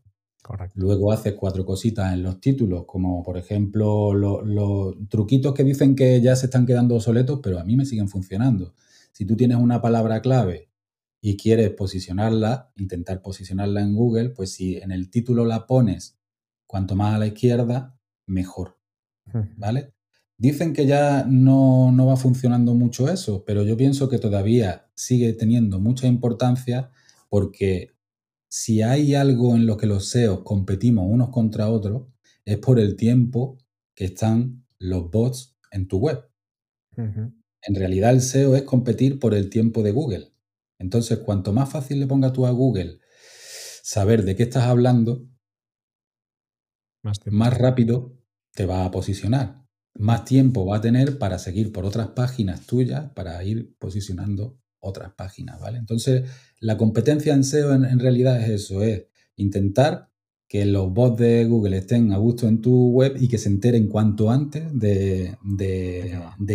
Luego 0.74 1.12
haces 1.12 1.34
cuatro 1.34 1.66
cositas 1.66 2.14
en 2.14 2.22
los 2.22 2.40
títulos, 2.40 2.84
como 2.86 3.22
por 3.22 3.36
ejemplo 3.36 4.14
los 4.14 4.96
truquitos 5.08 5.52
que 5.52 5.64
dicen 5.64 5.94
que 5.94 6.20
ya 6.20 6.34
se 6.36 6.46
están 6.46 6.64
quedando 6.64 6.94
obsoletos, 6.94 7.40
pero 7.42 7.58
a 7.58 7.64
mí 7.64 7.76
me 7.76 7.84
siguen 7.84 8.08
funcionando. 8.08 8.74
Si 9.18 9.26
tú 9.26 9.34
tienes 9.34 9.56
una 9.58 9.80
palabra 9.80 10.22
clave 10.22 10.70
y 11.20 11.36
quieres 11.36 11.70
posicionarla, 11.70 12.70
intentar 12.76 13.20
posicionarla 13.20 13.80
en 13.80 13.96
Google, 13.96 14.30
pues 14.30 14.52
si 14.52 14.76
en 14.76 14.92
el 14.92 15.10
título 15.10 15.44
la 15.44 15.66
pones 15.66 16.20
cuanto 16.68 16.94
más 16.94 17.16
a 17.16 17.18
la 17.18 17.26
izquierda, 17.26 17.98
mejor. 18.28 18.78
¿Vale? 19.56 19.92
Dicen 20.36 20.72
que 20.72 20.86
ya 20.86 21.24
no, 21.28 21.90
no, 21.90 22.06
va 22.06 22.16
funcionando 22.16 22.74
mucho 22.74 23.10
eso, 23.10 23.44
pero 23.44 23.64
yo 23.64 23.76
pienso 23.76 24.08
que 24.08 24.20
todavía 24.20 24.88
sigue 24.94 25.32
teniendo 25.32 25.80
mucha 25.80 26.06
importancia 26.06 26.92
porque 27.28 27.96
si 28.48 28.82
hay 28.82 29.16
algo 29.16 29.56
en 29.56 29.66
lo 29.66 29.78
que 29.78 29.88
los 29.88 30.10
SEOs 30.10 30.42
competimos 30.44 31.06
unos 31.08 31.30
contra 31.30 31.68
otros, 31.68 32.06
es 32.44 32.58
por 32.58 32.78
el 32.78 32.94
tiempo 32.94 33.58
que 33.96 34.04
están 34.04 34.64
los 34.78 35.10
bots 35.10 35.58
en 35.72 35.88
tu 35.88 35.98
web. 35.98 36.22
En 37.62 37.74
realidad 37.74 38.10
el 38.10 38.20
SEO 38.20 38.56
es 38.56 38.62
competir 38.62 39.18
por 39.18 39.34
el 39.34 39.50
tiempo 39.50 39.82
de 39.82 39.92
Google. 39.92 40.32
Entonces, 40.78 41.18
cuanto 41.18 41.52
más 41.52 41.70
fácil 41.70 42.00
le 42.00 42.06
pongas 42.06 42.32
tú 42.32 42.46
a 42.46 42.50
Google 42.50 43.00
saber 43.82 44.24
de 44.24 44.36
qué 44.36 44.44
estás 44.44 44.64
hablando, 44.64 45.26
más 47.02 47.56
rápido 47.56 48.18
te 48.52 48.66
va 48.66 48.84
a 48.84 48.90
posicionar 48.90 49.58
más 49.98 50.24
tiempo 50.24 50.64
va 50.64 50.76
a 50.76 50.80
tener 50.80 51.18
para 51.18 51.38
seguir 51.38 51.72
por 51.72 51.84
otras 51.84 52.08
páginas 52.08 52.66
tuyas, 52.66 53.10
para 53.14 53.42
ir 53.44 53.76
posicionando 53.78 54.58
otras 54.80 55.12
páginas, 55.14 55.60
¿vale? 55.60 55.78
Entonces, 55.78 56.30
la 56.60 56.76
competencia 56.76 57.34
en 57.34 57.42
SEO 57.44 57.74
en, 57.74 57.98
realidad 57.98 58.40
es 58.40 58.48
eso, 58.48 58.82
es 58.82 59.06
intentar 59.36 60.10
que 60.48 60.64
los 60.64 60.92
bots 60.92 61.18
de 61.18 61.44
Google 61.44 61.76
estén 61.76 62.10
a 62.12 62.16
gusto 62.16 62.48
en 62.48 62.62
tu 62.62 62.90
web 62.90 63.16
y 63.20 63.28
que 63.28 63.36
se 63.36 63.50
enteren 63.50 63.86
cuanto 63.86 64.30
antes 64.30 64.66
de, 64.72 65.36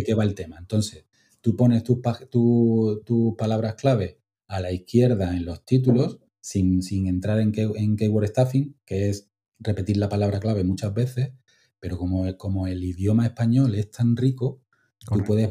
qué 0.04 0.14
va 0.14 0.24
el 0.24 0.34
tema. 0.34 0.56
Entonces, 0.58 1.04
tú 1.40 1.54
pones 1.56 1.84
tus 1.84 2.00
tu, 2.28 3.36
palabras 3.38 3.76
clave 3.76 4.18
a 4.48 4.60
la 4.60 4.72
izquierda 4.72 5.36
en 5.36 5.44
los 5.44 5.64
títulos 5.64 6.18
sin, 6.40 6.82
entrar 7.06 7.40
en, 7.40 7.52
en 7.54 7.96
keyword 7.96 8.26
stuffing, 8.26 8.76
que 8.84 9.10
es 9.10 9.30
repetir 9.60 9.96
la 9.96 10.08
palabra 10.08 10.40
clave 10.40 10.64
muchas 10.64 10.92
veces, 10.92 11.32
pero 11.78 11.96
como, 11.96 12.36
como 12.36 12.66
el 12.66 12.82
idioma 12.82 13.26
español 13.26 13.76
es 13.76 13.92
tan 13.92 14.16
rico, 14.16 14.60
tú 14.98 15.22
puedes 15.24 15.50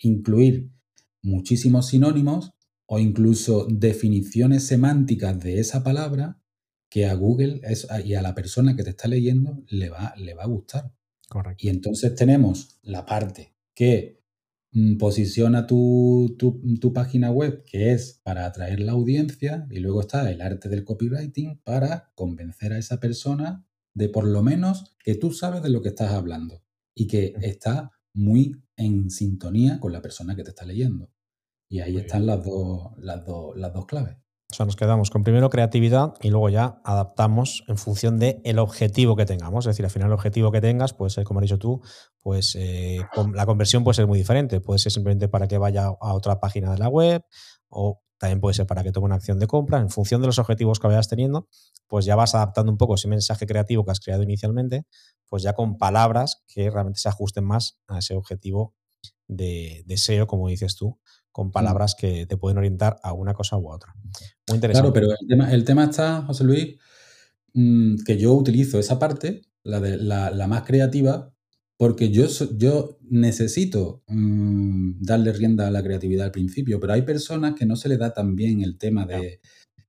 incluir 0.00 0.70
muchísimos 1.22 1.86
sinónimos 1.86 2.52
o 2.86 2.98
incluso 2.98 3.66
definiciones 3.70 4.66
semánticas 4.66 5.40
de 5.40 5.60
esa 5.60 5.84
palabra 5.84 6.40
que 6.94 7.06
a 7.06 7.14
Google 7.14 7.60
y 8.04 8.14
a 8.14 8.22
la 8.22 8.36
persona 8.36 8.76
que 8.76 8.84
te 8.84 8.90
está 8.90 9.08
leyendo 9.08 9.64
le 9.66 9.88
va, 9.90 10.14
le 10.16 10.32
va 10.34 10.44
a 10.44 10.46
gustar. 10.46 10.94
Y 11.58 11.68
entonces 11.68 12.14
tenemos 12.14 12.78
la 12.82 13.04
parte 13.04 13.56
que 13.74 14.22
mm, 14.70 14.98
posiciona 14.98 15.66
tu, 15.66 16.36
tu, 16.38 16.92
página 16.92 17.32
web, 17.32 17.64
que 17.64 17.90
es 17.90 18.20
para 18.22 18.46
atraer 18.46 18.78
la 18.78 18.92
audiencia, 18.92 19.66
y 19.72 19.80
luego 19.80 20.02
está 20.02 20.30
el 20.30 20.40
arte 20.40 20.68
del 20.68 20.84
copywriting 20.84 21.58
para 21.64 22.12
convencer 22.14 22.72
a 22.72 22.78
esa 22.78 23.00
persona 23.00 23.66
de 23.92 24.08
por 24.08 24.24
lo 24.24 24.44
menos 24.44 24.94
que 25.02 25.16
tú 25.16 25.32
sabes 25.32 25.64
de 25.64 25.70
lo 25.70 25.82
que 25.82 25.88
estás 25.88 26.12
hablando 26.12 26.62
y 26.94 27.08
que 27.08 27.34
está 27.42 27.90
muy 28.12 28.62
en 28.76 29.10
sintonía 29.10 29.80
con 29.80 29.90
la 29.90 30.00
persona 30.00 30.36
que 30.36 30.44
te 30.44 30.50
está 30.50 30.64
leyendo. 30.64 31.10
Y 31.68 31.80
ahí 31.80 31.96
están 31.96 32.24
las 32.24 32.44
dos, 32.44 32.92
las, 32.98 33.24
las 33.56 33.72
dos 33.72 33.86
claves. 33.86 34.23
O 34.54 34.56
sea, 34.56 34.66
nos 34.66 34.76
quedamos 34.76 35.10
con 35.10 35.24
primero 35.24 35.50
creatividad 35.50 36.14
y 36.22 36.30
luego 36.30 36.48
ya 36.48 36.80
adaptamos 36.84 37.64
en 37.66 37.76
función 37.76 38.20
del 38.20 38.40
el 38.44 38.60
objetivo 38.60 39.16
que 39.16 39.26
tengamos. 39.26 39.66
Es 39.66 39.70
decir, 39.70 39.84
al 39.84 39.90
final 39.90 40.06
el 40.06 40.14
objetivo 40.14 40.52
que 40.52 40.60
tengas 40.60 40.92
puede 40.92 41.10
ser, 41.10 41.24
como 41.24 41.40
has 41.40 41.42
dicho 41.42 41.58
tú, 41.58 41.82
pues 42.20 42.54
eh, 42.54 43.00
la 43.32 43.46
conversión 43.46 43.82
puede 43.82 43.96
ser 43.96 44.06
muy 44.06 44.16
diferente. 44.16 44.60
Puede 44.60 44.78
ser 44.78 44.92
simplemente 44.92 45.26
para 45.26 45.48
que 45.48 45.58
vaya 45.58 45.86
a 45.86 46.14
otra 46.14 46.38
página 46.38 46.70
de 46.70 46.78
la 46.78 46.88
web 46.88 47.24
o 47.68 48.00
también 48.16 48.40
puede 48.40 48.54
ser 48.54 48.68
para 48.68 48.84
que 48.84 48.92
tome 48.92 49.06
una 49.06 49.16
acción 49.16 49.40
de 49.40 49.48
compra. 49.48 49.80
En 49.80 49.90
función 49.90 50.20
de 50.20 50.28
los 50.28 50.38
objetivos 50.38 50.78
que 50.78 50.86
vayas 50.86 51.08
teniendo, 51.08 51.48
pues 51.88 52.04
ya 52.04 52.14
vas 52.14 52.36
adaptando 52.36 52.70
un 52.70 52.78
poco 52.78 52.94
ese 52.94 53.08
mensaje 53.08 53.46
creativo 53.46 53.84
que 53.84 53.90
has 53.90 53.98
creado 53.98 54.22
inicialmente, 54.22 54.86
pues 55.28 55.42
ya 55.42 55.54
con 55.54 55.78
palabras 55.78 56.44
que 56.46 56.70
realmente 56.70 57.00
se 57.00 57.08
ajusten 57.08 57.44
más 57.44 57.80
a 57.88 57.98
ese 57.98 58.14
objetivo 58.14 58.72
de, 59.26 59.82
deseo, 59.86 60.28
como 60.28 60.46
dices 60.46 60.76
tú, 60.76 61.00
con 61.34 61.48
mm. 61.48 61.50
palabras 61.50 61.96
que 61.96 62.26
te 62.26 62.36
pueden 62.36 62.58
orientar 62.58 63.00
a 63.02 63.12
una 63.12 63.34
cosa 63.34 63.58
u 63.58 63.68
otra. 63.68 63.92
Muy 64.48 64.54
interesante. 64.54 64.92
Claro, 64.92 64.92
pero 64.92 65.10
el 65.10 65.26
tema, 65.28 65.52
el 65.52 65.64
tema 65.64 65.84
está, 65.84 66.22
José 66.22 66.44
Luis, 66.44 66.76
mm, 67.54 67.96
que 68.06 68.16
yo 68.16 68.32
utilizo 68.32 68.78
esa 68.78 69.00
parte, 69.00 69.42
la, 69.64 69.80
de, 69.80 69.96
la 69.96 70.46
más 70.46 70.62
creativa, 70.62 71.34
porque 71.76 72.10
yo, 72.10 72.26
yo 72.56 72.98
necesito 73.02 74.04
mm, 74.06 75.02
darle 75.02 75.32
rienda 75.32 75.66
a 75.66 75.70
la 75.70 75.82
creatividad 75.82 76.26
al 76.26 76.32
principio, 76.32 76.78
pero 76.78 76.92
hay 76.92 77.02
personas 77.02 77.54
que 77.54 77.66
no 77.66 77.74
se 77.74 77.88
le 77.88 77.96
da 77.96 78.12
tan 78.12 78.36
bien 78.36 78.62
el 78.62 78.78
tema 78.78 79.04
de, 79.04 79.40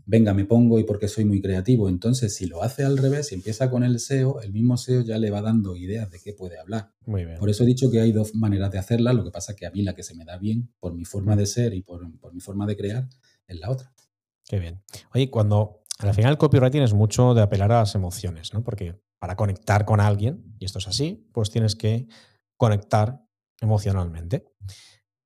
venga, 0.06 0.34
me 0.34 0.46
pongo 0.46 0.80
y 0.80 0.84
porque 0.84 1.08
soy 1.08 1.26
muy 1.26 1.41
creativo. 1.41 1.89
Entonces, 1.89 2.36
si 2.36 2.46
lo 2.46 2.63
hace 2.63 2.84
al 2.84 2.98
revés, 2.98 3.28
si 3.28 3.36
empieza 3.36 3.70
con 3.70 3.84
el 3.84 4.00
SEO, 4.00 4.41
el 4.41 4.54
mismo 4.54 4.78
SEO 4.78 5.02
ya 5.02 5.18
le 5.18 5.32
va 5.32 5.41
dando 5.41 5.76
ideas 5.76 6.10
de 6.12 6.20
qué 6.20 6.34
puede 6.34 6.60
hablar. 6.60 6.91
Muy 7.06 7.26
bien. 7.26 7.38
Por 7.38 7.50
eso 7.50 7.63
he 7.63 7.68
dicho 7.68 7.91
que 7.91 8.00
hay 8.00 8.12
dos 8.12 8.36
maneras 8.36 8.72
de 8.72 8.80
hacerla, 8.80 9.13
lo 9.13 9.24
que 9.24 9.32
pasa 9.32 9.54
es 9.54 9.58
que 9.58 9.65
a 9.65 9.72
mí 9.72 9.82
la 9.82 9.96
que 9.96 10.04
se 10.04 10.15
me 10.15 10.26
da 10.26 10.38
bien, 10.38 10.74
por 10.80 10.94
mi 10.94 11.06
forma 11.06 11.36
de 11.36 11.46
ser 11.46 11.74
y 11.74 11.82
por, 11.82 12.02
por 12.20 12.34
mi 12.34 12.39
forma 12.39 12.65
de 12.65 12.78
crear, 12.78 13.08
es 13.48 13.60
la 13.60 13.70
otra. 13.70 13.94
Qué 14.48 14.60
bien. 14.60 14.82
Oye, 15.13 15.30
cuando 15.30 15.82
al 16.00 16.13
final 16.13 16.32
el 16.32 16.38
copywriting 16.38 16.82
es 16.82 16.94
mucho 16.94 17.34
de 17.34 17.41
apelar 17.41 17.72
a 17.72 17.80
las 17.80 17.96
emociones, 17.96 18.54
¿no? 18.54 18.63
Porque 18.63 19.00
para 19.20 19.36
conectar 19.36 19.86
con 19.86 20.00
alguien, 20.00 20.56
y 20.60 20.65
esto 20.65 20.80
es 20.80 20.88
así, 20.88 21.28
pues 21.34 21.50
tienes 21.50 21.76
que 21.76 22.08
conectar 22.58 23.26
emocionalmente. 23.62 24.46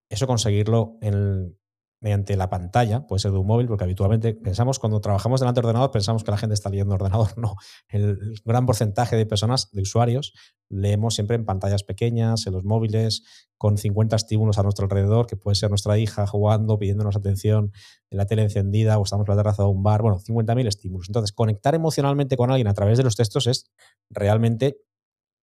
Eso 0.10 0.28
conseguirlo 0.28 0.98
en, 1.02 1.59
mediante 2.02 2.38
la 2.38 2.50
pantalla, 2.50 3.06
puede 3.06 3.20
ser 3.20 3.32
de 3.32 3.38
un 3.38 3.48
móvil, 3.48 3.68
porque 3.68 3.84
habitualmente 3.84 4.34
pensamos, 4.34 4.80
cuando 4.80 5.02
trabajamos 5.02 5.42
delante 5.42 5.60
de 5.60 5.68
ordenador, 5.68 5.92
pensamos 5.92 6.24
que 6.24 6.32
la 6.32 6.38
gente 6.38 6.54
está 6.54 6.70
leyendo 6.70 6.96
ordenador. 6.96 7.30
No, 7.40 7.56
el 7.90 8.18
gran 8.44 8.66
porcentaje 8.66 9.16
de 9.16 9.26
personas, 9.26 9.70
de 9.72 9.82
usuarios, 9.82 10.34
leemos 10.70 11.16
siempre 11.16 11.36
en 11.36 11.46
pantallas 11.46 11.84
pequeñas, 11.84 12.48
en 12.48 12.54
los 12.54 12.64
móviles, 12.64 13.24
con 13.58 13.78
50 13.78 14.16
estímulos 14.16 14.58
a 14.58 14.64
nuestro 14.64 14.86
alrededor, 14.86 15.28
que 15.28 15.36
puede 15.36 15.56
ser 15.56 15.70
nuestra 15.70 15.98
hija 15.98 16.28
jugando, 16.28 16.78
pidiéndonos 16.78 17.16
atención, 17.16 17.72
en 18.10 18.18
la 18.18 18.26
tele 18.26 18.44
encendida 18.44 18.98
o 18.98 19.04
estamos 19.04 19.28
en 19.28 19.36
la 19.36 19.42
terraza 19.42 19.64
de 19.64 19.70
un 19.70 19.84
bar, 19.84 20.02
bueno, 20.02 20.20
50.000 20.20 20.68
estímulos. 20.68 21.10
Entonces, 21.10 21.32
conectar 21.34 21.76
emocionalmente 21.76 22.38
con 22.38 22.52
alguien 22.52 22.68
a 22.68 22.74
través 22.74 22.98
de 22.98 23.04
los 23.04 23.16
textos 23.16 23.48
es 23.48 23.72
realmente 24.10 24.78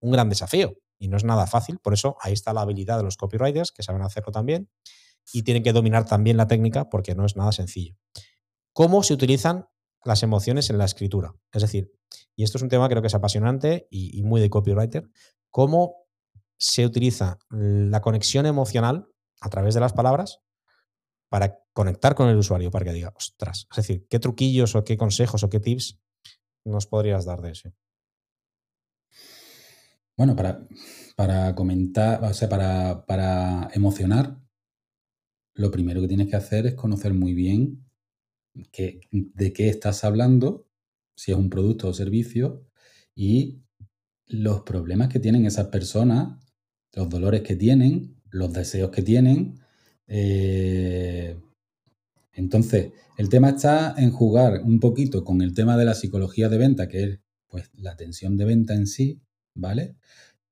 un 0.00 0.12
gran 0.12 0.28
desafío 0.28 0.78
y 0.98 1.08
no 1.08 1.16
es 1.16 1.24
nada 1.24 1.46
fácil. 1.46 1.78
Por 1.78 1.92
eso 1.92 2.16
ahí 2.20 2.32
está 2.32 2.52
la 2.52 2.62
habilidad 2.62 2.98
de 2.98 3.04
los 3.04 3.16
copywriters, 3.16 3.72
que 3.72 3.82
saben 3.82 4.02
hacerlo 4.02 4.32
también 4.32 4.68
y 5.32 5.42
tienen 5.42 5.62
que 5.62 5.72
dominar 5.72 6.06
también 6.06 6.36
la 6.36 6.46
técnica 6.46 6.88
porque 6.88 7.14
no 7.14 7.24
es 7.24 7.36
nada 7.36 7.52
sencillo. 7.52 7.96
¿Cómo 8.72 9.02
se 9.02 9.14
utilizan 9.14 9.66
las 10.04 10.22
emociones 10.22 10.70
en 10.70 10.78
la 10.78 10.84
escritura? 10.84 11.34
Es 11.52 11.62
decir, 11.62 11.92
y 12.34 12.44
esto 12.44 12.58
es 12.58 12.62
un 12.62 12.68
tema 12.68 12.88
creo 12.88 13.02
que 13.02 13.08
es 13.08 13.14
apasionante 13.14 13.88
y, 13.90 14.22
muy 14.22 14.40
de 14.40 14.50
copywriter, 14.50 15.08
cómo 15.50 15.96
se 16.58 16.84
utiliza 16.86 17.38
la 17.50 18.00
conexión 18.00 18.46
emocional 18.46 19.08
a 19.40 19.50
través 19.50 19.74
de 19.74 19.80
las 19.80 19.92
palabras 19.92 20.40
para 21.28 21.58
conectar 21.72 22.14
con 22.14 22.28
el 22.28 22.36
usuario, 22.36 22.70
para 22.70 22.84
que 22.84 22.92
diga, 22.92 23.12
ostras, 23.16 23.66
es 23.70 23.76
decir, 23.76 24.06
¿qué 24.08 24.18
truquillos 24.18 24.74
o 24.74 24.84
qué 24.84 24.96
consejos 24.96 25.42
o 25.42 25.50
qué 25.50 25.60
tips 25.60 25.98
nos 26.64 26.86
podrías 26.86 27.24
dar 27.24 27.40
de 27.42 27.50
eso? 27.50 27.72
Bueno, 30.16 30.34
para, 30.34 30.66
para 31.14 31.54
comentar, 31.54 32.24
o 32.24 32.32
sea, 32.32 32.48
para, 32.48 33.04
para 33.04 33.68
emocionar, 33.74 34.38
lo 35.56 35.70
primero 35.70 36.00
que 36.00 36.08
tienes 36.08 36.28
que 36.28 36.36
hacer 36.36 36.66
es 36.66 36.74
conocer 36.74 37.14
muy 37.14 37.34
bien 37.34 37.84
de 38.54 39.52
qué 39.52 39.68
estás 39.68 40.04
hablando, 40.04 40.66
si 41.16 41.32
es 41.32 41.38
un 41.38 41.50
producto 41.50 41.88
o 41.88 41.94
servicio, 41.94 42.66
y 43.14 43.62
los 44.26 44.62
problemas 44.62 45.08
que 45.08 45.20
tienen 45.20 45.46
esas 45.46 45.68
personas, 45.68 46.38
los 46.94 47.08
dolores 47.08 47.42
que 47.42 47.56
tienen, 47.56 48.16
los 48.30 48.52
deseos 48.52 48.90
que 48.90 49.02
tienen, 49.02 49.58
eh, 50.08 51.36
Entonces, 52.32 52.92
el 53.16 53.28
tema 53.28 53.50
está 53.50 53.94
en 53.96 54.10
jugar 54.10 54.62
un 54.62 54.78
poquito 54.78 55.24
con 55.24 55.40
el 55.42 55.54
tema 55.54 55.76
de 55.76 55.84
la 55.86 55.94
psicología 55.94 56.48
de 56.48 56.58
venta, 56.58 56.88
que 56.88 57.02
es 57.04 57.20
pues 57.48 57.70
la 57.74 57.92
atención 57.92 58.36
de 58.36 58.44
venta 58.44 58.74
en 58.74 58.86
sí, 58.86 59.22
¿vale? 59.54 59.96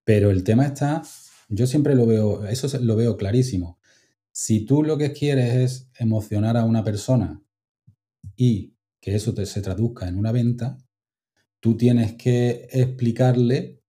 Pero 0.04 0.30
el 0.30 0.44
tema 0.44 0.66
está, 0.66 1.02
yo 1.48 1.66
siempre 1.66 1.94
lo 1.94 2.06
veo, 2.06 2.46
eso 2.46 2.68
lo 2.80 2.96
veo 2.96 3.16
clarísimo. 3.16 3.78
Si 4.36 4.66
tú 4.66 4.82
lo 4.82 4.98
que 4.98 5.12
quieres 5.12 5.54
es 5.54 5.90
emocionar 5.96 6.56
a 6.56 6.64
una 6.64 6.82
persona 6.82 7.40
y 8.34 8.74
que 9.00 9.14
eso 9.14 9.32
te, 9.32 9.46
se 9.46 9.62
traduzca 9.62 10.08
en 10.08 10.16
una 10.16 10.32
venta, 10.32 10.76
tú 11.60 11.76
tienes 11.76 12.14
que 12.14 12.66
explicarle 12.72 13.80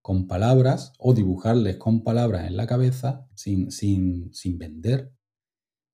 con 0.00 0.26
palabras 0.26 0.94
o 0.98 1.12
dibujarles 1.12 1.76
con 1.76 2.02
palabras 2.02 2.46
en 2.46 2.56
la 2.56 2.66
cabeza 2.66 3.28
sin, 3.34 3.70
sin, 3.70 4.32
sin 4.32 4.56
vender 4.56 5.12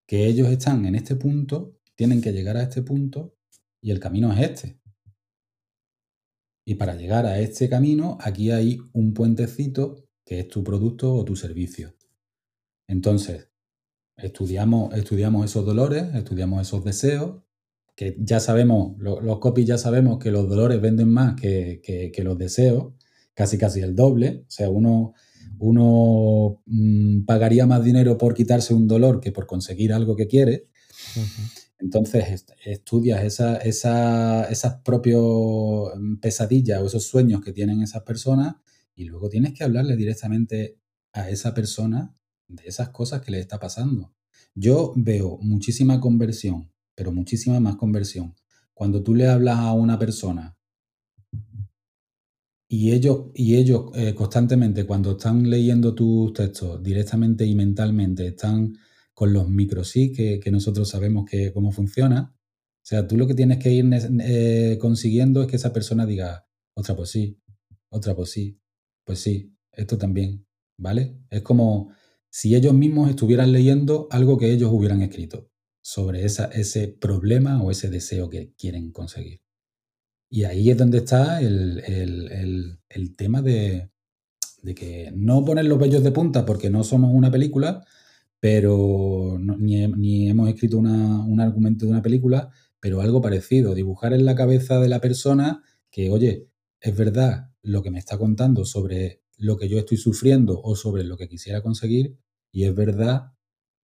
que 0.07 0.29
ellos 0.29 0.49
están 0.51 0.87
en 0.87 0.95
este 0.95 1.17
punto, 1.17 1.77
tienen 1.97 2.21
que 2.21 2.31
llegar 2.31 2.57
a 2.57 2.63
este 2.63 2.83
punto 2.83 3.35
y 3.81 3.91
el 3.91 3.99
camino 3.99 4.33
es 4.33 4.39
este. 4.39 4.81
Y 6.65 6.77
para 6.77 6.95
llegar 6.95 7.27
a 7.27 7.41
este 7.41 7.69
camino, 7.69 8.19
aquí 8.21 8.53
hay 8.53 8.79
un 8.93 9.15
puentecito 9.15 10.09
que 10.25 10.39
es 10.39 10.49
tu 10.49 10.63
producto 10.63 11.13
o 11.13 11.25
tu 11.25 11.35
servicio. 11.35 11.97
Entonces, 12.87 13.51
estudiamos, 14.17 14.95
estudiamos 14.95 15.45
esos 15.45 15.65
dolores, 15.65 16.15
estudiamos 16.15 16.67
esos 16.67 16.85
deseos, 16.85 17.43
que 17.95 18.17
ya 18.19 18.41
sabemos, 18.41 18.97
los, 18.99 19.39
copies 19.39 19.67
ya 19.67 19.79
sabemos 19.79 20.19
que 20.19 20.31
los 20.31 20.49
dolores 20.49 20.81
venden 20.81 21.09
más 21.09 21.35
que, 21.35 21.81
que, 21.83 22.25
los 22.25 22.37
deseos, 22.37 22.93
casi 23.33 23.57
casi 23.57 23.81
el 23.81 23.97
doble. 23.97 24.45
O 24.47 24.51
sea, 24.51 24.69
uno, 24.69 25.15
uno 25.59 26.63
mm, 26.67 27.25
pagaría 27.25 27.67
más 27.67 27.83
dinero 27.83 28.19
por 28.19 28.35
quitarse 28.35 28.75
un 28.75 28.87
dolor 28.87 29.21
que 29.21 29.33
por 29.33 29.47
conseguir 29.47 29.95
algo 29.95 30.15
que 30.15 30.27
quiere. 30.27 30.69
Entonces 31.79 32.45
estudias 32.65 33.25
esa, 33.25 33.57
esa, 33.59 34.45
esas 34.45 34.81
propias 34.83 35.21
mm, 35.97 36.17
pesadillas 36.17 36.83
o 36.83 36.87
esos 36.87 37.05
sueños 37.07 37.41
que 37.41 37.53
tienen 37.53 37.83
esas 37.83 38.03
personas 38.03 38.57
y 38.95 39.05
luego 39.05 39.31
tienes 39.31 39.55
que 39.55 39.65
hablarle 39.65 39.97
directamente 39.97 40.79
a 41.13 41.31
esa 41.31 41.55
persona 41.55 42.15
de 42.49 42.65
esas 42.67 42.91
cosas 42.91 43.23
que 43.23 43.31
le 43.31 43.41
está 43.41 43.59
pasando. 43.59 44.15
Yo 44.55 44.93
veo 44.97 45.39
muchísima 45.41 46.01
conversión, 46.01 46.73
pero 46.95 47.13
muchísima 47.13 47.61
más 47.61 47.77
conversión. 47.77 48.35
Cuando 48.75 49.03
tú 49.03 49.15
le 49.15 49.29
hablas 49.29 49.59
a 49.59 49.73
una 49.73 49.99
persona 49.99 50.57
y 52.69 52.93
ellos, 52.93 53.27
y 53.35 53.57
ellos 53.57 53.91
eh, 53.95 54.15
constantemente, 54.15 54.87
cuando 54.87 55.13
están 55.13 55.49
leyendo 55.49 55.95
tus 55.95 56.33
textos 56.33 56.83
directamente 56.83 57.47
y 57.47 57.55
mentalmente, 57.55 58.27
están 58.27 58.77
con 59.15 59.33
los 59.33 59.49
micros 59.49 59.89
sí 59.89 60.13
que, 60.13 60.51
nosotros 60.51 60.89
sabemos 60.89 61.25
que, 61.25 61.53
cómo 61.53 61.73
funciona. 61.73 62.35
O 62.35 62.89
sea, 62.89 63.07
tú 63.07 63.17
lo 63.17 63.27
que 63.27 63.35
tienes 63.35 63.59
que 63.59 63.73
ir 63.73 63.89
eh, 64.21 64.79
consiguiendo 64.81 65.43
es 65.43 65.49
que 65.49 65.57
esa 65.57 65.73
persona 65.73 66.07
diga, 66.07 66.47
otra 66.75 66.95
pues 66.97 67.11
sí, 67.11 67.41
otra 67.89 68.15
pues 68.15 68.31
sí, 68.31 68.61
pues 69.05 69.21
sí, 69.21 69.55
esto 69.73 69.97
también, 69.97 70.47
¿vale? 70.77 71.19
Es 71.31 71.43
como 71.43 71.93
si 72.39 72.55
ellos 72.55 72.75
mismos 72.75 73.09
estuvieran 73.09 73.51
leyendo 73.51 74.09
algo 74.11 74.37
que 74.37 74.53
ellos 74.53 74.71
hubieran 74.71 75.01
escrito 75.01 75.49
sobre 75.81 76.27
ese 76.27 76.89
problema 76.89 77.63
o 77.63 77.71
ese 77.71 77.89
deseo 77.89 78.29
que 78.29 78.53
quieren 78.59 78.93
conseguir. 78.93 79.41
Y 80.29 80.45
ahí 80.45 80.69
es 80.69 80.77
donde 80.77 80.99
está 80.99 81.41
el, 81.41 82.79
tema 83.17 83.41
de, 83.41 83.89
que 84.75 85.11
no 85.17 85.47
poner 85.47 85.65
los 85.65 85.79
vellos 85.79 86.05
de 86.05 86.13
punta 86.13 86.45
porque 86.45 86.69
no 86.69 86.85
somos 86.85 87.11
una 87.15 87.31
película, 87.31 87.87
pero 88.39 89.39
ni, 89.39 90.29
hemos 90.29 90.51
escrito 90.51 90.77
un 90.77 91.41
argumento 91.41 91.87
de 91.87 91.93
una 91.93 92.03
película, 92.03 92.51
pero 92.81 93.01
algo 93.01 93.23
parecido, 93.23 93.75
dibujar 93.75 94.13
en 94.13 94.27
la 94.27 94.35
cabeza 94.35 94.79
de 94.79 94.91
la 94.91 95.01
persona 95.01 95.63
que, 95.91 96.11
oye, 96.11 96.51
es 96.81 96.95
verdad 96.95 97.49
lo 97.63 97.83
que 97.83 97.91
me 97.91 97.99
está 97.99 98.19
contando 98.19 98.67
sobre 98.67 99.23
lo 99.39 99.57
que 99.57 99.71
yo 99.71 99.79
estoy 99.79 99.97
sufriendo 99.97 100.61
o 100.61 100.77
sobre 100.77 101.03
lo 101.03 101.17
que 101.17 101.29
quisiera 101.29 101.63
conseguir, 101.63 102.19
y 102.57 102.65
es 102.65 102.75
verdad 102.75 103.35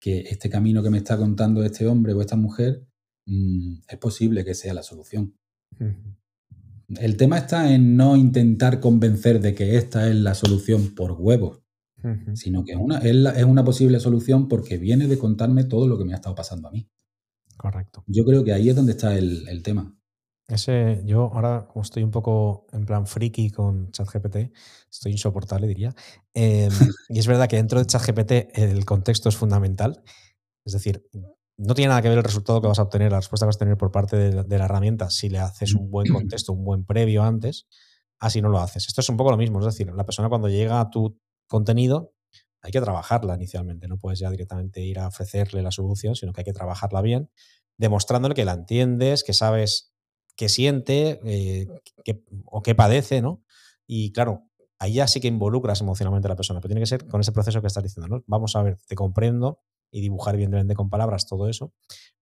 que 0.00 0.20
este 0.20 0.48
camino 0.48 0.82
que 0.82 0.88
me 0.88 0.96
está 0.96 1.18
contando 1.18 1.62
este 1.62 1.86
hombre 1.86 2.14
o 2.14 2.22
esta 2.22 2.36
mujer 2.36 2.86
mm, 3.26 3.80
es 3.86 3.98
posible 3.98 4.46
que 4.46 4.54
sea 4.54 4.72
la 4.72 4.82
solución. 4.82 5.36
El 6.98 7.18
tema 7.18 7.36
está 7.36 7.74
en 7.74 7.98
no 7.98 8.16
intentar 8.16 8.80
convencer 8.80 9.42
de 9.42 9.54
que 9.54 9.76
esta 9.76 10.08
es 10.08 10.16
la 10.16 10.34
solución 10.34 10.94
por 10.94 11.12
huevos, 11.12 11.60
sino 12.32 12.64
que 12.64 12.74
una, 12.74 13.00
es, 13.00 13.44
una 13.44 13.62
posible 13.62 14.00
solución 14.00 14.48
porque 14.48 14.78
viene 14.78 15.06
de 15.06 15.18
contarme 15.18 15.64
todo 15.64 15.86
lo 15.86 15.98
que 15.98 16.06
me 16.06 16.14
ha 16.14 16.16
estado 16.16 16.34
pasando 16.34 16.68
a 16.68 16.70
mí. 16.70 16.88
Correcto. 17.58 18.04
Yo 18.06 18.24
creo 18.24 18.42
que 18.42 18.54
ahí 18.54 18.70
es 18.70 18.74
donde 18.74 18.92
está 18.92 19.18
el 19.18 19.62
tema. 19.62 19.94
Ese, 20.48 21.00
yo 21.04 21.30
ahora, 21.32 21.66
como 21.66 21.82
estoy 21.82 22.02
un 22.02 22.10
poco 22.10 22.66
en 22.72 22.84
plan 22.84 23.06
friki 23.06 23.50
con 23.50 23.90
ChatGPT, 23.90 24.52
estoy 24.90 25.12
insoportable, 25.12 25.66
diría. 25.66 25.94
Em, 26.34 26.70
y 27.08 27.18
es 27.18 27.26
verdad 27.26 27.48
que 27.48 27.56
dentro 27.56 27.78
de 27.78 27.86
ChatGPT 27.86 28.58
el 28.58 28.84
contexto 28.84 29.28
es 29.28 29.36
fundamental. 29.36 30.02
Es 30.64 30.72
decir, 30.72 31.08
no 31.56 31.74
tiene 31.74 31.90
nada 31.90 32.02
que 32.02 32.08
ver 32.08 32.18
el 32.18 32.24
resultado 32.24 32.60
que 32.60 32.68
vas 32.68 32.78
a 32.78 32.82
obtener, 32.82 33.12
la 33.12 33.18
respuesta 33.18 33.46
que 33.46 33.48
vas 33.48 33.56
a 33.56 33.60
tener 33.60 33.76
por 33.76 33.92
parte 33.92 34.16
de, 34.16 34.58
la 34.58 34.64
herramienta 34.64 35.10
si 35.10 35.28
le 35.28 35.38
haces 35.38 35.74
un 35.74 35.90
buen 35.90 36.06
contexto, 36.12 36.52
un 36.52 36.64
buen 36.64 36.84
previo 36.84 37.22
antes, 37.22 37.66
así 38.18 38.42
no 38.42 38.48
lo 38.48 38.58
haces. 38.58 38.86
Esto 38.88 39.00
es 39.00 39.08
un 39.08 39.16
poco 39.16 39.30
lo 39.30 39.36
mismo, 39.36 39.60
es 39.60 39.66
decir, 39.66 39.92
la 39.92 40.04
persona 40.04 40.28
cuando 40.28 40.48
llega 40.48 40.80
a 40.80 40.90
tu 40.90 41.18
contenido 41.46 42.14
hay 42.62 42.70
que 42.70 42.80
trabajarla 42.80 43.34
inicialmente, 43.34 43.88
no 43.88 43.98
puedes 43.98 44.20
ya 44.20 44.30
directamente 44.30 44.80
ir 44.80 45.00
a 45.00 45.08
ofrecerle 45.08 45.62
la 45.62 45.72
solución, 45.72 46.14
sino 46.14 46.32
que 46.32 46.42
hay 46.42 46.44
que 46.44 46.52
trabajarla 46.52 47.02
bien, 47.02 47.28
demostrándole 47.76 48.34
que 48.34 48.44
la 48.44 48.52
entiendes, 48.52 49.24
que 49.24 49.32
sabes 49.32 49.91
qué 50.36 50.48
siente 50.48 51.20
eh, 51.24 51.68
o 52.46 52.62
qué 52.62 52.74
padece, 52.74 53.22
¿no? 53.22 53.42
Y 53.86 54.12
claro, 54.12 54.48
ahí 54.78 54.94
ya 54.94 55.06
sí 55.06 55.20
que 55.20 55.28
involucras 55.28 55.80
emocionalmente 55.80 56.26
a 56.26 56.30
la 56.30 56.36
persona, 56.36 56.60
pero 56.60 56.70
tiene 56.70 56.80
que 56.80 56.86
ser 56.86 57.06
con 57.06 57.20
ese 57.20 57.32
proceso 57.32 57.60
que 57.60 57.66
estás 57.66 57.82
diciendo, 57.82 58.08
¿no? 58.08 58.24
Vamos 58.26 58.56
a 58.56 58.62
ver, 58.62 58.78
te 58.86 58.94
comprendo 58.94 59.60
y 59.92 60.00
dibujar 60.00 60.34
evidentemente 60.34 60.74
con 60.74 60.90
palabras 60.90 61.26
todo 61.26 61.48
eso 61.48 61.72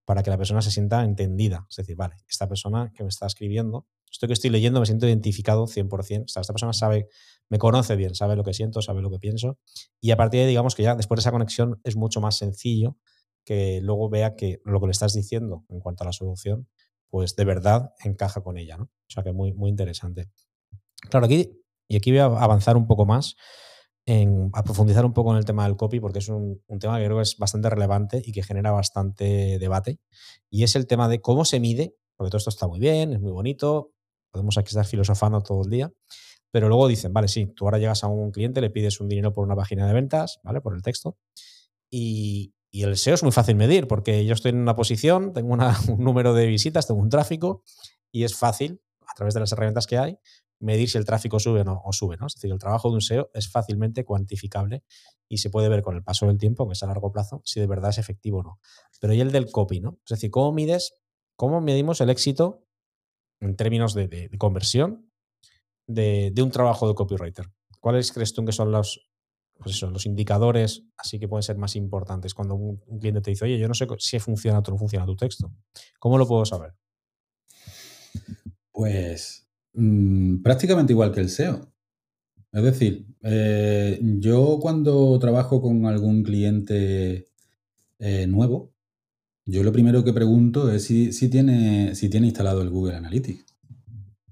para 0.04 0.22
que 0.22 0.30
la 0.30 0.36
persona 0.36 0.60
se 0.60 0.70
sienta 0.70 1.04
entendida. 1.04 1.66
Es 1.70 1.76
decir, 1.76 1.96
vale, 1.96 2.16
esta 2.28 2.48
persona 2.48 2.92
que 2.94 3.04
me 3.04 3.08
está 3.08 3.26
escribiendo, 3.26 3.86
esto 4.10 4.26
que 4.26 4.32
estoy 4.32 4.50
leyendo 4.50 4.80
me 4.80 4.86
siento 4.86 5.06
identificado 5.06 5.66
100%. 5.66 6.24
esta 6.26 6.52
persona 6.52 6.72
sabe, 6.72 7.08
me 7.48 7.58
conoce 7.58 7.94
bien, 7.96 8.14
sabe 8.14 8.34
lo 8.34 8.42
que 8.42 8.52
siento, 8.52 8.82
sabe 8.82 9.02
lo 9.02 9.10
que 9.10 9.20
pienso. 9.20 9.58
Y 10.00 10.10
a 10.10 10.16
partir 10.16 10.40
de 10.40 10.48
digamos 10.48 10.74
que 10.74 10.82
ya 10.82 10.96
después 10.96 11.18
de 11.18 11.20
esa 11.22 11.30
conexión 11.30 11.80
es 11.84 11.96
mucho 11.96 12.20
más 12.20 12.36
sencillo 12.36 12.96
que 13.44 13.80
luego 13.82 14.10
vea 14.10 14.34
que 14.34 14.60
lo 14.64 14.80
que 14.80 14.86
le 14.86 14.92
estás 14.92 15.14
diciendo 15.14 15.64
en 15.68 15.80
cuanto 15.80 16.02
a 16.02 16.06
la 16.06 16.12
solución 16.12 16.68
pues 17.10 17.36
de 17.36 17.44
verdad 17.44 17.94
encaja 18.04 18.42
con 18.42 18.56
ella, 18.56 18.76
¿no? 18.76 18.84
O 18.84 19.10
sea 19.10 19.22
que 19.22 19.32
muy, 19.32 19.52
muy 19.52 19.68
interesante. 19.68 20.30
Claro, 21.10 21.26
aquí, 21.26 21.50
y 21.88 21.96
aquí 21.96 22.10
voy 22.10 22.20
a 22.20 22.24
avanzar 22.24 22.76
un 22.76 22.86
poco 22.86 23.04
más, 23.04 23.36
en, 24.06 24.50
a 24.54 24.62
profundizar 24.62 25.04
un 25.04 25.12
poco 25.12 25.32
en 25.32 25.38
el 25.38 25.44
tema 25.44 25.64
del 25.64 25.76
copy, 25.76 26.00
porque 26.00 26.20
es 26.20 26.28
un, 26.28 26.62
tema 26.80 26.98
que 26.98 27.04
creo 27.04 27.16
que 27.16 27.22
es 27.22 27.36
bastante 27.36 27.68
relevante 27.70 28.22
y 28.24 28.32
que 28.32 28.42
genera 28.42 28.70
bastante 28.70 29.58
debate, 29.58 29.98
y 30.48 30.62
es 30.62 30.76
el 30.76 30.86
tema 30.86 31.08
de 31.08 31.20
cómo 31.20 31.44
se 31.44 31.60
mide, 31.60 31.96
porque 32.16 32.30
todo 32.30 32.38
esto 32.38 32.50
está 32.50 32.66
muy 32.66 32.80
bien, 32.80 33.12
es 33.12 33.20
muy 33.20 33.32
bonito, 33.32 33.92
podemos 34.30 34.56
aquí 34.58 34.68
estar 34.68 34.86
filosofando 34.86 35.42
todo 35.42 35.62
el 35.62 35.70
día, 35.70 35.92
pero 36.50 36.68
luego 36.68 36.88
dicen, 36.88 37.12
vale, 37.12 37.28
sí, 37.28 37.46
tú 37.46 37.64
ahora 37.64 37.78
llegas 37.78 38.04
a 38.04 38.08
un 38.08 38.30
cliente, 38.30 38.60
le 38.60 38.70
pides 38.70 39.00
un 39.00 39.08
dinero 39.08 39.32
por 39.32 39.44
una 39.44 39.56
página 39.56 39.86
de 39.86 39.92
ventas, 39.92 40.40
¿vale? 40.42 40.60
Por 40.60 40.74
el 40.74 40.82
texto, 40.82 41.16
y, 41.90 42.52
y 42.70 42.84
el 42.84 42.96
SEO 42.96 43.14
es 43.14 43.22
muy 43.22 43.32
fácil 43.32 43.56
medir 43.56 43.88
porque 43.88 44.24
yo 44.24 44.34
estoy 44.34 44.50
en 44.50 44.58
una 44.58 44.76
posición, 44.76 45.32
tengo 45.32 45.54
un 45.88 46.04
número 46.04 46.34
de 46.34 46.46
visitas, 46.46 46.86
tengo 46.86 47.00
un 47.00 47.08
tráfico 47.10 47.64
y 48.12 48.24
es 48.24 48.36
fácil, 48.36 48.80
a 49.06 49.14
través 49.14 49.34
de 49.34 49.40
las 49.40 49.52
herramientas 49.52 49.86
que 49.86 49.98
hay, 49.98 50.18
medir 50.60 50.88
si 50.88 50.98
el 50.98 51.04
tráfico 51.04 51.40
sube 51.40 51.62
o, 51.62 51.64
no, 51.64 51.82
sube. 51.90 52.16
¿no? 52.16 52.26
Es 52.26 52.34
decir, 52.34 52.52
el 52.52 52.58
trabajo 52.58 52.88
de 52.88 52.94
un 52.94 53.00
SEO 53.00 53.30
es 53.34 53.50
fácilmente 53.50 54.04
cuantificable 54.04 54.84
y 55.28 55.38
se 55.38 55.50
puede 55.50 55.68
ver 55.68 55.82
con 55.82 55.96
el 55.96 56.04
paso 56.04 56.26
del 56.26 56.38
tiempo, 56.38 56.66
que 56.66 56.74
es 56.74 56.82
a 56.82 56.86
largo 56.86 57.10
plazo, 57.10 57.42
si 57.44 57.60
de 57.60 57.66
verdad 57.66 57.90
es 57.90 57.98
efectivo 57.98 58.38
o 58.38 58.42
no. 58.42 58.60
Pero 59.00 59.14
y 59.14 59.20
el 59.20 59.32
del 59.32 59.50
copy, 59.50 59.80
¿no? 59.80 59.98
Es 60.04 60.10
decir, 60.10 60.30
¿cómo 60.30 60.52
mides, 60.52 60.94
cómo 61.36 61.60
medimos 61.60 62.00
el 62.00 62.10
éxito 62.10 62.66
en 63.40 63.56
términos 63.56 63.94
de, 63.94 64.30
conversión 64.38 65.10
de, 65.88 66.30
de, 66.32 66.42
un 66.42 66.50
trabajo 66.50 66.86
de 66.88 66.94
copywriter? 66.94 67.46
¿Cuáles 67.80 68.12
crees 68.12 68.34
tú 68.34 68.44
que 68.44 68.52
son 68.52 68.70
los, 68.70 69.09
pues 69.60 69.76
eso, 69.76 69.90
los 69.90 70.06
indicadores 70.06 70.84
así 70.96 71.18
que 71.18 71.28
pueden 71.28 71.42
ser 71.42 71.58
más 71.58 71.76
importantes 71.76 72.32
cuando 72.34 72.54
un, 72.54 72.78
cliente 72.98 73.20
te 73.20 73.30
dice, 73.30 73.44
oye, 73.44 73.58
yo 73.58 73.68
no 73.68 73.74
sé 73.74 73.86
si 73.98 74.18
funciona 74.18 74.60
o 74.60 74.70
no 74.70 74.78
funciona 74.78 75.04
tu 75.04 75.16
texto. 75.16 75.52
¿Cómo 75.98 76.16
lo 76.16 76.26
puedo 76.26 76.44
saber? 76.46 76.72
Pues 78.72 79.46
mm, 79.74 80.42
prácticamente 80.42 80.92
igual 80.94 81.12
que 81.12 81.20
el 81.20 81.28
SEO. 81.28 81.70
Es 82.52 82.62
decir, 82.62 83.06
eh, 83.22 84.00
yo 84.02 84.58
cuando 84.60 85.18
trabajo 85.18 85.60
con 85.60 85.84
algún 85.86 86.22
cliente 86.22 87.28
eh, 87.98 88.26
nuevo, 88.26 88.72
yo 89.44 89.62
lo 89.62 89.72
primero 89.72 90.02
que 90.02 90.12
pregunto 90.12 90.72
es 90.72 90.84
si, 90.84 91.28
tiene, 91.28 91.94
si 91.94 92.08
tiene 92.08 92.28
instalado 92.28 92.62
el 92.62 92.70
Google 92.70 92.96
Analytics. 92.96 93.49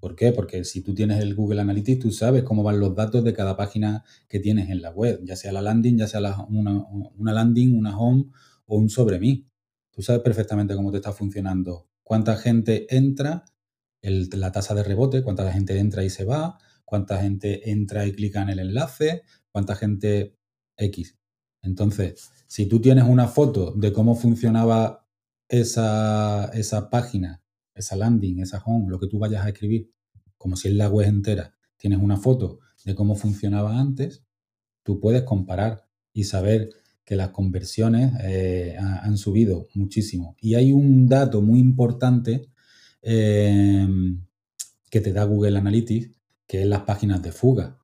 ¿Por 0.01 0.15
qué? 0.15 0.33
Porque 0.33 0.65
si 0.65 0.83
tú 0.83 0.95
tienes 0.95 1.21
el 1.21 1.35
Google 1.35 1.61
Analytics, 1.61 2.01
tú 2.01 2.13
sabes 2.13 2.45
cómo 2.45 2.63
van 2.63 2.81
los 2.81 2.95
datos 2.95 3.25
de 3.25 3.33
cada 3.33 3.57
página 3.57 4.05
que 4.29 4.39
tienes 4.39 4.71
en 4.71 4.83
la 4.83 4.91
web, 4.91 5.21
ya 5.25 5.37
sea 5.37 5.53
la 5.53 5.63
landing, 5.63 5.99
ya 5.99 6.07
sea 6.07 6.21
una, 6.49 7.33
landing, 7.33 7.77
una 7.77 7.99
home 7.99 8.27
o 8.67 8.77
un 8.77 8.89
sobre 8.89 9.19
mí. 9.19 9.49
tú 9.91 10.03
sabes 10.03 10.23
perfectamente 10.23 10.77
cómo 10.77 10.93
te 10.93 10.99
está 10.99 11.13
funcionando, 11.13 11.89
cuánta 12.05 12.37
gente 12.37 12.87
entra, 12.97 13.45
la 14.03 14.53
tasa 14.53 14.75
de 14.75 14.85
rebote, 14.85 15.23
cuánta 15.23 15.51
gente 15.53 15.79
entra 15.79 16.05
y 16.05 16.11
se 16.11 16.25
va, 16.25 16.59
cuánta 16.85 17.21
gente 17.21 17.71
entra 17.71 18.07
y 18.07 18.13
clica 18.13 18.43
en 18.43 18.51
el 18.51 18.61
enlace, 18.61 19.23
cuánta 19.51 19.75
gente 19.75 20.37
X. 20.77 21.19
Entonces, 21.63 22.31
si 22.47 22.67
tú 22.67 22.81
tienes 22.81 23.05
una 23.05 23.27
foto 23.27 23.73
de 23.73 23.93
cómo 23.93 24.15
funcionaba 24.15 25.07
esa, 25.49 26.47
esa 26.55 26.89
página, 26.91 27.43
esa 27.79 27.97
landing, 27.97 28.41
esa 28.41 28.63
home, 28.65 28.91
lo 28.91 28.99
que 28.99 29.07
tú 29.07 29.19
vayas 29.19 29.45
a 29.45 29.49
escribir, 29.49 29.91
como 30.37 30.57
si 30.57 30.69
es 30.69 30.75
la 30.75 30.89
web 30.89 31.09
entera, 31.09 31.55
tienes 31.77 32.01
una 32.01 32.17
foto 32.17 32.61
de 32.85 32.95
cómo 32.95 33.15
funcionaba 33.15 33.79
antes, 33.79 34.25
tú 34.83 35.01
puedes 35.01 35.23
comparar 35.23 35.87
y 36.13 36.25
saber 36.25 36.71
que 37.05 37.17
las 37.17 37.31
conversiones 37.31 38.13
eh, 38.23 38.77
han 38.79 39.17
subido 39.17 39.69
muchísimo. 39.75 40.37
Y 40.41 40.57
hay 40.57 40.73
un 40.73 41.09
dato 41.09 41.41
muy 41.41 41.59
importante 41.59 42.51
em, 43.01 44.23
que 44.91 45.01
te 45.01 45.13
da 45.13 45.25
Google 45.25 45.59
Analytics, 45.59 46.11
que 46.47 46.63
es 46.63 46.67
las 46.67 46.83
páginas 46.83 47.23
de 47.23 47.33
fuga. 47.33 47.79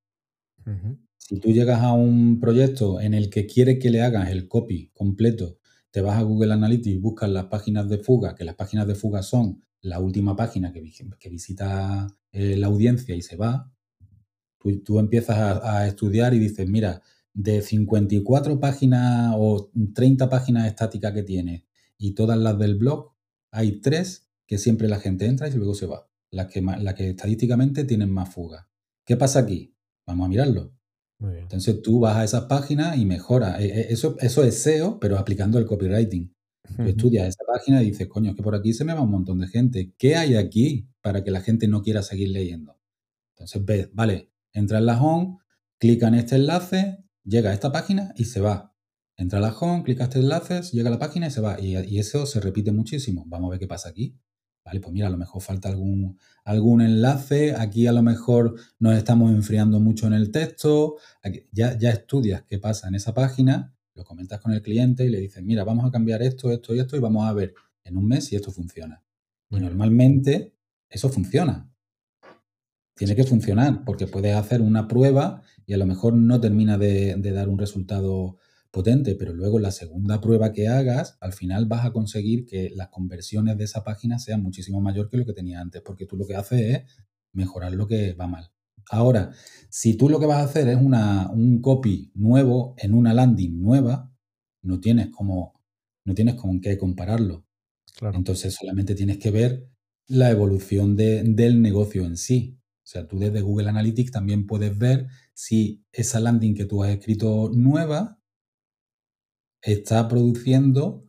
Si 1.17 1.41
tú 1.41 1.53
llegas 1.53 1.81
a 1.83 1.93
un 1.93 2.39
proyecto 2.39 3.01
en 3.01 3.15
el 3.15 3.31
que 3.31 3.47
quieres 3.47 3.79
que 3.79 3.91
le 3.91 4.03
hagas 4.03 4.31
el 4.31 4.47
copy 4.47 4.91
completo, 4.93 5.59
te 5.91 6.03
vas 6.03 6.19
a 6.19 6.23
Google 6.23 6.53
Analytics, 6.53 7.01
buscas 7.01 7.31
las 7.31 7.47
páginas 7.47 7.89
de 7.89 7.99
fuga, 7.99 8.35
que 8.35 8.45
las 8.45 8.57
páginas 8.57 8.87
de 8.87 8.95
fuga 8.95 9.23
son 9.23 9.63
la 9.85 10.01
última 10.01 10.35
página 10.35 10.73
que, 10.73 10.81
visita 11.29 12.07
eh, 12.33 12.57
la 12.57 12.69
audiencia 12.69 13.15
y 13.15 13.21
se 13.21 13.37
va, 13.37 13.71
tú, 14.83 14.99
empiezas 14.99 15.37
a, 15.63 15.87
estudiar 15.87 16.33
y 16.33 16.39
dices, 16.39 16.67
mira, 16.69 17.03
de 17.35 17.61
54 17.61 18.59
páginas 18.61 19.35
o 19.37 19.71
30 19.95 20.31
páginas 20.31 20.67
estáticas 20.67 21.13
que 21.13 21.23
tiene 21.23 21.67
y 21.99 22.13
todas 22.15 22.39
las 22.39 22.59
del 22.59 22.77
blog, 22.77 23.13
hay 23.51 23.81
tres 23.83 24.31
que 24.47 24.57
siempre 24.57 24.89
la 24.89 25.01
gente 25.01 25.27
entra 25.27 25.49
y 25.49 25.53
luego 25.53 25.75
se 25.75 25.87
va. 25.87 26.09
Las 26.31 26.47
que, 26.47 26.65
que 26.97 27.11
estadísticamente 27.11 27.85
tienen 27.85 28.11
más 28.11 28.33
fuga. 28.33 28.69
¿Qué 29.05 29.19
pasa 29.19 29.41
aquí? 29.41 29.77
Vamos 30.07 30.27
a 30.27 30.29
mirarlo. 30.29 30.73
Entonces 31.21 31.83
tú 31.83 32.01
vas 32.01 32.17
a 32.17 32.25
esas 32.25 32.45
páginas 32.45 32.97
y 32.97 33.05
mejoras. 33.05 33.61
E, 33.61 33.67
e, 33.67 33.93
eso, 33.93 34.17
eso 34.21 34.45
es 34.45 34.63
SEO, 34.63 34.99
pero 34.99 35.19
aplicando 35.19 35.59
el 35.59 35.67
copywriting. 35.67 36.35
Tú 36.77 36.83
estudias 36.83 37.29
esa 37.29 37.45
página 37.47 37.83
y 37.83 37.87
dices, 37.87 38.09
coño, 38.09 38.31
es 38.31 38.37
que 38.37 38.43
por 38.43 38.55
aquí 38.55 38.73
se 38.73 38.85
me 38.85 38.95
va 38.95 39.03
un 39.03 39.11
montón 39.11 39.39
de 39.39 39.47
gente. 39.49 39.93
¿Qué 39.99 40.17
hay 40.17 40.35
aquí 40.37 40.89
para 41.03 41.23
que 41.23 41.31
la 41.31 41.41
gente 41.41 41.69
no 41.69 41.83
quiera 41.83 42.03
seguir 42.03 42.31
leyendo? 42.31 42.81
Entonces 43.35 43.65
ves, 43.65 43.91
vale, 43.93 44.31
entra 44.53 44.79
en 44.79 44.87
la 44.87 45.01
home, 45.01 45.39
clica 45.79 46.09
en 46.09 46.15
este 46.15 46.37
enlace, 46.37 47.05
llega 47.25 47.51
a 47.51 47.53
esta 47.53 47.71
página 47.71 48.13
y 48.17 48.25
se 48.25 48.41
va. 48.41 48.75
Entra 49.17 49.39
a 49.39 49.43
la 49.43 49.57
home, 49.57 49.85
clica 49.85 50.05
este 50.05 50.19
enlace, 50.19 50.63
llega 50.73 50.89
a 50.89 50.93
la 50.93 50.99
página 50.99 51.27
y 51.27 51.31
se 51.31 51.41
va. 51.41 51.61
Y, 51.61 51.99
eso 51.99 52.27
se 52.27 52.41
repite 52.41 52.73
muchísimo. 52.73 53.25
Vamos 53.27 53.49
a 53.49 53.51
ver 53.53 53.61
qué 53.61 53.69
pasa 53.69 53.91
aquí. 53.91 54.19
Vale, 54.65 54.81
pues 54.81 54.93
mira, 54.93 55.09
a 55.09 55.11
lo 55.11 55.19
mejor 55.19 55.43
falta 55.43 55.69
algún, 55.69 56.19
algún 56.45 56.81
enlace. 56.81 57.55
Aquí 57.55 57.87
a 57.87 57.93
lo 57.93 58.03
mejor 58.03 58.55
nos 58.79 58.97
estamos 58.97 59.31
enfriando 59.31 59.79
mucho 59.79 60.07
en 60.07 60.15
el 60.15 60.31
texto. 60.31 60.97
ya, 61.53 61.79
ya 61.79 61.91
estudias 61.91 62.43
qué 62.45 62.59
pasa 62.59 62.89
en 62.89 62.95
esa 62.95 63.15
página, 63.15 63.75
lo 63.95 64.05
comentas 64.05 64.41
con 64.41 64.53
el 64.53 64.63
cliente 64.63 65.05
y 65.05 65.09
le 65.09 65.21
dices, 65.21 65.43
mira, 65.43 65.65
vamos 65.65 65.87
a 65.87 65.91
cambiar 65.91 66.23
esto, 66.23 66.51
esto 66.51 66.75
y 66.75 66.81
esto 66.81 66.97
y 66.97 67.01
vamos 67.01 67.27
a 67.27 67.33
ver 67.33 67.55
en 67.85 67.97
un 67.97 68.07
mes 68.07 68.27
si 68.27 68.37
esto 68.37 68.51
funciona. 68.51 69.03
Y 69.51 69.61
normalmente 69.61 70.55
eso 70.89 71.09
funciona 71.09 71.71
tiene 72.95 73.17
que 73.17 73.25
funcionar, 73.25 73.85
porque 73.85 74.07
puedes 74.07 74.35
hacer 74.35 74.63
una 74.63 74.89
prueba 74.89 75.43
y 75.67 75.75
a 75.75 75.77
lo 75.77 75.87
mejor 75.87 76.15
no 76.15 76.41
termina 76.41 76.79
de, 76.79 77.17
dar 77.17 77.49
un 77.49 77.59
resultado 77.59 78.39
potente, 78.71 79.15
pero 79.15 79.33
luego 79.33 79.59
la 79.59 79.71
segunda 79.71 80.21
prueba 80.21 80.53
que 80.53 80.69
hagas, 80.69 81.17
al 81.21 81.33
final 81.33 81.67
vas 81.67 81.85
a 81.85 81.93
conseguir 81.93 82.45
que 82.47 82.71
las 82.75 82.89
conversiones 82.89 83.57
de 83.57 83.65
esa 83.65 83.85
página 83.85 84.19
sean 84.19 84.43
muchísimo 84.43 84.81
mayor 84.81 85.09
que 85.09 85.17
lo 85.17 85.27
que 85.27 85.33
tenía 85.33 85.61
antes, 85.61 85.83
porque 85.83 86.07
tú 86.07 86.17
lo 86.17 86.27
que 86.27 86.37
haces 86.37 86.61
es 86.61 86.83
mejorar 87.33 87.73
lo 87.73 87.87
que 87.87 88.15
va 88.15 88.27
mal. 88.27 88.51
Ahora, 88.91 89.33
si 89.71 89.97
tú 89.97 90.09
lo 90.09 90.21
que 90.21 90.27
vas 90.27 90.39
a 90.39 90.45
hacer 90.45 90.69
es 90.69 90.77
una, 90.77 91.31
un 91.31 91.61
copy 91.61 92.13
nuevo 92.15 92.75
en 92.79 92.95
una 92.95 93.15
landing 93.15 93.61
nueva, 93.61 94.13
no 94.63 94.81
tienes 94.81 95.09
como, 95.11 95.61
no 96.05 96.15
tienes 96.15 96.35
con 96.35 96.61
qué 96.61 96.79
compararlo. 96.79 97.47
Entonces 98.13 98.55
solamente 98.55 98.95
tienes 98.95 99.19
que 99.19 99.31
ver 99.31 99.69
la 100.07 100.31
evolución 100.31 100.97
del 100.97 101.63
negocio 101.63 102.05
en 102.05 102.17
sí. 102.17 102.59
O 102.83 102.87
sea, 102.87 103.07
tú 103.07 103.19
desde 103.19 103.41
Google 103.41 103.69
Analytics 103.69 104.11
también 104.11 104.47
puedes 104.47 104.77
ver 104.77 105.07
si 105.33 105.85
esa 105.93 106.21
landing 106.21 106.55
que 106.55 106.67
tú 106.67 106.83
has 106.83 106.91
escrito 106.91 107.51
nueva 107.55 108.21
está 109.63 110.07
produciendo 110.09 111.05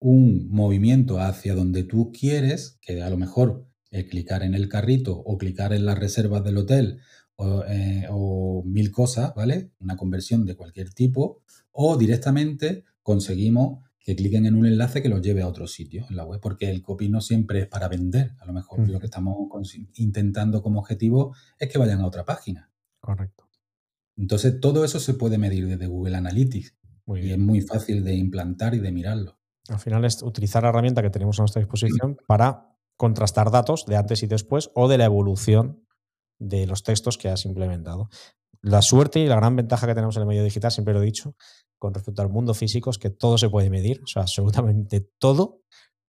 un 0.00 0.48
movimiento 0.48 1.20
hacia 1.20 1.54
donde 1.54 1.82
tú 1.82 2.12
quieres, 2.12 2.78
que 2.80 3.02
a 3.02 3.10
lo 3.10 3.16
mejor 3.16 3.68
el 3.90 4.08
clicar 4.08 4.42
en 4.42 4.54
el 4.54 4.68
carrito 4.68 5.16
o 5.18 5.38
clicar 5.38 5.72
en 5.72 5.84
las 5.84 5.98
reservas 5.98 6.44
del 6.44 6.58
hotel 6.58 7.00
o, 7.38 7.64
eh, 7.66 8.06
o, 8.10 8.62
mil 8.64 8.90
cosas, 8.90 9.32
¿vale? 9.34 9.70
Una 9.80 9.96
conversión 9.96 10.44
de 10.44 10.56
cualquier 10.56 10.92
tipo, 10.92 11.42
o 11.72 11.96
directamente 11.96 12.84
conseguimos 13.02 13.84
que 14.00 14.16
cliquen 14.16 14.46
en 14.46 14.54
un 14.54 14.66
enlace 14.66 15.02
que 15.02 15.08
los 15.08 15.22
lleve 15.22 15.42
a 15.42 15.48
otro 15.48 15.66
sitio 15.66 16.06
en 16.08 16.16
la 16.16 16.24
web, 16.24 16.40
porque 16.40 16.70
el 16.70 16.82
copy 16.82 17.08
no 17.08 17.20
siempre 17.20 17.60
es 17.60 17.66
para 17.66 17.88
vender. 17.88 18.32
A 18.40 18.46
lo 18.46 18.52
mejor 18.52 18.88
lo 18.88 18.98
que 18.98 19.06
estamos 19.06 19.36
intentando 19.94 20.62
como 20.62 20.80
objetivo 20.80 21.34
es 21.58 21.68
que 21.68 21.78
vayan 21.78 22.00
a 22.00 22.06
otra 22.06 22.24
página. 22.24 22.70
Correcto. 23.00 23.48
Entonces, 24.16 24.60
todo 24.60 24.84
eso 24.84 24.98
se 24.98 25.14
puede 25.14 25.38
medir 25.38 25.66
desde 25.66 25.86
Google 25.86 26.16
Analytics 26.16 26.74
y 27.16 27.30
es 27.30 27.38
muy 27.38 27.60
fácil 27.60 28.02
de 28.02 28.14
implantar 28.14 28.74
y 28.74 28.80
de 28.80 28.92
mirarlo. 28.92 29.38
Al 29.68 29.78
final 29.78 30.04
es 30.04 30.22
utilizar 30.22 30.62
la 30.62 30.70
herramienta 30.70 31.02
que 31.02 31.10
tenemos 31.10 31.38
a 31.38 31.42
nuestra 31.42 31.60
disposición 31.60 32.16
para 32.26 32.74
contrastar 32.96 33.50
datos 33.50 33.84
de 33.86 33.96
antes 33.96 34.22
y 34.22 34.26
después 34.26 34.70
o 34.74 34.88
de 34.88 34.98
la 34.98 35.04
evolución 35.04 35.84
de 36.38 36.66
los 36.66 36.82
textos 36.82 37.18
que 37.18 37.28
has 37.28 37.44
implementado. 37.44 38.08
La 38.60 38.82
suerte 38.82 39.20
y 39.20 39.26
la 39.26 39.36
gran 39.36 39.56
ventaja 39.56 39.86
que 39.86 39.94
tenemos 39.94 40.16
en 40.16 40.22
el 40.22 40.28
medio 40.28 40.44
digital, 40.44 40.70
siempre 40.70 40.94
lo 40.94 41.02
he 41.02 41.06
dicho, 41.06 41.36
con 41.78 41.94
respecto 41.94 42.22
al 42.22 42.28
mundo 42.28 42.54
físico 42.54 42.90
es 42.90 42.98
que 42.98 43.10
todo 43.10 43.38
se 43.38 43.48
puede 43.48 43.70
medir, 43.70 44.02
o 44.02 44.06
sea, 44.06 44.22
absolutamente 44.22 45.00
todo 45.18 45.62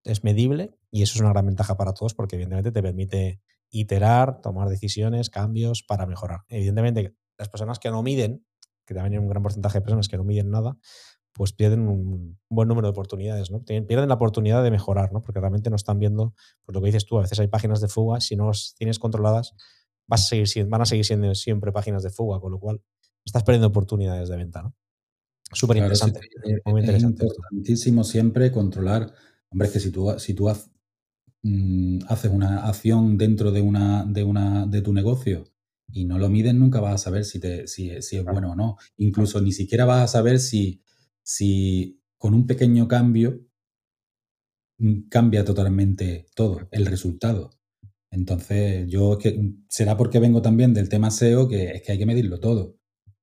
es 0.04 0.24
medible 0.24 0.76
y 0.92 1.04
eso 1.04 1.16
es 1.16 1.22
una 1.22 1.30
gran 1.30 1.46
ventaja 1.46 1.78
para 1.78 1.94
todos 1.94 2.14
porque 2.14 2.36
evidentemente 2.36 2.72
te 2.72 2.82
permite 2.82 3.42
iterar, 3.70 4.42
tomar 4.42 4.68
decisiones, 4.70 5.30
cambios 5.30 5.84
para 5.84 6.08
mejorar. 6.08 6.42
Evidentemente, 6.48 7.16
las 7.38 7.50
personas 7.50 7.78
que 7.78 7.92
no 7.92 8.02
miden, 8.02 8.46
que 8.86 8.96
también 8.96 9.14
hay 9.14 9.20
un 9.20 9.30
gran 9.30 9.44
porcentaje 9.44 9.78
de 9.78 9.82
personas 9.82 10.08
que 10.08 10.18
no 10.18 10.24
miden 10.24 10.50
nada, 10.50 10.78
pues 11.34 11.54
pierden 11.54 11.88
un 11.88 12.40
buen 12.50 12.68
número 12.68 12.88
de 12.88 12.92
oportunidades, 12.92 13.52
¿no? 13.52 13.64
Pierden 13.64 14.10
la 14.10 14.16
oportunidad 14.16 14.64
de 14.64 14.72
mejorar, 14.72 15.14
¿no? 15.14 15.22
Porque 15.22 15.40
realmente 15.40 15.70
no 15.70 15.76
están 15.76 16.00
viendo, 16.00 16.34
pues 16.66 16.74
lo 16.74 16.82
que 16.82 16.88
dices 16.88 17.06
tú, 17.06 17.18
a 17.18 17.22
veces 17.22 17.40
hay 17.40 17.48
páginas 17.48 17.80
de 17.82 17.88
fuga, 17.88 18.20
si 18.20 18.36
no 18.36 18.48
las 18.48 18.74
tienes 18.76 18.98
controladas, 18.98 19.54
vas 20.10 20.26
a 20.26 20.44
seguir, 20.44 20.66
van 20.68 20.82
a 20.82 20.86
seguir 20.86 21.06
siendo 21.06 21.34
siempre 21.36 21.72
páginas 21.72 22.04
de 22.04 22.10
fuga, 22.10 22.40
con 22.40 22.52
lo 22.52 22.60
cual 22.60 22.82
estás 23.24 23.44
perdiendo 23.44 23.68
oportunidades 23.68 24.28
de 24.28 24.36
venta, 24.36 24.64
¿no? 24.64 24.76
Súper 25.52 25.78
interesante. 25.78 26.20
es 26.94 27.04
importantísimo 27.04 28.04
siempre 28.04 28.52
controlar. 28.52 29.14
Hombre, 29.50 29.68
es 29.68 29.74
que 29.74 29.80
si 29.80 29.92
tú, 29.92 30.14
si 30.18 30.34
tú 30.34 30.50
mm, 31.44 32.00
haces 32.08 32.32
una 32.32 32.68
acción 32.68 33.18
dentro 33.18 33.52
de, 33.52 33.62
una, 33.62 34.06
de, 34.06 34.24
una, 34.24 34.68
de 34.68 34.82
tu 34.82 34.94
negocio 34.94 35.46
y 35.92 36.06
no 36.06 36.20
lo 36.20 36.30
mides, 36.30 36.54
nunca 36.54 36.80
vas 36.82 36.96
a 36.96 36.98
saber 37.00 37.26
si, 37.26 37.40
te, 37.40 37.68
si, 37.68 37.90
es 37.90 38.24
bueno 38.24 38.52
o 38.52 38.56
no. 38.56 38.78
Incluso 38.98 39.42
ni 39.42 39.52
siquiera 39.52 39.86
vas 39.86 40.04
a 40.04 40.08
saber 40.08 40.40
si, 40.40 40.84
si 41.24 42.00
con 42.18 42.36
un 42.36 42.46
pequeño 42.46 42.88
cambio 42.88 43.42
mm, 44.78 45.10
cambia 45.10 45.44
totalmente 45.44 46.28
todo, 46.36 46.68
el 46.72 46.86
resultado. 46.86 47.59
Entonces, 48.12 48.88
yo 48.88 49.18
que 49.18 49.54
será 49.68 49.98
porque 49.98 50.20
vengo 50.20 50.42
también 50.42 50.74
del 50.74 50.90
tema 50.90 51.12
SEO 51.12 51.48
que 51.48 51.72
es 51.72 51.82
que 51.84 51.92
hay 51.94 51.98
que 52.00 52.06
medirlo 52.06 52.40
todo 52.40 52.80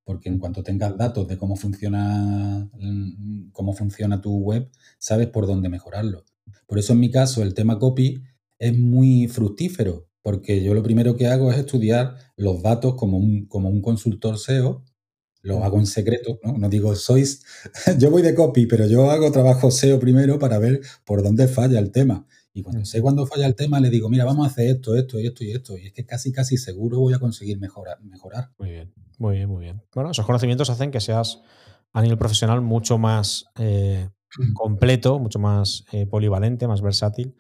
porque 0.07 0.28
en 0.28 0.39
cuanto 0.39 0.62
tengas 0.62 0.97
datos 0.97 1.26
de 1.26 1.37
cómo 1.37 1.57
funciona, 1.57 2.70
mm, 2.74 3.51
cómo 3.51 3.72
funciona 3.72 4.20
tu 4.20 4.39
web, 4.39 4.70
sabes 4.99 5.26
por 5.26 5.49
dónde 5.49 5.68
mejorarlo. 5.68 6.24
Por 6.68 6.78
eso 6.78 6.93
en 6.93 7.01
mi 7.01 7.11
caso 7.11 7.43
el 7.43 7.55
tema 7.55 7.80
copy 7.80 8.22
es 8.61 8.78
muy 8.78 9.26
fructífero, 9.26 10.09
porque 10.22 10.62
yo 10.62 10.74
lo 10.74 10.82
primero 10.84 11.16
que 11.16 11.26
hago 11.26 11.51
es 11.51 11.59
estudiar 11.59 12.16
los 12.37 12.62
datos 12.62 12.95
como 12.95 13.18
un, 13.18 13.47
como 13.47 13.68
un 13.68 13.82
consultor 13.82 14.39
SEO, 14.39 14.84
lo 15.43 15.64
hago 15.64 15.80
en 15.80 15.87
secreto, 15.87 16.39
¿no? 16.45 16.57
No 16.57 16.68
digo, 16.68 16.95
sois, 16.95 17.43
yo 17.99 18.09
voy 18.11 18.22
de 18.22 18.34
copy, 18.37 18.66
pero 18.66 18.87
yo 18.87 19.11
hago 19.11 19.32
trabajo 19.32 19.72
SEO 19.72 19.99
primero 19.99 20.39
para 20.39 20.61
ver 20.61 20.82
por 21.05 21.24
dónde 21.24 21.49
falla 21.49 21.80
el 21.80 21.91
tema. 21.91 22.26
Y 22.57 22.63
cuando 22.63 22.87
sé 22.87 23.03
cuándo 23.03 23.27
falla 23.27 23.47
el 23.47 23.55
tema, 23.55 23.81
le 23.81 23.91
digo, 23.91 24.09
mira, 24.09 24.25
vamos 24.25 24.47
a 24.47 24.51
hacer 24.51 24.69
esto, 24.69 24.97
esto, 24.97 25.21
y 25.21 25.27
esto 25.27 25.45
y 25.45 25.51
esto. 25.51 25.77
Y 25.77 25.89
es 25.89 25.93
que 25.93 26.07
casi, 26.07 26.33
casi 26.33 26.57
seguro 26.57 26.99
voy 26.99 27.13
a 27.13 27.19
conseguir 27.19 27.61
mejorar. 27.61 28.01
mejorar. 28.01 28.51
Muy 28.57 28.71
bien. 28.71 28.95
Muy 29.19 29.37
bien, 29.37 29.51
muy 29.51 29.65
bien. 29.65 29.83
Bueno, 29.95 30.11
esos 30.11 30.25
conocimientos 30.25 30.71
hacen 30.71 30.91
que 30.91 31.01
seas 31.01 31.43
a 31.93 32.01
nivel 32.01 32.17
profesional 32.17 32.63
mucho 32.63 32.97
más 32.97 33.45
eh, 33.59 34.09
completo, 34.55 35.19
mucho 35.19 35.39
más 35.39 35.85
eh, 35.93 36.07
polivalente, 36.07 36.67
más 36.67 36.81
versátil 36.81 37.37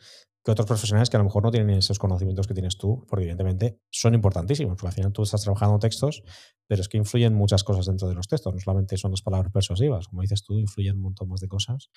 que 0.46 0.52
otros 0.52 0.68
profesionales 0.68 1.10
que 1.10 1.16
a 1.16 1.18
lo 1.18 1.24
mejor 1.24 1.42
no 1.42 1.50
tienen 1.50 1.70
esos 1.70 1.98
conocimientos 1.98 2.46
que 2.46 2.54
tienes 2.54 2.78
tú, 2.78 3.04
porque 3.08 3.24
evidentemente 3.24 3.80
son 3.90 4.14
importantísimos, 4.14 4.76
porque 4.76 4.86
al 4.86 4.92
final 4.92 5.12
tú 5.12 5.24
estás 5.24 5.42
trabajando 5.42 5.76
textos, 5.80 6.22
pero 6.68 6.80
es 6.80 6.88
que 6.88 6.98
influyen 6.98 7.34
muchas 7.34 7.64
cosas 7.64 7.86
dentro 7.86 8.06
de 8.06 8.14
los 8.14 8.28
textos, 8.28 8.54
no 8.54 8.60
solamente 8.60 8.96
son 8.96 9.10
las 9.10 9.22
palabras 9.22 9.50
persuasivas, 9.50 10.06
como 10.06 10.22
dices 10.22 10.44
tú, 10.44 10.56
influyen 10.56 10.98
un 10.98 11.02
montón 11.02 11.28
más 11.28 11.40
de 11.40 11.48
cosas 11.48 11.90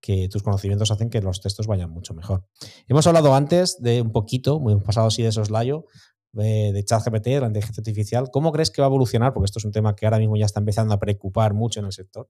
que 0.00 0.28
tus 0.28 0.44
conocimientos 0.44 0.92
hacen 0.92 1.10
que 1.10 1.20
los 1.20 1.40
textos 1.40 1.66
vayan 1.66 1.90
mucho 1.90 2.14
mejor. 2.14 2.46
Hemos 2.86 3.04
hablado 3.08 3.34
antes 3.34 3.82
de 3.82 4.00
un 4.00 4.12
poquito, 4.12 4.60
muy 4.60 4.76
pasado 4.76 5.08
así 5.08 5.24
de 5.24 5.32
soslayo, 5.32 5.86
de, 6.30 6.72
de 6.72 6.84
ChatGPT, 6.84 7.24
de 7.24 7.40
la 7.40 7.46
inteligencia 7.48 7.80
artificial. 7.80 8.30
¿Cómo 8.30 8.52
crees 8.52 8.70
que 8.70 8.80
va 8.80 8.86
a 8.86 8.90
evolucionar? 8.90 9.34
Porque 9.34 9.46
esto 9.46 9.58
es 9.58 9.64
un 9.64 9.72
tema 9.72 9.96
que 9.96 10.06
ahora 10.06 10.18
mismo 10.18 10.36
ya 10.36 10.46
está 10.46 10.60
empezando 10.60 10.94
a 10.94 11.00
preocupar 11.00 11.52
mucho 11.52 11.80
en 11.80 11.86
el 11.86 11.92
sector. 11.92 12.28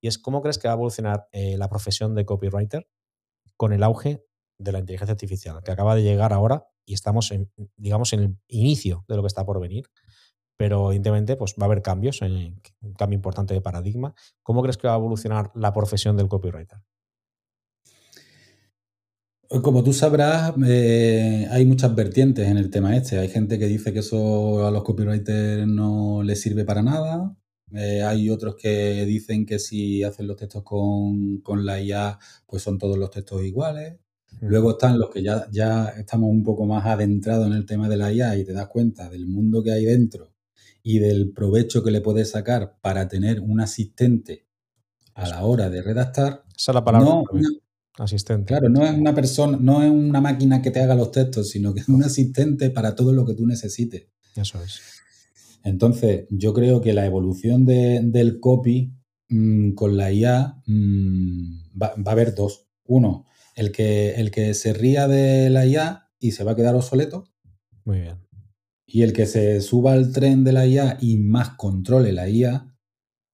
Y 0.00 0.08
es 0.08 0.18
cómo 0.18 0.42
crees 0.42 0.58
que 0.58 0.66
va 0.66 0.74
a 0.74 0.76
evolucionar 0.76 1.28
eh, 1.30 1.56
la 1.56 1.68
profesión 1.68 2.16
de 2.16 2.24
copywriter 2.24 2.88
con 3.56 3.72
el 3.72 3.84
auge 3.84 4.24
de 4.58 4.72
la 4.72 4.80
inteligencia 4.80 5.12
artificial, 5.12 5.62
que 5.64 5.70
acaba 5.70 5.94
de 5.94 6.02
llegar 6.02 6.32
ahora 6.32 6.66
y 6.84 6.94
estamos, 6.94 7.30
en, 7.30 7.50
digamos, 7.76 8.12
en 8.12 8.20
el 8.20 8.36
inicio 8.48 9.04
de 9.08 9.16
lo 9.16 9.22
que 9.22 9.28
está 9.28 9.44
por 9.44 9.60
venir. 9.60 9.86
Pero 10.56 10.88
evidentemente 10.88 11.36
pues, 11.36 11.54
va 11.54 11.64
a 11.64 11.66
haber 11.66 11.82
cambios, 11.82 12.20
eh, 12.22 12.54
un 12.80 12.94
cambio 12.94 13.16
importante 13.16 13.54
de 13.54 13.60
paradigma. 13.60 14.14
¿Cómo 14.42 14.62
crees 14.62 14.76
que 14.76 14.88
va 14.88 14.94
a 14.94 14.98
evolucionar 14.98 15.52
la 15.54 15.72
profesión 15.72 16.16
del 16.16 16.28
copywriter? 16.28 16.80
Como 19.62 19.82
tú 19.82 19.94
sabrás, 19.94 20.52
eh, 20.66 21.46
hay 21.50 21.64
muchas 21.64 21.94
vertientes 21.94 22.46
en 22.48 22.58
el 22.58 22.68
tema 22.70 22.94
este. 22.94 23.18
Hay 23.18 23.28
gente 23.28 23.58
que 23.58 23.66
dice 23.66 23.94
que 23.94 24.00
eso 24.00 24.66
a 24.66 24.70
los 24.70 24.82
copywriters 24.82 25.66
no 25.66 26.22
les 26.22 26.42
sirve 26.42 26.66
para 26.66 26.82
nada. 26.82 27.34
Eh, 27.72 28.02
hay 28.02 28.28
otros 28.28 28.56
que 28.56 29.04
dicen 29.06 29.46
que 29.46 29.58
si 29.58 30.02
hacen 30.02 30.26
los 30.26 30.36
textos 30.36 30.62
con, 30.64 31.42
la 31.64 31.80
IA, 31.80 32.18
pues 32.46 32.62
son 32.62 32.78
todos 32.78 32.98
los 32.98 33.10
textos 33.10 33.42
iguales. 33.42 33.98
Luego 34.40 34.72
están 34.72 34.98
los 34.98 35.10
que 35.10 35.22
ya, 35.22 35.48
ya 35.50 35.88
estamos 35.88 36.30
un 36.30 36.44
poco 36.44 36.64
más 36.64 36.86
adentrados 36.86 37.46
en 37.46 37.54
el 37.54 37.66
tema 37.66 37.88
de 37.88 37.96
la 37.96 38.12
IA 38.12 38.36
y 38.36 38.44
te 38.44 38.52
das 38.52 38.68
cuenta 38.68 39.10
del 39.10 39.26
mundo 39.26 39.62
que 39.62 39.72
hay 39.72 39.84
dentro 39.84 40.32
y 40.82 41.00
del 41.00 41.32
provecho 41.32 41.82
que 41.82 41.90
le 41.90 42.00
puedes 42.00 42.30
sacar 42.30 42.78
para 42.80 43.08
tener 43.08 43.40
un 43.40 43.60
asistente 43.60 44.46
a 45.14 45.28
la 45.28 45.44
hora 45.44 45.68
de 45.68 45.82
redactar. 45.82 46.44
Esa 46.56 46.72
es 46.72 46.74
la 46.74 46.84
palabra. 46.84 47.22
Asistente. 47.98 48.46
Claro, 48.46 48.68
no 48.68 48.84
es 48.84 48.96
una 48.96 49.12
persona, 49.12 49.58
no 49.60 49.82
es 49.82 49.90
una 49.90 50.20
máquina 50.20 50.62
que 50.62 50.70
te 50.70 50.80
haga 50.80 50.94
los 50.94 51.10
textos, 51.10 51.50
sino 51.50 51.74
que 51.74 51.80
es 51.80 51.88
un 51.88 52.04
asistente 52.04 52.70
para 52.70 52.94
todo 52.94 53.12
lo 53.12 53.26
que 53.26 53.34
tú 53.34 53.44
necesites. 53.44 54.06
Eso 54.36 54.62
es. 54.62 54.80
Entonces, 55.64 56.26
yo 56.30 56.54
creo 56.54 56.80
que 56.80 56.92
la 56.92 57.04
evolución 57.04 57.64
del 57.66 58.38
copy 58.38 58.94
mm, 59.28 59.72
con 59.72 59.96
la 59.96 60.12
IA 60.12 60.62
mm, 60.66 61.80
va, 61.82 61.92
a 62.06 62.10
haber 62.10 62.34
dos. 62.36 62.68
Uno, 62.84 63.26
el 63.58 63.72
que, 63.72 64.14
el 64.14 64.30
que 64.30 64.54
se 64.54 64.72
ría 64.72 65.08
de 65.08 65.50
la 65.50 65.66
IA 65.66 66.10
y 66.18 66.30
se 66.30 66.44
va 66.44 66.52
a 66.52 66.56
quedar 66.56 66.74
obsoleto. 66.74 67.24
Muy 67.84 68.00
bien. 68.00 68.18
Y 68.86 69.02
el 69.02 69.12
que 69.12 69.26
se 69.26 69.60
suba 69.60 69.92
al 69.92 70.12
tren 70.12 70.44
de 70.44 70.52
la 70.52 70.66
IA 70.66 70.98
y 71.00 71.18
más 71.18 71.50
controle 71.50 72.12
la 72.12 72.28
IA 72.28 72.74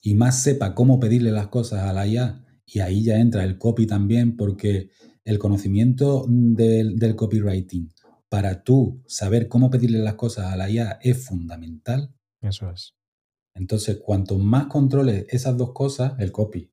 y 0.00 0.14
más 0.14 0.42
sepa 0.42 0.74
cómo 0.74 0.98
pedirle 0.98 1.30
las 1.30 1.48
cosas 1.48 1.82
a 1.84 1.92
la 1.92 2.06
IA 2.06 2.44
y 2.66 2.80
ahí 2.80 3.04
ya 3.04 3.18
entra 3.18 3.44
el 3.44 3.58
copy 3.58 3.86
también, 3.86 4.36
porque 4.36 4.90
el 5.24 5.38
conocimiento 5.38 6.26
del, 6.28 7.14
copywriting 7.16 7.92
para 8.28 8.64
tú 8.64 9.02
saber 9.06 9.48
cómo 9.48 9.70
pedirle 9.70 9.98
las 9.98 10.14
cosas 10.14 10.46
a 10.46 10.56
la 10.56 10.70
IA 10.70 10.98
es 11.02 11.24
fundamental. 11.24 12.14
Eso 12.40 12.70
es. 12.70 12.94
Entonces, 13.54 13.98
cuanto 14.02 14.38
más 14.38 14.66
controles 14.66 15.26
esas 15.28 15.56
dos 15.56 15.72
cosas, 15.72 16.14
el 16.18 16.32
copy 16.32 16.72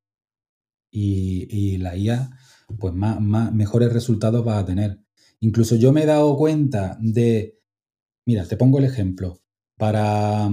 y, 0.90 1.78
la 1.78 1.96
IA, 1.96 2.32
pues 2.80 2.94
más, 2.94 3.20
más, 3.22 3.54
mejores 3.54 3.94
resultados 3.94 4.44
vas 4.44 4.64
a 4.64 4.66
tener. 4.66 5.00
Incluso 5.40 5.76
yo 5.76 5.92
me 5.92 6.04
he 6.04 6.06
dado 6.06 6.38
cuenta 6.38 6.98
de, 7.02 7.60
mira, 8.26 8.46
te 8.46 8.58
pongo 8.58 8.80
el 8.80 8.86
ejemplo. 8.86 9.40
Para, 9.78 10.48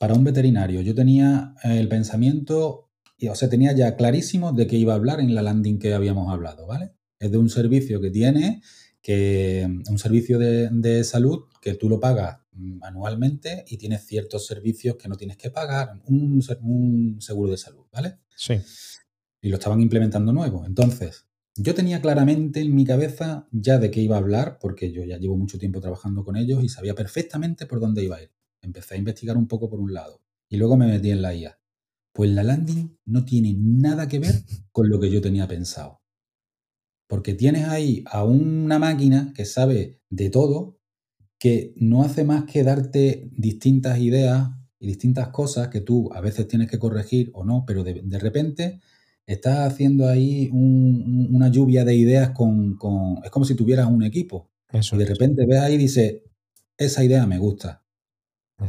para 0.00 0.14
un 0.14 0.24
veterinario, 0.24 0.80
yo 0.80 0.96
tenía 0.96 1.54
el 1.62 1.86
pensamiento 1.86 2.84
o 3.28 3.34
sea, 3.34 3.48
tenía 3.48 3.72
ya 3.72 3.96
clarísimo 3.96 4.52
de 4.52 4.66
qué 4.66 4.76
iba 4.76 4.92
a 4.92 4.96
hablar 4.96 5.20
en 5.20 5.34
la 5.34 5.42
landing 5.42 5.78
que 5.78 5.94
habíamos 5.94 6.32
hablado, 6.32 6.66
¿vale? 6.66 6.92
Es 7.18 7.30
de 7.30 7.38
un 7.38 7.48
servicio 7.48 8.00
que 8.00 8.10
tiene, 8.10 8.62
que 9.00 9.66
un 9.88 9.98
servicio 9.98 10.38
de, 10.38 11.04
salud 11.04 11.44
que 11.60 11.74
tú 11.74 11.88
lo 11.88 12.00
pagas 12.00 12.40
anualmente 12.82 13.64
y 13.66 13.78
tienes 13.78 14.06
ciertos 14.06 14.46
servicios 14.46 14.96
que 14.96 15.08
no 15.08 15.16
tienes 15.16 15.36
que 15.36 15.50
pagar, 15.50 16.00
un, 16.06 16.42
un 16.62 17.20
seguro 17.20 17.52
de 17.52 17.58
salud, 17.58 17.84
¿vale? 17.92 18.18
Sí. 18.36 18.60
Y 19.40 19.48
lo 19.48 19.56
estaban 19.56 19.80
implementando 19.80 20.32
nuevo. 20.32 20.64
Entonces, 20.66 21.26
yo 21.56 21.74
tenía 21.74 22.00
claramente 22.00 22.60
en 22.60 22.74
mi 22.74 22.84
cabeza 22.84 23.48
ya 23.52 23.78
de 23.78 23.90
qué 23.90 24.00
iba 24.00 24.16
a 24.16 24.18
hablar, 24.18 24.58
porque 24.60 24.92
yo 24.92 25.04
ya 25.04 25.18
llevo 25.18 25.36
mucho 25.36 25.58
tiempo 25.58 25.80
trabajando 25.80 26.24
con 26.24 26.36
ellos 26.36 26.62
y 26.64 26.68
sabía 26.68 26.94
perfectamente 26.94 27.66
por 27.66 27.80
dónde 27.80 28.02
iba 28.02 28.16
a 28.16 28.22
ir. 28.22 28.32
Empecé 28.60 28.94
a 28.94 28.98
investigar 28.98 29.36
un 29.36 29.46
poco 29.46 29.68
por 29.68 29.80
un 29.80 29.92
lado 29.92 30.20
y 30.48 30.56
luego 30.56 30.76
me 30.76 30.86
metí 30.86 31.10
en 31.10 31.22
la 31.22 31.34
IA. 31.34 31.58
Pues 32.12 32.30
la 32.30 32.42
landing 32.42 32.96
no 33.06 33.24
tiene 33.24 33.54
nada 33.58 34.08
que 34.08 34.18
ver 34.18 34.44
con 34.72 34.88
lo 34.88 35.00
que 35.00 35.10
yo 35.10 35.20
tenía 35.20 35.46
pensado. 35.48 36.00
Porque 37.06 37.34
tienes 37.34 37.68
ahí 37.68 38.02
a 38.06 38.24
una 38.24 38.78
máquina 38.78 39.32
que 39.34 39.44
sabe 39.44 40.00
de 40.10 40.30
todo, 40.30 40.78
que 41.38 41.74
no 41.76 42.02
hace 42.02 42.24
más 42.24 42.44
que 42.44 42.64
darte 42.64 43.30
distintas 43.36 43.98
ideas 43.98 44.50
y 44.78 44.86
distintas 44.86 45.28
cosas 45.28 45.68
que 45.68 45.80
tú 45.80 46.10
a 46.12 46.20
veces 46.20 46.48
tienes 46.48 46.70
que 46.70 46.78
corregir 46.78 47.30
o 47.34 47.44
no, 47.44 47.64
pero 47.66 47.84
de, 47.84 48.18
repente 48.18 48.80
estás 49.26 49.72
haciendo 49.72 50.08
ahí 50.08 50.50
una 50.52 51.48
lluvia 51.48 51.84
de 51.84 51.94
ideas 51.94 52.30
con, 52.30 52.78
Es 53.24 53.30
como 53.30 53.44
si 53.44 53.54
tuvieras 53.54 53.88
un 53.88 54.02
equipo. 54.02 54.50
y 54.72 54.96
de 54.96 55.04
repente 55.04 55.46
ves 55.46 55.60
ahí 55.60 55.74
y 55.74 55.78
dices, 55.78 56.22
esa 56.76 57.04
idea 57.04 57.26
me 57.26 57.38
gusta. 57.38 57.82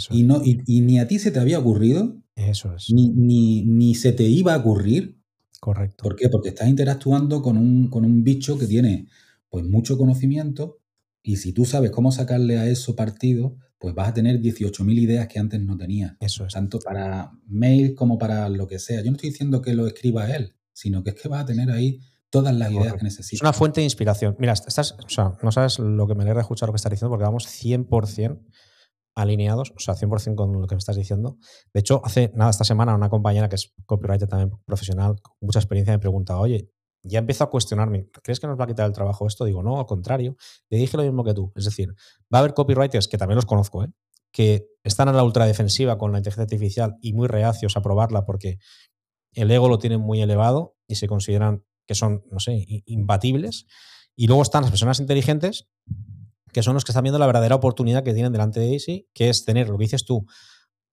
y, 0.09 0.23
no, 0.23 0.41
y, 0.43 0.81
ni 0.81 0.99
a 0.99 1.07
ti 1.07 1.19
se 1.19 1.31
te 1.31 1.39
había 1.39 1.59
ocurrido 1.59 2.21
eso 2.35 2.75
es. 2.75 2.91
Ni, 2.91 3.63
ni, 3.63 3.95
se 3.95 4.11
te 4.11 4.23
iba 4.23 4.53
a 4.53 4.57
ocurrir. 4.57 5.21
Correcto. 5.59 6.03
¿Por 6.03 6.15
qué? 6.15 6.29
Porque 6.29 6.49
estás 6.49 6.67
interactuando 6.67 7.41
con 7.41 7.57
un, 7.57 7.89
con 7.89 8.05
un 8.05 8.23
bicho 8.23 8.57
que 8.57 8.67
tiene 8.67 9.07
pues 9.49 9.65
mucho 9.65 9.97
conocimiento 9.97 10.79
y 11.23 11.37
si 11.37 11.53
tú 11.53 11.65
sabes 11.65 11.91
cómo 11.91 12.11
sacarle 12.11 12.57
a 12.57 12.67
eso 12.67 12.95
partido, 12.95 13.57
pues 13.77 13.93
vas 13.93 14.09
a 14.09 14.13
tener 14.13 14.41
18.000 14.41 14.99
ideas 14.99 15.27
que 15.27 15.39
antes 15.39 15.59
no 15.61 15.77
tenías. 15.77 16.13
Eso 16.19 16.45
es. 16.45 16.53
Tanto 16.53 16.79
para 16.79 17.31
mail 17.47 17.95
como 17.95 18.17
para 18.17 18.49
lo 18.49 18.67
que 18.67 18.79
sea. 18.79 19.01
Yo 19.01 19.11
no 19.11 19.17
estoy 19.17 19.31
diciendo 19.31 19.61
que 19.61 19.73
lo 19.73 19.87
escriba 19.87 20.33
él, 20.35 20.55
sino 20.73 21.03
que 21.03 21.11
es 21.11 21.21
que 21.21 21.27
vas 21.27 21.43
a 21.43 21.45
tener 21.45 21.71
ahí 21.71 21.99
todas 22.29 22.53
las 22.55 22.71
ideas 22.71 22.93
que 22.93 23.03
necesitas. 23.03 23.37
Es 23.37 23.41
una 23.41 23.53
fuente 23.53 23.81
de 23.81 23.85
inspiración. 23.85 24.35
Mira, 24.39 24.53
estás, 24.53 24.93
o 24.93 25.09
sea, 25.09 25.37
no 25.41 25.51
sabes 25.51 25.79
lo 25.79 26.07
que 26.07 26.15
me 26.15 26.23
alegra 26.23 26.41
escuchar 26.41 26.67
lo 26.67 26.73
que 26.73 26.77
estás 26.77 26.91
diciendo 26.91 27.09
porque 27.09 27.25
vamos 27.25 27.47
100% 27.47 28.41
alineados, 29.15 29.71
o 29.75 29.79
sea, 29.79 29.95
100% 29.95 30.35
con 30.35 30.51
lo 30.59 30.67
que 30.67 30.75
me 30.75 30.79
estás 30.79 30.97
diciendo. 30.97 31.37
De 31.73 31.79
hecho, 31.79 32.01
hace 32.03 32.31
nada, 32.35 32.51
esta 32.51 32.65
semana, 32.65 32.93
una 32.93 33.09
compañera 33.09 33.47
que 33.47 33.55
es 33.55 33.73
copywriter 33.85 34.27
también 34.27 34.51
profesional, 34.65 35.15
con 35.21 35.37
mucha 35.41 35.59
experiencia, 35.59 35.93
me 35.93 35.99
pregunta, 35.99 36.37
oye, 36.37 36.69
ya 37.05 37.19
empiezo 37.19 37.43
a 37.43 37.49
cuestionarme, 37.49 38.09
¿crees 38.23 38.39
que 38.39 38.47
nos 38.47 38.59
va 38.59 38.63
a 38.63 38.67
quitar 38.67 38.85
el 38.87 38.91
trabajo 38.91 39.27
esto? 39.27 39.45
Digo, 39.45 39.61
no, 39.61 39.79
al 39.79 39.85
contrario. 39.85 40.35
Le 40.69 40.77
dije 40.77 40.97
lo 40.97 41.03
mismo 41.03 41.23
que 41.23 41.33
tú. 41.33 41.51
Es 41.55 41.65
decir, 41.65 41.89
va 42.33 42.37
a 42.37 42.39
haber 42.39 42.53
copywriters, 42.53 43.07
que 43.07 43.17
también 43.17 43.35
los 43.35 43.45
conozco, 43.45 43.83
¿eh? 43.83 43.89
que 44.31 44.67
están 44.83 45.07
a 45.07 45.13
la 45.13 45.23
ultradefensiva 45.23 45.97
con 45.97 46.11
la 46.11 46.17
inteligencia 46.17 46.43
artificial 46.43 46.97
y 47.01 47.13
muy 47.13 47.27
reacios 47.27 47.77
a 47.77 47.81
probarla 47.81 48.25
porque 48.25 48.57
el 49.31 49.49
ego 49.51 49.69
lo 49.69 49.79
tienen 49.79 50.01
muy 50.01 50.21
elevado 50.21 50.75
y 50.87 50.95
se 50.95 51.07
consideran 51.07 51.63
que 51.87 51.95
son, 51.95 52.23
no 52.31 52.39
sé, 52.39 52.65
imbatibles. 52.85 53.67
Y 54.15 54.27
luego 54.27 54.41
están 54.41 54.63
las 54.63 54.71
personas 54.71 54.99
inteligentes 54.99 55.67
que 56.51 56.63
son 56.63 56.73
los 56.73 56.85
que 56.85 56.93
están 56.93 57.03
viendo 57.03 57.19
la 57.19 57.25
verdadera 57.25 57.55
oportunidad 57.55 58.03
que 58.03 58.13
tienen 58.13 58.31
delante 58.31 58.61
de 58.61 58.67
Daisy, 58.67 59.09
que 59.13 59.27
es 59.27 59.43
tener 59.43 59.67
lo 59.67 59.77
que 59.77 59.83
dices 59.83 60.05
tú, 60.05 60.25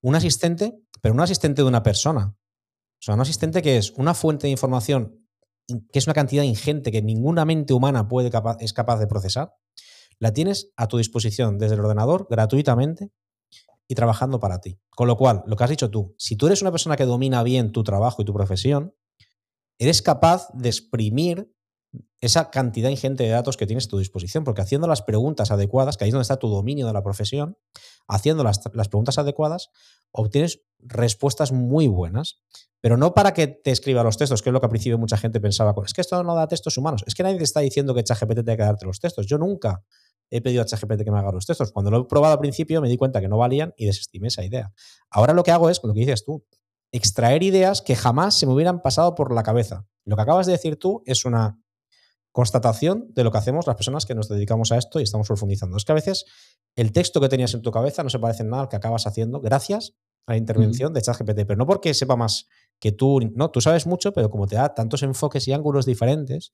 un 0.01 0.17
asistente, 0.17 0.77
pero 1.01 1.15
un 1.15 1.21
asistente 1.21 1.63
de 1.63 1.69
una 1.69 1.85
persona. 1.85 2.35
O 2.35 2.99
sea, 2.99 3.15
un 3.15 3.21
asistente 3.21 3.63
que 3.63 3.77
es 3.77 3.93
una 3.93 4.15
fuente 4.15 4.49
de 4.49 4.51
información 4.51 5.22
que 5.67 5.99
es 5.99 6.07
una 6.07 6.15
cantidad 6.15 6.43
ingente 6.43 6.91
que 6.91 7.03
ninguna 7.03 7.45
mente 7.45 7.75
humana 7.75 8.09
puede 8.09 8.31
es 8.61 8.73
capaz 8.73 8.99
de 8.99 9.07
procesar, 9.07 9.55
la 10.19 10.33
tienes 10.33 10.73
a 10.77 10.89
tu 10.89 10.99
disposición 10.99 11.59
desde 11.59 11.75
el 11.75 11.81
ordenador 11.81 12.27
gratuitamente 12.31 13.11
y 13.89 13.95
trabajando 13.95 14.41
para 14.41 14.61
ti. 14.61 14.79
Con 14.91 15.09
lo 15.09 15.17
cual, 15.17 15.43
lo 15.47 15.57
que 15.57 15.65
has 15.65 15.71
dicho 15.71 15.91
tú, 15.91 16.15
si 16.19 16.37
tú 16.37 16.47
eres 16.47 16.63
una 16.63 16.71
persona 16.71 16.97
que 16.97 17.05
domina 17.05 17.43
bien 17.43 17.73
tu 17.73 17.83
trabajo 17.83 18.23
y 18.23 18.25
tu 18.25 18.33
profesión, 18.33 18.95
eres 19.79 20.03
capaz 20.03 20.49
de 20.55 20.69
exprimir 20.69 21.53
esa 22.21 22.51
cantidad 22.51 22.89
ingente 22.89 23.25
de 23.25 23.31
datos 23.31 23.57
que 23.57 23.67
tienes 23.67 23.87
a 23.87 23.89
tu 23.89 23.99
disposición, 23.99 24.45
porque 24.45 24.63
haciendo 24.63 24.87
las 24.87 25.03
preguntas 25.03 25.51
adecuadas, 25.51 25.97
que 25.97 26.05
ahí 26.05 26.09
es 26.09 26.13
donde 26.13 26.23
está 26.23 26.37
tu 26.37 26.49
dominio 26.49 26.87
de 26.87 26.93
la 26.93 27.03
profesión, 27.03 27.59
haciendo 28.07 28.45
las, 28.45 28.61
preguntas 28.61 29.19
adecuadas, 29.19 29.71
obtienes 30.13 30.63
respuestas 30.79 31.53
muy 31.53 31.89
buenas, 31.89 32.41
pero 32.81 32.97
no 32.97 33.13
para 33.15 33.35
que 33.35 33.49
te 33.49 33.71
escriba 33.71 34.05
los 34.05 34.17
textos, 34.17 34.41
que 34.41 34.51
es 34.51 34.53
lo 34.53 34.61
que 34.61 34.67
al 34.67 34.71
principio 34.71 34.99
mucha 34.99 35.17
gente 35.17 35.41
pensaba, 35.41 35.75
es 35.85 35.93
que 35.93 36.01
esto 36.01 36.23
no 36.23 36.35
da 36.35 36.47
textos 36.47 36.79
humanos, 36.79 37.03
es 37.07 37.15
que 37.15 37.23
nadie 37.23 37.39
te 37.39 37.45
está 37.45 37.61
diciendo 37.61 37.95
que 37.95 38.05
ChatGPT 38.05 38.45
tiene 38.45 38.57
que 38.57 38.63
darte 38.63 38.87
los 38.87 39.01
textos, 39.01 39.27
yo 39.27 39.39
nunca 39.39 39.85
he 40.31 40.41
pedido 40.41 40.63
a 40.63 40.65
ChatGPT 40.65 41.03
que 41.05 41.11
me 41.11 41.19
haga 41.19 41.33
los 41.33 41.45
textos, 41.45 41.73
cuando 41.73 41.91
lo 41.91 42.03
he 42.03 42.05
probado 42.05 42.35
al 42.35 42.41
principio 42.41 42.81
me 42.81 42.89
di 42.89 42.97
cuenta 42.97 43.21
que 43.21 43.29
no 43.29 43.37
valían 43.37 43.75
y 43.77 43.87
desestimé 43.87 44.29
esa 44.29 44.45
idea. 44.45 44.73
Ahora 45.11 45.35
lo 45.35 45.43
que 45.43 45.51
hago 45.51 45.69
es, 45.71 45.81
lo 45.83 45.93
que 45.93 46.01
dices 46.01 46.25
tú, 46.25 46.45
extraer 46.93 47.43
ideas 47.43 47.83
que 47.83 47.97
jamás 47.97 48.39
se 48.39 48.47
me 48.47 48.53
hubieran 48.53 48.81
pasado 48.81 49.15
por 49.15 49.33
la 49.33 49.43
cabeza. 49.43 49.87
Lo 50.05 50.17
que 50.17 50.23
acabas 50.23 50.47
de 50.47 50.53
decir 50.53 50.79
tú 50.79 51.03
es 51.07 51.25
una 51.25 51.62
constatación 52.33 53.13
de 53.15 53.25
lo 53.25 53.31
que 53.31 53.39
hacemos 53.39 53.67
las 53.67 53.77
personas 53.77 54.07
que 54.07 54.15
nos 54.15 54.29
dedicamos 54.29 54.73
a 54.73 54.79
esto 54.79 54.99
y 54.99 55.03
estamos 55.05 55.29
profundizando. 55.29 55.77
Es 55.77 55.85
que 55.85 55.93
a 55.93 55.95
veces 55.95 56.25
el 56.75 56.93
texto 56.93 57.21
que 57.21 57.29
tenías 57.29 57.55
en 57.55 57.63
tu 57.63 57.71
cabeza 57.71 58.03
no 58.03 58.11
se 58.11 58.19
parece 58.19 58.43
en 58.43 58.51
nada 58.51 58.63
al 58.63 58.69
que 58.69 58.77
acabas 58.77 59.07
haciendo 59.07 59.41
gracias 59.41 59.95
a 60.27 60.33
la 60.33 60.39
intervención 60.39 60.93
de 60.93 61.03
ChatGPT, 61.03 61.45
pero 61.47 61.57
no 61.57 61.67
porque 61.67 61.95
sepa 61.95 62.17
más 62.17 62.49
que 62.79 62.93
tú, 62.93 63.21
no, 63.35 63.51
tú 63.51 63.61
sabes 63.61 63.87
mucho, 63.87 64.13
pero 64.13 64.31
como 64.31 64.47
te 64.47 64.57
da 64.57 64.75
tantos 64.75 65.03
enfoques 65.03 65.47
y 65.47 65.53
ángulos 65.53 65.87
diferentes, 65.87 66.53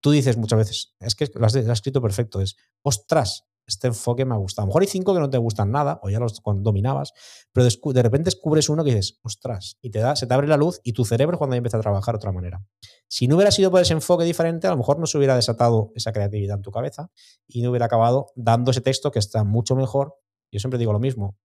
tú 0.00 0.10
dices 0.10 0.36
muchas 0.36 0.58
veces, 0.58 0.94
es 1.00 1.14
que 1.14 1.28
lo 1.34 1.46
has, 1.46 1.54
escrito 1.54 2.02
perfecto, 2.02 2.40
es, 2.40 2.56
ostras, 2.82 3.46
este 3.70 3.86
enfoque 3.86 4.24
me 4.24 4.34
ha 4.34 4.38
gustado. 4.38 4.64
A 4.64 4.66
lo 4.66 4.68
mejor 4.68 4.82
hay 4.82 4.88
cinco 4.88 5.14
que 5.14 5.20
no 5.20 5.30
te 5.30 5.38
gustan 5.38 5.70
nada, 5.70 6.00
o 6.02 6.10
ya 6.10 6.18
los 6.18 6.42
dominabas, 6.44 7.12
pero 7.52 7.66
de 7.66 8.02
repente 8.02 8.26
descubres 8.26 8.68
uno 8.68 8.84
que 8.84 8.90
dices, 8.94 9.18
ostras, 9.22 9.78
y 9.80 9.90
te 9.90 10.00
da, 10.00 10.16
se 10.16 10.26
te 10.26 10.34
abre 10.34 10.48
la 10.48 10.56
luz 10.56 10.80
y 10.82 10.92
tu 10.92 11.04
cerebro 11.04 11.38
cuando 11.38 11.56
empieza 11.56 11.78
a 11.78 11.80
trabajar 11.80 12.14
de 12.14 12.16
otra 12.16 12.32
manera. 12.32 12.64
Si 13.08 13.28
no 13.28 13.36
hubiera 13.36 13.50
sido 13.50 13.70
por 13.70 13.80
ese 13.80 13.92
enfoque 13.92 14.24
diferente, 14.24 14.66
a 14.66 14.70
lo 14.70 14.76
mejor 14.76 14.98
no 14.98 15.06
se 15.06 15.16
hubiera 15.16 15.36
desatado 15.36 15.92
esa 15.94 16.12
creatividad 16.12 16.56
en 16.56 16.62
tu 16.62 16.70
cabeza 16.70 17.10
y 17.46 17.62
no 17.62 17.70
hubiera 17.70 17.86
acabado 17.86 18.26
dando 18.34 18.72
ese 18.72 18.80
texto 18.80 19.10
que 19.10 19.20
está 19.20 19.44
mucho 19.44 19.76
mejor. 19.76 20.16
Yo 20.52 20.58
siempre 20.58 20.78
digo 20.78 20.92
lo 20.92 20.98
mismo. 20.98 21.38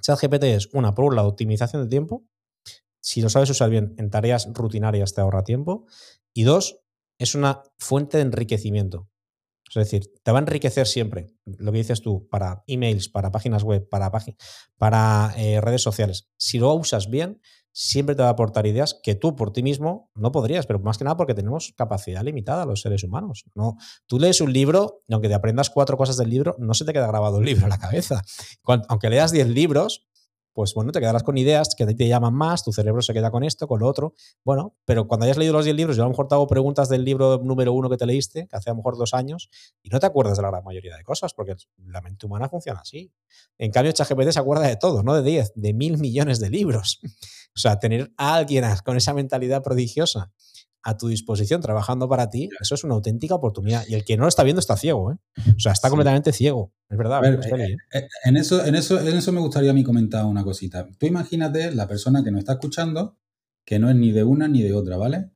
ChatGPT 0.00 0.44
es 0.44 0.68
una, 0.72 0.94
por 0.94 1.04
un 1.04 1.18
optimización 1.18 1.82
de 1.82 1.88
tiempo. 1.88 2.24
Si 3.02 3.20
lo 3.20 3.28
sabes 3.28 3.50
usar 3.50 3.70
bien 3.70 3.94
en 3.98 4.10
tareas 4.10 4.48
rutinarias 4.52 5.14
te 5.14 5.20
ahorra 5.20 5.44
tiempo. 5.44 5.86
Y 6.32 6.44
dos, 6.44 6.80
es 7.18 7.34
una 7.34 7.62
fuente 7.78 8.16
de 8.16 8.22
enriquecimiento. 8.22 9.09
Es 9.70 9.84
decir, 9.90 10.12
te 10.22 10.32
va 10.32 10.38
a 10.38 10.42
enriquecer 10.42 10.86
siempre, 10.86 11.28
lo 11.44 11.70
que 11.70 11.78
dices 11.78 12.02
tú, 12.02 12.28
para 12.28 12.64
emails, 12.66 13.08
para 13.08 13.30
páginas 13.30 13.62
web, 13.62 13.88
para, 13.88 14.10
para 14.76 15.32
eh, 15.36 15.60
redes 15.60 15.82
sociales. 15.82 16.28
Si 16.36 16.58
lo 16.58 16.74
usas 16.74 17.08
bien, 17.08 17.40
siempre 17.72 18.14
te 18.14 18.22
va 18.22 18.28
a 18.28 18.32
aportar 18.32 18.66
ideas 18.66 18.98
que 19.02 19.14
tú 19.14 19.36
por 19.36 19.52
ti 19.52 19.62
mismo 19.62 20.10
no 20.14 20.32
podrías, 20.32 20.66
pero 20.66 20.80
más 20.80 20.98
que 20.98 21.04
nada 21.04 21.16
porque 21.16 21.34
tenemos 21.34 21.72
capacidad 21.76 22.22
limitada 22.22 22.66
los 22.66 22.80
seres 22.80 23.04
humanos. 23.04 23.44
¿no? 23.54 23.76
Tú 24.06 24.18
lees 24.18 24.40
un 24.40 24.52
libro 24.52 25.02
y 25.06 25.14
aunque 25.14 25.28
te 25.28 25.34
aprendas 25.34 25.70
cuatro 25.70 25.96
cosas 25.96 26.16
del 26.16 26.30
libro, 26.30 26.56
no 26.58 26.74
se 26.74 26.84
te 26.84 26.92
queda 26.92 27.06
grabado 27.06 27.38
el 27.38 27.44
libro 27.44 27.64
en 27.64 27.70
la 27.70 27.78
cabeza. 27.78 28.22
aunque 28.88 29.08
leas 29.08 29.30
diez 29.30 29.48
libros, 29.48 30.08
pues 30.60 30.74
bueno, 30.74 30.92
te 30.92 31.00
quedarás 31.00 31.22
con 31.22 31.38
ideas 31.38 31.74
que 31.74 31.86
te 31.86 32.06
llaman 32.06 32.34
más, 32.34 32.62
tu 32.62 32.70
cerebro 32.70 33.00
se 33.00 33.14
queda 33.14 33.30
con 33.30 33.44
esto, 33.44 33.66
con 33.66 33.80
lo 33.80 33.88
otro. 33.88 34.12
Bueno, 34.44 34.76
pero 34.84 35.08
cuando 35.08 35.24
hayas 35.24 35.38
leído 35.38 35.54
los 35.54 35.64
10 35.64 35.74
libros, 35.74 35.96
yo 35.96 36.02
a 36.02 36.04
lo 36.04 36.10
mejor 36.10 36.28
te 36.28 36.34
hago 36.34 36.46
preguntas 36.46 36.90
del 36.90 37.02
libro 37.02 37.40
número 37.42 37.72
uno 37.72 37.88
que 37.88 37.96
te 37.96 38.04
leíste, 38.04 38.46
que 38.46 38.56
hace 38.58 38.68
a 38.68 38.74
lo 38.74 38.76
mejor 38.76 38.98
dos 38.98 39.14
años, 39.14 39.48
y 39.82 39.88
no 39.88 39.98
te 40.00 40.04
acuerdas 40.04 40.36
de 40.36 40.42
la 40.42 40.50
gran 40.50 40.62
mayoría 40.62 40.98
de 40.98 41.02
cosas, 41.02 41.32
porque 41.32 41.56
la 41.86 42.02
mente 42.02 42.26
humana 42.26 42.50
funciona 42.50 42.80
así. 42.80 43.10
En 43.56 43.70
cambio, 43.70 43.90
ChatGPT 43.92 44.32
se 44.32 44.38
acuerda 44.38 44.66
de 44.66 44.76
todo, 44.76 45.02
no 45.02 45.14
de 45.14 45.22
10, 45.22 45.52
de 45.54 45.72
mil 45.72 45.96
millones 45.96 46.40
de 46.40 46.50
libros. 46.50 47.00
o 47.56 47.58
sea, 47.58 47.78
tener 47.78 48.12
a 48.18 48.34
alguien 48.34 48.66
con 48.84 48.98
esa 48.98 49.14
mentalidad 49.14 49.62
prodigiosa 49.62 50.30
a 50.82 50.96
tu 50.96 51.08
disposición 51.08 51.60
trabajando 51.60 52.08
para 52.08 52.30
ti, 52.30 52.48
eso 52.60 52.74
es 52.74 52.84
una 52.84 52.94
auténtica 52.94 53.34
oportunidad. 53.34 53.84
Y 53.88 53.94
el 53.94 54.04
que 54.04 54.16
no 54.16 54.22
lo 54.22 54.28
está 54.28 54.42
viendo 54.42 54.60
está 54.60 54.76
ciego, 54.76 55.12
¿eh? 55.12 55.16
O 55.56 55.60
sea, 55.60 55.72
está 55.72 55.88
completamente 55.88 56.32
ciego. 56.32 56.72
Es 56.88 56.96
verdad. 56.96 57.24
Eh, 57.24 57.38
¿eh? 57.56 57.76
Eh, 57.92 58.08
en, 58.24 58.36
eso, 58.36 58.64
en, 58.64 58.74
eso, 58.74 59.00
en 59.00 59.16
eso 59.16 59.32
me 59.32 59.40
gustaría 59.40 59.70
a 59.70 59.74
mí 59.74 59.84
comentar 59.84 60.24
una 60.24 60.42
cosita. 60.42 60.88
Tú 60.98 61.06
imagínate 61.06 61.74
la 61.74 61.86
persona 61.86 62.24
que 62.24 62.30
nos 62.30 62.40
está 62.40 62.54
escuchando, 62.54 63.18
que 63.64 63.78
no 63.78 63.90
es 63.90 63.96
ni 63.96 64.10
de 64.12 64.24
una 64.24 64.48
ni 64.48 64.62
de 64.62 64.74
otra, 64.74 64.96
¿vale? 64.96 65.30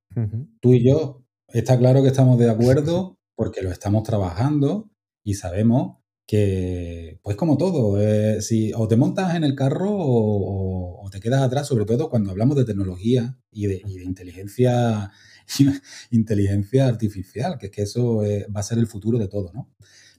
Tú 0.61 0.75
y 0.75 0.85
yo, 0.85 1.25
está 1.49 1.77
claro 1.77 2.03
que 2.03 2.09
estamos 2.09 2.39
de 2.39 2.49
acuerdo 2.49 3.19
porque 3.35 3.63
lo 3.63 3.73
estamos 3.73 4.05
trabajando 4.05 4.91
y 5.25 5.35
sabemos 5.35 5.99
que, 6.25 7.19
pues 7.23 7.37
como 7.37 7.57
todo, 7.57 7.99
si 8.41 8.73
o 8.75 8.87
te 8.87 8.97
montas 8.97 9.35
en 9.35 9.43
el 9.43 9.57
carro 9.57 9.91
o, 9.91 11.09
te 11.11 11.21
quedas 11.21 11.43
atrás, 11.43 11.67
sobre 11.69 11.85
todo 11.85 12.09
cuando 12.11 12.31
hablamos 12.31 12.57
de 12.57 12.65
tecnología 12.65 13.37
y 13.51 13.67
de, 13.67 13.83
y 13.85 13.99
de 13.99 14.05
inteligencia 14.05 15.13
inteligencia 16.11 16.87
artificial, 16.87 17.59
que 17.59 17.67
es 17.67 17.73
que 17.73 17.83
eso 17.83 18.25
eh, 18.25 18.47
va 18.55 18.61
a 18.61 18.65
ser 18.65 18.79
el 18.79 18.87
futuro 18.87 19.19
de 19.19 19.29
todo, 19.29 19.53
¿no? 19.53 19.71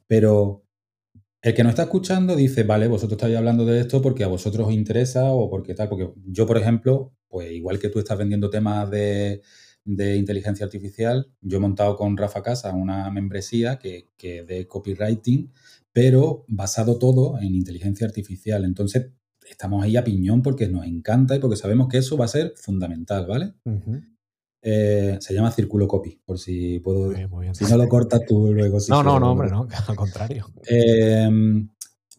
Pero 0.08 0.64
el 1.42 1.54
que 1.54 1.64
nos 1.64 1.72
está 1.72 1.84
escuchando 1.84 2.36
dice, 2.36 2.64
vale, 2.64 2.88
vosotros 2.88 3.18
estáis 3.18 3.38
hablando 3.38 3.66
de 3.66 3.80
esto 3.80 4.02
porque 4.02 4.24
a 4.24 4.28
vosotros 4.28 4.68
os 4.68 4.74
interesa 4.74 5.26
o 5.32 5.50
porque 5.50 5.76
tal, 5.76 5.90
porque 5.90 6.12
yo, 6.26 6.46
por 6.48 6.58
ejemplo, 6.58 7.14
pues 7.28 7.52
igual 7.52 7.78
que 7.80 7.90
tú 7.90 8.00
estás 8.00 8.18
vendiendo 8.18 8.50
temas 8.50 8.90
de, 8.90 9.42
inteligencia 9.86 10.66
artificial, 10.66 11.32
yo 11.42 11.58
he 11.58 11.62
montado 11.62 11.96
con 11.96 12.18
Rafa 12.18 12.42
Casa 12.42 12.74
una 12.74 13.12
membresía 13.12 13.78
que, 13.78 14.10
que 14.18 14.44
de 14.44 14.66
copywriting, 14.66 15.52
pero 15.94 16.46
basado 16.48 16.98
todo 16.98 17.38
en 17.40 17.54
inteligencia 17.54 18.08
artificial. 18.08 18.66
Entonces, 18.66 19.12
estamos 19.50 19.84
ahí 19.84 19.98
a 19.98 20.04
piñón 20.04 20.42
porque 20.42 20.68
nos 20.68 20.86
encanta 20.86 21.36
y 21.36 21.40
porque 21.40 21.58
sabemos 21.58 21.88
que 21.88 22.00
eso 22.00 22.18
va 22.18 22.26
a 22.26 22.30
ser 22.30 22.54
fundamental, 22.56 23.28
¿vale? 23.28 23.54
Eh, 24.68 25.20
se 25.22 25.32
llama 25.32 25.52
Círculo 25.52 25.88
Copy, 25.88 26.20
por 26.26 26.40
si 26.40 26.80
puedo. 26.80 27.14
Si 27.54 27.66
no 27.66 27.78
lo 27.78 27.88
cortas 27.88 28.22
tú 28.28 28.52
luego. 28.52 28.80
no, 28.90 29.04
no, 29.04 29.20
no, 29.20 29.32
hombre, 29.34 29.48
no, 29.52 29.68
al 29.88 29.96
contrario. 29.96 30.52
Em, 30.66 31.70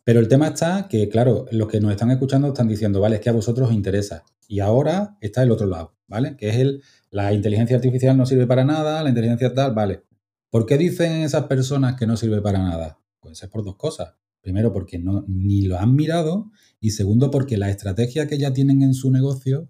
pero 0.05 0.21
el 0.21 0.29
tema 0.29 0.47
está 0.47 0.87
que, 0.87 1.09
claro, 1.09 1.47
los 1.51 1.67
que 1.67 1.81
nos 1.81 1.91
están 1.91 2.13
escuchando 2.13 2.47
están 2.47 2.69
diciendo, 2.69 3.01
vale, 3.01 3.17
es 3.17 3.21
que 3.21 3.31
a 3.31 3.33
vosotros 3.33 3.69
os 3.69 3.75
interesa. 3.75 4.23
Y 4.47 4.61
ahora 4.61 5.17
está 5.21 5.43
el 5.43 5.51
otro 5.51 5.67
lado, 5.67 5.97
¿vale? 6.07 6.37
Que 6.37 6.51
es 6.51 6.57
el, 6.59 6.85
la 7.11 7.33
inteligencia 7.33 7.75
artificial 7.75 8.17
no 8.17 8.27
sirve 8.27 8.47
para 8.47 8.65
nada, 8.65 9.03
la 9.03 9.09
inteligencia 9.09 9.53
tal, 9.53 9.75
vale. 9.75 10.05
¿Por 10.49 10.67
qué 10.67 10.79
dicen 10.79 11.23
esas 11.23 11.47
personas 11.47 11.97
que 11.97 12.07
no 12.07 12.17
sirve 12.17 12.41
para 12.43 12.61
nada? 12.61 13.01
Pues 13.19 13.43
es 13.43 13.49
por 13.49 13.65
dos 13.65 13.75
cosas. 13.75 14.15
Primero, 14.41 14.73
porque 14.73 15.01
no, 15.01 15.25
ni 15.27 15.63
lo 15.63 15.81
han 15.81 15.97
mirado. 15.97 16.53
Y 16.79 16.91
segundo, 16.91 17.33
porque 17.33 17.57
la 17.57 17.71
estrategia 17.71 18.29
que 18.29 18.39
ya 18.39 18.53
tienen 18.53 18.83
en 18.83 18.95
su 18.95 19.11
negocio 19.11 19.69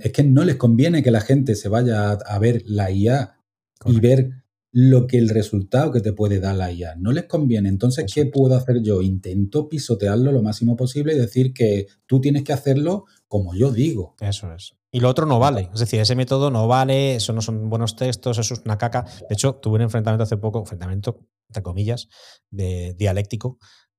es 0.00 0.12
que 0.12 0.22
no 0.22 0.44
les 0.44 0.56
conviene 0.56 1.02
que 1.02 1.10
la 1.10 1.20
gente 1.20 1.54
se 1.54 1.68
vaya 1.68 2.12
a, 2.12 2.38
ver 2.38 2.62
la 2.66 2.90
IA 2.90 3.36
y 3.84 4.00
ver 4.00 4.30
lo 4.72 5.06
que 5.06 5.18
el 5.18 5.28
resultado 5.28 5.90
que 5.90 6.00
te 6.00 6.12
puede 6.12 6.38
dar 6.38 6.56
la 6.56 6.70
IA. 6.70 6.96
No 6.96 7.12
les 7.12 7.24
conviene. 7.24 7.68
Entonces, 7.68 8.12
¿qué 8.12 8.26
puedo 8.26 8.54
hacer 8.56 8.82
yo? 8.82 9.00
Intento 9.02 9.68
pisotearlo 9.68 10.32
lo 10.32 10.42
máximo 10.42 10.76
posible 10.76 11.14
y 11.14 11.18
decir 11.18 11.52
que 11.52 11.86
tú 12.06 12.20
tienes 12.20 12.44
que 12.44 12.52
hacerlo 12.52 13.06
como 13.26 13.54
yo 13.54 13.72
digo. 13.72 14.14
Eso 14.20 14.52
es. 14.52 14.76
Y 14.92 15.00
lo 15.00 15.08
otro 15.08 15.26
no 15.26 15.38
vale. 15.38 15.70
Es 15.74 15.80
decir, 15.80 16.00
ese 16.00 16.14
método 16.14 16.50
no 16.50 16.68
vale, 16.68 17.16
eso 17.16 17.32
no 17.32 17.42
son 17.42 17.68
buenos 17.68 17.96
textos, 17.96 18.38
eso 18.38 18.54
es 18.54 18.62
una 18.64 18.78
caca. 18.78 19.04
De 19.28 19.34
hecho, 19.34 19.54
tuve 19.56 19.76
un 19.76 19.82
enfrentamiento 19.82 20.24
hace 20.24 20.36
poco, 20.36 20.58
enfrentamiento, 20.58 21.26
entre 21.48 21.62
comillas, 21.62 22.08
de 22.50 22.94
dialéctico, 22.94 23.58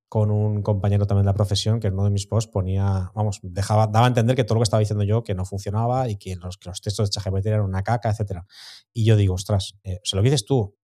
con 0.10 0.32
un 0.32 0.62
compañero 0.62 1.06
también 1.06 1.24
de 1.24 1.30
la 1.30 1.34
profesión 1.34 1.80
que 1.80 1.88
en 1.88 1.94
uno 1.94 2.06
de 2.06 2.12
mis 2.12 2.28
posts 2.28 2.52
ponía, 2.52 3.12
vamos, 3.14 3.40
dejaba, 3.44 3.88
daba 3.88 4.06
a 4.06 4.10
entender 4.10 4.36
que 4.36 4.44
todo 4.44 4.56
lo 4.56 4.60
que 4.62 4.64
estaba 4.64 4.80
diciendo 4.80 5.04
yo 5.04 5.24
que 5.24 5.36
no 5.36 5.46
funcionaba 5.46 6.08
y 6.10 6.18
que 6.18 6.36
los, 6.36 6.58
los 6.66 6.82
textos 6.82 7.10
de 7.10 7.14
ChatGPT 7.14 7.48
eran 7.48 7.62
una 7.62 7.84
caca, 7.84 8.10
etc. 8.10 8.42
Y 8.94 9.06
yo 9.06 9.16
digo, 9.16 9.34
ostras, 9.34 9.76
eh, 9.84 10.00
se 10.04 10.16
lo 10.16 10.22
dices 10.22 10.46
tú. 10.46 10.76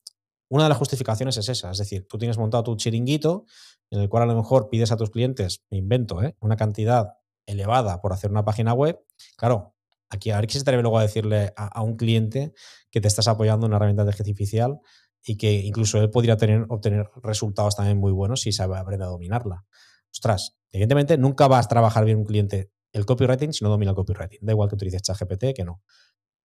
Una 0.49 0.63
de 0.63 0.69
las 0.69 0.78
justificaciones 0.78 1.38
es 1.38 1.49
esa, 1.49 1.71
es 1.71 1.78
decir, 1.78 2.05
tú 2.07 2.17
tienes 2.17 2.38
montado 2.38 2.63
tu 2.63 2.76
chiringuito 2.76 3.45
en 3.89 4.01
el 4.01 4.09
cual 4.09 4.24
a 4.24 4.26
lo 4.26 4.36
mejor 4.36 4.69
pides 4.69 4.91
a 4.91 4.97
tus 4.97 5.09
clientes, 5.09 5.63
me 5.69 5.78
invento, 5.78 6.21
¿eh? 6.21 6.36
una 6.39 6.55
cantidad 6.55 7.13
elevada 7.45 8.01
por 8.01 8.13
hacer 8.13 8.32
una 8.32 8.43
página 8.43 8.74
web. 8.74 8.99
Claro, 9.38 9.76
aquí 10.09 10.32
a 10.32 10.38
ver 10.38 10.47
qué 10.47 10.53
se 10.53 10.59
atreve 10.59 10.82
luego 10.82 10.97
a 10.97 11.01
decirle 11.01 11.53
a, 11.55 11.82
un 11.82 11.95
cliente 11.95 12.53
que 12.91 13.01
te 13.01 13.07
estás 13.07 13.28
apoyando 13.28 13.65
en 13.65 13.71
una 13.71 13.78
herramienta 13.78 14.03
de 14.03 14.11
artificial 14.11 14.80
y 15.26 15.38
que 15.38 15.51
incluso 15.53 16.01
él 16.01 16.09
podría 16.09 16.38
tener, 16.38 16.65
obtener 16.69 17.09
resultados 17.21 17.76
también 17.76 17.97
muy 17.97 18.11
buenos 18.11 18.41
si 18.41 18.51
sabe 18.51 18.78
aprender 18.78 19.07
a 19.07 19.11
dominarla. 19.11 19.65
Ostras, 20.11 20.57
evidentemente 20.69 21.17
nunca 21.17 21.47
vas 21.47 21.65
a 21.65 21.69
trabajar 21.69 22.05
bien 22.05 22.17
un 22.17 22.26
cliente 22.26 22.71
el 22.93 23.05
copywriting 23.05 23.51
si 23.51 23.63
no 23.63 23.69
domina 23.69 23.91
el 23.91 23.95
copywriting. 23.95 24.39
Da 24.41 24.53
igual 24.53 24.69
que 24.69 24.76
utilices 24.76 25.01
ChatGPT 25.01 25.55
que 25.55 25.65
no. 25.65 25.82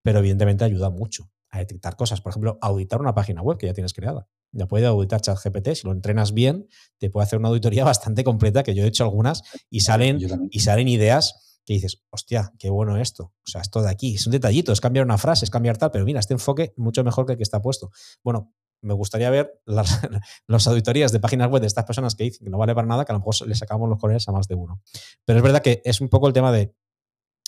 Pero 0.03 0.21
evidentemente 0.21 0.65
ayuda 0.65 0.91
mucho 0.91 1.31
a 1.51 1.59
detectar 1.59 1.97
cosas. 1.97 2.21
Por 2.21 2.31
ejemplo, 2.31 2.59
auditar 2.61 3.01
una 3.01 3.15
página 3.15 3.43
web 3.43 3.59
que 3.59 3.67
ya 3.67 3.75
tienes 3.75 3.93
creada. 3.93 4.27
Ya 4.53 4.67
puede 4.67 4.87
auditar 4.87 5.21
ChatGPT. 5.21 5.75
Si 5.75 5.87
lo 5.87 5.93
entrenas 5.93 6.33
bien, 6.33 6.67
te 6.99 7.11
puede 7.11 7.25
hacer 7.25 7.39
una 7.39 7.49
auditoría 7.49 7.85
bastante 7.93 8.25
completa, 8.25 8.63
que 8.63 8.75
yo 8.75 8.85
he 8.85 8.87
hecho 8.87 9.05
algunas, 9.05 9.43
y 9.71 9.81
salen, 9.81 10.19
y 10.51 10.61
salen 10.61 10.89
ideas 10.89 11.61
que 11.67 11.75
dices, 11.75 12.03
hostia, 12.09 12.51
qué 12.59 12.71
bueno 12.71 12.97
esto. 12.97 13.25
O 13.25 13.51
sea, 13.51 13.61
esto 13.61 13.83
de 13.83 13.91
aquí, 13.91 14.15
es 14.15 14.27
un 14.27 14.33
detallito, 14.33 14.73
es 14.73 14.81
cambiar 14.81 15.05
una 15.05 15.19
frase, 15.19 15.45
es 15.45 15.51
cambiar 15.51 15.77
tal, 15.77 15.91
pero 15.91 16.07
mira, 16.07 16.19
este 16.19 16.33
enfoque 16.33 16.73
mucho 16.79 17.05
mejor 17.05 17.27
que 17.27 17.33
el 17.33 17.37
que 17.37 17.43
está 17.43 17.61
puesto. 17.61 17.91
Bueno, 18.25 18.55
me 18.81 18.95
gustaría 18.95 19.31
ver 19.31 19.61
las, 19.67 20.67
auditorías 20.67 21.13
de 21.13 21.21
páginas 21.21 21.51
web 21.51 21.61
de 21.61 21.67
estas 21.67 21.85
personas 21.85 22.15
que 22.15 22.25
dicen 22.25 22.45
que 22.45 22.51
no 22.51 22.59
vale 22.59 22.75
para 22.75 22.87
nada, 22.87 23.05
que 23.05 23.13
a 23.13 23.15
lo 23.15 23.21
mejor 23.21 23.35
le 23.47 23.55
sacamos 23.55 23.89
los 23.89 23.99
colores 23.99 24.29
a 24.29 24.33
más 24.33 24.49
de 24.49 24.55
uno. 24.55 24.81
Pero 25.25 25.39
es 25.39 25.43
verdad 25.43 25.63
que 25.63 25.83
es 25.85 26.01
un 26.01 26.09
poco 26.09 26.27
el 26.27 26.33
tema 26.33 26.53
de 26.53 26.75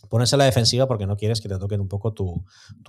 ponerse 0.09 0.35
a 0.35 0.39
la 0.39 0.45
defensiva 0.45 0.87
porque 0.87 1.07
no 1.07 1.16
quieres 1.16 1.41
que 1.41 1.49
te 1.49 1.59
toquen 1.59 1.81
un 1.81 1.89
poco 1.89 2.12
tu, 2.12 2.45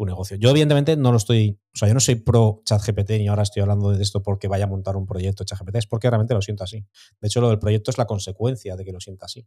negocio. 0.05 0.37
Yo, 0.37 0.49
evidentemente, 0.49 0.95
no 0.95 1.11
lo 1.11 1.17
estoy. 1.17 1.59
O 1.73 1.77
sea, 1.77 1.87
yo 1.87 1.93
no 1.93 1.99
soy 1.99 2.15
pro 2.15 2.61
ChatGPT 2.65 3.11
ni 3.11 3.27
ahora 3.27 3.43
estoy 3.43 3.61
hablando 3.61 3.91
de 3.91 4.01
esto 4.01 4.23
porque 4.23 4.47
vaya 4.47 4.65
a 4.65 4.67
montar 4.67 4.95
un 4.95 5.05
proyecto 5.05 5.43
ChatGPT, 5.43 5.75
es 5.75 5.87
porque 5.87 6.09
realmente 6.09 6.33
lo 6.33 6.41
siento 6.41 6.63
así. 6.63 6.85
De 7.19 7.27
hecho, 7.27 7.41
lo 7.41 7.49
del 7.49 7.59
proyecto 7.59 7.91
es 7.91 7.97
la 7.97 8.05
consecuencia 8.05 8.75
de 8.75 8.85
que 8.85 8.91
lo 8.91 8.99
sienta 8.99 9.25
así. 9.25 9.45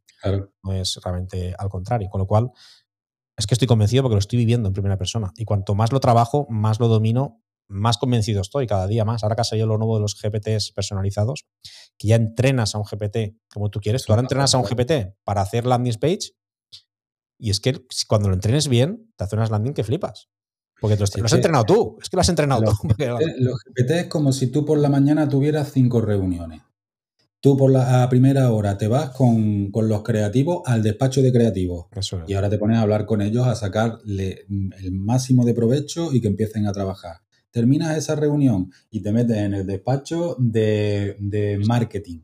No 0.62 0.72
es 0.72 1.00
realmente 1.02 1.54
al 1.58 1.68
contrario. 1.68 2.08
Con 2.10 2.20
lo 2.20 2.26
cual, 2.26 2.50
es 3.36 3.46
que 3.46 3.54
estoy 3.54 3.66
convencido 3.66 4.02
porque 4.02 4.14
lo 4.14 4.20
estoy 4.20 4.38
viviendo 4.38 4.68
en 4.68 4.72
primera 4.72 4.96
persona. 4.96 5.32
Y 5.36 5.44
cuanto 5.44 5.74
más 5.74 5.92
lo 5.92 6.00
trabajo, 6.00 6.46
más 6.50 6.78
lo 6.78 6.88
domino 6.88 7.43
más 7.68 7.98
convencido 7.98 8.40
estoy 8.40 8.66
cada 8.66 8.86
día 8.86 9.04
más. 9.04 9.22
Ahora 9.22 9.34
que 9.36 9.42
ha 9.42 9.44
salido 9.44 9.66
lo 9.66 9.78
nuevo 9.78 9.96
de 9.96 10.02
los 10.02 10.20
GPTs 10.20 10.72
personalizados, 10.72 11.46
que 11.98 12.08
ya 12.08 12.16
entrenas 12.16 12.74
a 12.74 12.78
un 12.78 12.84
GPT 12.84 13.36
como 13.52 13.70
tú 13.70 13.80
quieres. 13.80 14.04
Tú 14.04 14.12
ahora 14.12 14.22
entrenas 14.22 14.54
a 14.54 14.58
un 14.58 14.64
GPT 14.64 15.16
para 15.24 15.42
hacer 15.42 15.66
landing 15.66 15.98
page 16.00 16.34
y 17.38 17.50
es 17.50 17.60
que 17.60 17.84
cuando 18.08 18.28
lo 18.28 18.34
entrenes 18.34 18.68
bien, 18.68 19.12
te 19.16 19.24
hace 19.24 19.36
unas 19.36 19.50
landing 19.50 19.74
que 19.74 19.84
flipas. 19.84 20.28
Porque 20.80 20.96
lo 20.96 21.04
has 21.04 21.32
entrenado 21.32 21.64
tú, 21.64 21.98
es 22.00 22.10
que 22.10 22.16
lo 22.16 22.20
has 22.20 22.28
entrenado 22.28 22.62
tú. 22.62 22.88
los 23.38 23.60
GPT 23.64 23.90
es 23.90 24.06
como 24.06 24.32
si 24.32 24.48
tú 24.48 24.64
por 24.64 24.78
la 24.78 24.88
mañana 24.88 25.28
tuvieras 25.28 25.72
cinco 25.72 26.00
reuniones. 26.00 26.62
Tú 27.40 27.56
por 27.56 27.70
la 27.70 28.08
primera 28.08 28.50
hora 28.50 28.78
te 28.78 28.88
vas 28.88 29.10
con, 29.10 29.70
los 29.70 30.02
creativos 30.02 30.62
al 30.64 30.82
despacho 30.82 31.20
de 31.20 31.32
creativos. 31.32 31.86
Y 32.26 32.32
ahora 32.32 32.48
te 32.48 32.58
pones 32.58 32.78
a 32.78 32.80
hablar 32.80 33.04
con 33.04 33.20
ellos, 33.20 33.46
a 33.46 33.54
sacarle 33.54 34.46
el 34.48 34.92
máximo 34.92 35.44
de 35.44 35.52
provecho 35.52 36.12
y 36.12 36.22
que 36.22 36.28
empiecen 36.28 36.66
a 36.66 36.72
trabajar. 36.72 37.23
Terminas 37.54 37.96
esa 37.96 38.16
reunión 38.16 38.72
y 38.90 39.00
te 39.00 39.12
metes 39.12 39.36
en 39.36 39.54
el 39.54 39.64
despacho 39.64 40.34
de, 40.40 41.16
marketing. 41.64 42.22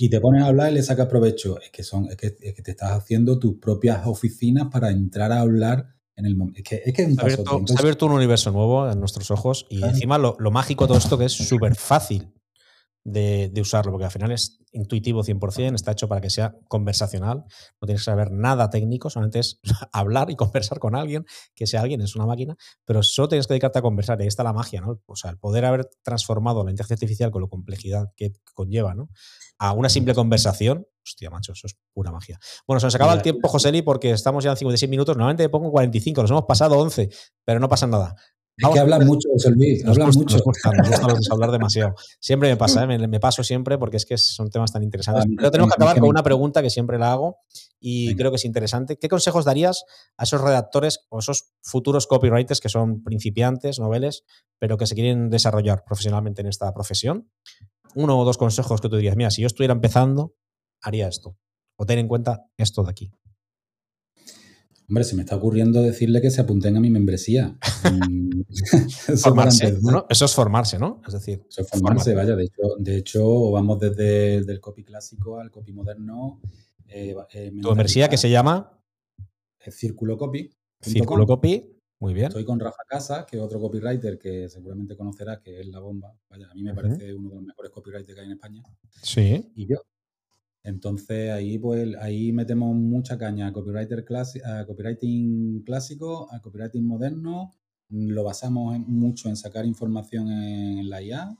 Y 0.00 0.08
te 0.08 0.20
pones 0.20 0.42
a 0.42 0.48
hablar 0.48 0.72
y 0.72 0.74
le 0.74 0.82
sacas 0.82 1.06
provecho. 1.06 1.60
Es 1.60 1.70
que, 1.70 1.84
son, 1.84 2.08
es 2.10 2.16
que, 2.16 2.30
te 2.30 2.72
estás 2.72 2.90
haciendo 2.90 3.38
tus 3.38 3.58
propias 3.58 4.04
oficinas 4.08 4.66
para 4.66 4.90
entrar 4.90 5.30
a 5.30 5.38
hablar 5.38 5.86
en 6.16 6.26
el 6.26 6.34
momento. 6.34 6.58
Es 6.58 6.64
que, 6.64 6.82
es 6.84 6.92
que 6.92 7.04
un. 7.04 7.68
Se 7.68 7.74
ha 7.74 7.78
abierto 7.78 8.06
un 8.06 8.12
universo 8.12 8.50
nuevo 8.50 8.90
en 8.90 8.98
nuestros 8.98 9.30
ojos 9.30 9.68
y 9.70 9.84
encima 9.84 10.18
lo, 10.18 10.36
lo 10.40 10.50
mágico 10.50 10.82
de 10.82 10.88
todo 10.88 10.98
esto 10.98 11.16
que 11.16 11.26
es 11.26 11.32
súper 11.32 11.76
fácil 11.76 12.32
de, 13.06 13.60
usarlo, 13.60 13.92
porque 13.92 14.06
al 14.06 14.10
final 14.10 14.32
es 14.32 14.58
intuitivo 14.72 15.22
100%, 15.22 15.76
está 15.76 15.92
hecho 15.92 16.08
para 16.08 16.20
que 16.20 16.28
sea 16.28 16.56
conversacional, 16.68 17.44
no 17.80 17.86
tienes 17.86 18.00
que 18.00 18.10
saber 18.10 18.32
nada 18.32 18.68
técnico, 18.68 19.10
solamente 19.10 19.38
es 19.38 19.60
hablar 19.92 20.28
y 20.30 20.34
conversar 20.34 20.80
con 20.80 20.96
alguien, 20.96 21.24
que 21.54 21.66
sea 21.66 21.82
alguien 21.82 22.00
es 22.00 22.16
una 22.16 22.26
máquina, 22.26 22.56
pero 22.84 23.02
solo 23.04 23.28
tienes 23.28 23.46
que 23.46 23.54
dedicarte 23.54 23.78
a 23.78 23.82
conversar, 23.82 24.18
y 24.18 24.22
ahí 24.22 24.28
está 24.28 24.42
la 24.42 24.52
magia, 24.52 24.80
¿no? 24.80 25.00
O 25.06 25.14
sea, 25.14 25.30
el 25.30 25.38
poder 25.38 25.64
haber 25.64 25.88
transformado 26.02 26.64
la 26.64 26.70
inteligencia 26.70 26.94
artificial 26.94 27.30
con 27.30 27.42
la 27.42 27.48
complejidad 27.48 28.12
que 28.16 28.32
conlleva, 28.54 28.94
¿no? 28.94 29.08
A 29.58 29.72
una 29.72 29.88
simple 29.88 30.12
conversación, 30.12 30.86
hostia, 31.04 31.30
macho, 31.30 31.52
eso 31.52 31.68
es 31.68 31.76
pura 31.94 32.10
magia. 32.10 32.38
Bueno, 32.66 32.80
se 32.80 32.86
nos 32.86 32.94
acaba 32.96 33.14
el 33.14 33.22
tiempo, 33.22 33.48
Joseli, 33.48 33.82
porque 33.82 34.10
estamos 34.10 34.42
ya 34.42 34.50
en 34.50 34.56
56 34.56 34.90
minutos, 34.90 35.16
normalmente 35.16 35.48
pongo 35.48 35.70
45, 35.70 36.22
nos 36.22 36.30
hemos 36.30 36.44
pasado 36.44 36.76
11, 36.78 37.08
pero 37.44 37.60
no 37.60 37.68
pasa 37.68 37.86
nada. 37.86 38.16
Hay 38.64 38.72
que 38.72 38.78
hablar 38.78 39.04
mucho, 39.04 39.28
José 39.30 39.50
Luis. 39.50 39.84
Nos 39.84 40.16
mucho. 40.16 40.38
Nos 40.38 41.30
hablar 41.30 41.50
demasiado. 41.50 41.94
Siempre 42.20 42.48
me 42.48 42.56
pasa, 42.56 42.84
¿eh? 42.84 43.06
me, 43.06 43.20
paso 43.20 43.44
siempre 43.44 43.76
porque 43.76 43.98
es 43.98 44.06
que 44.06 44.16
son 44.16 44.48
temas 44.48 44.72
tan 44.72 44.82
interesantes. 44.82 45.26
Pero 45.36 45.50
tenemos 45.50 45.70
que 45.70 45.74
acabar 45.74 46.00
con 46.00 46.08
una 46.08 46.22
pregunta 46.22 46.62
que 46.62 46.70
siempre 46.70 46.98
la 46.98 47.12
hago 47.12 47.38
y 47.78 48.14
creo 48.16 48.30
que 48.30 48.36
es 48.36 48.44
interesante. 48.46 48.96
¿Qué 48.96 49.08
consejos 49.08 49.44
darías 49.44 49.84
a 50.16 50.24
esos 50.24 50.40
redactores 50.40 51.00
o 51.10 51.18
esos 51.18 51.52
futuros 51.62 52.06
copywriters 52.06 52.60
que 52.60 52.70
son 52.70 53.02
principiantes, 53.02 53.78
noveles, 53.78 54.24
pero 54.58 54.78
que 54.78 54.86
se 54.86 54.94
quieren 54.94 55.28
desarrollar 55.28 55.84
profesionalmente 55.84 56.40
en 56.40 56.48
esta 56.48 56.72
profesión? 56.72 57.30
Uno 57.94 58.18
o 58.18 58.24
dos 58.24 58.38
consejos 58.38 58.80
que 58.80 58.88
tú 58.88 58.96
dirías, 58.96 59.16
mira, 59.16 59.30
si 59.30 59.42
yo 59.42 59.46
estuviera 59.46 59.74
empezando, 59.74 60.34
haría 60.80 61.08
esto. 61.08 61.36
O 61.76 61.84
ten 61.84 61.98
en 61.98 62.08
cuenta 62.08 62.46
esto 62.56 62.82
de 62.82 62.90
aquí. 62.90 63.12
Hombre, 64.88 65.04
se 65.04 65.16
me 65.16 65.22
está 65.22 65.36
ocurriendo 65.36 65.82
decirle 65.82 66.20
que 66.20 66.30
se 66.30 66.40
apunten 66.40 66.76
a 66.76 66.80
mi 66.80 66.90
membresía. 66.90 67.58
Formarse, 69.22 69.78
Eso 70.08 70.24
es 70.24 70.34
formarse, 70.34 70.78
¿no? 70.78 71.02
Es 71.06 71.14
decir, 71.14 71.44
eso 71.48 71.62
es 71.62 71.68
formarse, 71.68 72.14
vaya. 72.14 72.36
De 72.36 72.44
hecho, 72.44 72.62
de 72.78 72.96
hecho, 72.96 73.50
vamos 73.50 73.80
desde 73.80 74.36
el 74.36 74.60
copy 74.60 74.84
clásico 74.84 75.40
al 75.40 75.50
copy 75.50 75.72
moderno. 75.72 76.40
Eh, 76.88 77.14
eh, 77.32 77.52
¿Tu 77.60 77.68
membresía 77.68 78.08
que 78.08 78.16
se 78.16 78.30
llama? 78.30 78.80
Círculo 79.70 80.16
Copy. 80.16 80.50
Círculo 80.80 81.26
Copy, 81.26 81.76
muy 81.98 82.14
bien. 82.14 82.28
Estoy 82.28 82.44
con 82.44 82.60
Rafa 82.60 82.82
Casa, 82.86 83.26
que 83.26 83.36
es 83.36 83.42
otro 83.42 83.60
copywriter 83.60 84.18
que 84.18 84.48
seguramente 84.48 84.96
conocerá, 84.96 85.40
que 85.40 85.60
es 85.60 85.66
la 85.66 85.80
bomba. 85.80 86.14
Vaya, 86.28 86.48
a 86.50 86.54
mí 86.54 86.62
me 86.62 86.74
parece 86.74 87.12
uno 87.14 87.30
de 87.30 87.34
los 87.36 87.44
mejores 87.44 87.72
copywriters 87.72 88.14
que 88.14 88.20
hay 88.20 88.26
en 88.26 88.32
España. 88.32 88.62
Sí. 89.02 89.50
Y 89.56 89.66
yo, 89.66 89.82
entonces 90.66 91.30
ahí 91.30 91.58
pues 91.58 91.94
ahí 92.00 92.32
metemos 92.32 92.74
mucha 92.74 93.16
caña 93.16 93.46
a, 93.46 93.52
copywriter 93.52 94.04
a 94.44 94.66
copywriting 94.66 95.62
clásico, 95.62 96.28
a 96.32 96.40
copywriting 96.40 96.84
moderno, 96.84 97.54
lo 97.88 98.24
basamos 98.24 98.76
mucho 98.80 99.28
en 99.28 99.36
sacar 99.36 99.64
información 99.64 100.28
en 100.28 100.90
la 100.90 101.00
IA 101.02 101.38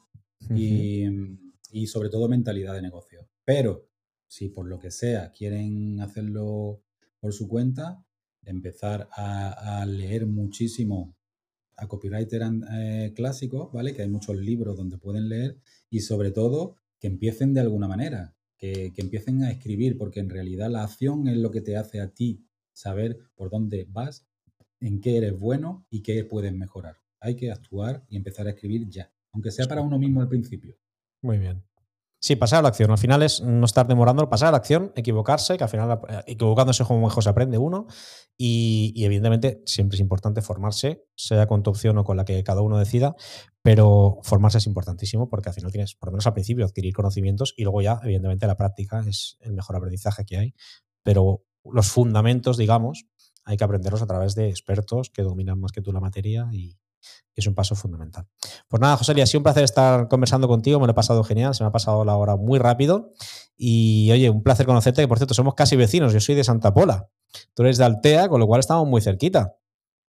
y, 0.55 1.87
sobre 1.89 2.09
todo 2.09 2.29
mentalidad 2.29 2.75
de 2.75 2.83
negocio. 2.83 3.29
Pero 3.45 3.89
si 4.29 4.49
por 4.49 4.69
lo 4.69 4.79
que 4.79 4.93
sea 4.93 5.33
quieren 5.33 6.01
hacerlo 6.01 6.85
por 7.19 7.33
su 7.33 7.49
cuenta, 7.49 8.05
empezar 8.45 9.09
a, 9.11 9.85
leer 9.89 10.27
muchísimo 10.27 11.17
a 11.77 11.89
copywriter 11.89 12.43
eh, 12.75 13.13
clásicos, 13.17 13.73
¿vale? 13.73 13.93
Que 13.93 14.03
hay 14.03 14.09
muchos 14.09 14.37
libros 14.37 14.77
donde 14.77 14.99
pueden 14.99 15.29
leer 15.29 15.59
y 15.91 16.01
sobre 16.01 16.31
todo 16.31 16.77
que 17.01 17.09
empiecen 17.09 17.55
de 17.55 17.61
alguna 17.61 17.89
manera 17.89 18.36
que, 18.57 18.93
empiecen 18.97 19.43
a 19.43 19.51
escribir, 19.51 19.99
porque 19.99 20.21
en 20.21 20.31
realidad 20.31 20.71
la 20.71 20.85
acción 20.85 21.29
es 21.29 21.37
lo 21.37 21.51
que 21.51 21.61
te 21.61 21.77
hace 21.77 22.01
a 22.01 22.09
ti 22.09 22.45
saber 22.73 23.19
por 23.35 23.51
dónde 23.51 23.87
vas, 23.89 24.27
en 24.81 25.01
qué 25.01 25.17
eres 25.17 25.39
bueno 25.39 25.87
y 25.91 26.03
qué 26.03 26.25
puedes 26.25 26.53
mejorar. 26.53 26.97
Hay 27.21 27.37
que 27.37 27.51
actuar 27.51 28.05
y 28.09 28.17
empezar 28.17 28.47
a 28.47 28.51
escribir 28.51 28.89
ya, 28.89 29.13
aunque 29.33 29.51
sea 29.51 29.67
para 29.67 29.83
uno 29.83 29.99
mismo 29.99 30.21
al 30.21 30.29
principio. 30.29 30.77
Muy 31.23 31.39
bien. 31.39 31.66
Sí, 32.27 32.35
pasar 32.35 32.59
a 32.59 32.63
la 32.63 32.71
acción. 32.71 32.91
Al 32.91 32.99
final 32.99 33.23
es 33.23 33.41
no 33.41 33.65
estar 33.65 33.87
demorando, 33.87 34.29
pasar 34.29 34.49
a 34.49 34.51
la 34.51 34.57
acción, 34.57 34.91
equivocarse, 34.97 35.57
que 35.57 35.63
al 35.63 35.71
final 35.71 36.01
eh, 36.09 36.23
equivocándose 36.27 36.85
como 36.85 37.07
mejor 37.07 37.23
se 37.23 37.29
aprende 37.29 37.57
uno. 37.57 37.87
Y, 38.37 38.93
evidentemente 38.97 39.63
siempre 39.65 39.95
es 39.95 40.01
importante 40.01 40.43
formarse, 40.43 41.05
sea 41.15 41.47
con 41.47 41.63
tu 41.63 41.71
opción 41.71 41.99
o 41.99 42.03
con 42.03 42.17
la 42.17 42.25
que 42.25 42.43
cada 42.43 42.63
uno 42.63 42.79
decida, 42.79 43.15
pero 43.63 44.19
formarse 44.25 44.59
es 44.59 44.67
importantísimo 44.67 45.29
porque 45.29 45.51
al 45.51 45.55
final 45.55 45.71
tienes, 45.71 45.95
por 45.95 46.09
lo 46.09 46.15
menos 46.15 46.27
al 46.27 46.33
principio, 46.33 46.65
adquirir 46.65 46.93
conocimientos 46.95 47.55
y 47.57 47.63
luego 47.63 47.81
ya, 47.81 48.01
evidentemente, 48.03 48.49
la 48.49 48.57
práctica 48.57 49.05
es 49.07 49.37
el 49.43 49.53
mejor 49.53 49.77
aprendizaje 49.77 50.25
que 50.25 50.37
hay. 50.37 50.55
Pero 51.05 51.45
los 51.63 51.87
fundamentos, 51.87 52.57
digamos, 52.57 53.07
hay 53.45 53.57
que 53.57 53.63
aprenderlos 53.63 54.03
a 54.03 54.07
través 54.09 54.35
de 54.35 54.49
expertos 54.49 55.11
que 55.11 55.23
dominan 55.23 55.61
más 55.61 55.71
que 55.71 55.81
tú 55.81 55.93
la 55.93 56.01
materia 56.01 56.49
y, 56.51 56.77
es 57.37 57.47
un 57.47 57.55
paso 57.55 57.75
fundamental. 57.75 58.27
Pues 58.69 58.81
nada, 58.81 58.97
José, 58.97 59.21
ha 59.21 59.27
sido 59.27 59.41
un 59.41 59.45
placer 59.45 59.63
estar 59.63 60.09
conversando 60.09 60.49
contigo, 60.49 60.81
me 60.81 60.87
lo 60.87 60.93
he 60.93 60.95
pasado 60.95 61.23
genial, 61.23 61.55
se 61.55 61.63
me 61.63 61.69
ha 61.69 61.73
pasado 61.73 62.05
la 62.05 62.17
hora 62.17 62.37
muy 62.37 62.59
rápido 62.59 63.13
y 63.57 64.11
oye, 64.11 64.31
un 64.31 64.43
placer 64.43 64.65
conocerte, 64.65 65.03
que 65.03 65.09
por 65.09 65.19
cierto 65.19 65.35
somos 65.35 65.55
casi 65.55 65.77
vecinos, 65.77 66.13
yo 66.13 66.21
soy 66.21 66.35
de 66.35 66.45
Santa 66.45 66.73
Pola, 66.73 67.11
tú 67.55 67.63
eres 67.63 67.77
de 67.77 67.85
Altea, 67.85 68.29
con 68.29 68.41
lo 68.41 68.47
cual 68.47 68.61
estamos 68.61 68.89
muy 68.89 69.03
cerquita. 69.03 69.57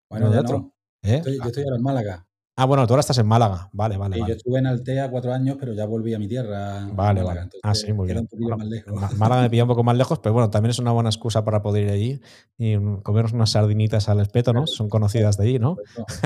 Bueno, 0.10 0.30
de 0.30 0.40
otro. 0.40 0.74
¿Eh? 1.04 1.22
yo 1.26 1.44
estoy 1.46 1.64
ahora 1.64 1.76
en 1.76 1.84
Málaga. 1.84 2.28
Ah, 2.60 2.66
bueno, 2.66 2.88
tú 2.88 2.94
ahora 2.94 3.02
estás 3.02 3.20
en 3.20 3.28
Málaga. 3.28 3.70
Vale, 3.72 3.98
vale. 3.98 4.18
Yo 4.18 4.34
estuve 4.34 4.58
en 4.58 4.66
Altea 4.66 5.12
cuatro 5.12 5.32
años, 5.32 5.58
pero 5.60 5.74
ya 5.74 5.86
volví 5.86 6.16
a 6.16 6.20
mi 6.20 6.28
tierra. 6.28 6.88
Vale, 6.92 7.22
vale. 7.22 7.42
ah, 7.62 7.76
sí, 7.76 7.94
muy 7.94 8.08
bien. 8.08 8.28
Málaga 9.16 9.44
me 9.44 9.50
pilla 9.52 9.64
un 9.64 9.70
poco 9.70 9.84
más 9.84 9.96
lejos, 9.96 10.18
pero 10.18 10.34
bueno, 10.34 10.50
también 10.50 10.72
es 10.72 10.80
una 10.80 10.92
buena 10.92 11.10
excusa 11.10 11.46
para 11.46 11.62
poder 11.62 11.84
ir 11.84 11.92
allí 11.92 12.22
y 12.58 12.76
comernos 13.04 13.34
unas 13.34 13.52
sardinitas 13.52 14.10
al 14.10 14.22
espeto, 14.22 14.54
¿no? 14.54 14.66
Son 14.66 14.90
conocidas 14.90 15.38
de 15.38 15.44
allí, 15.44 15.60
¿no? 15.60 15.78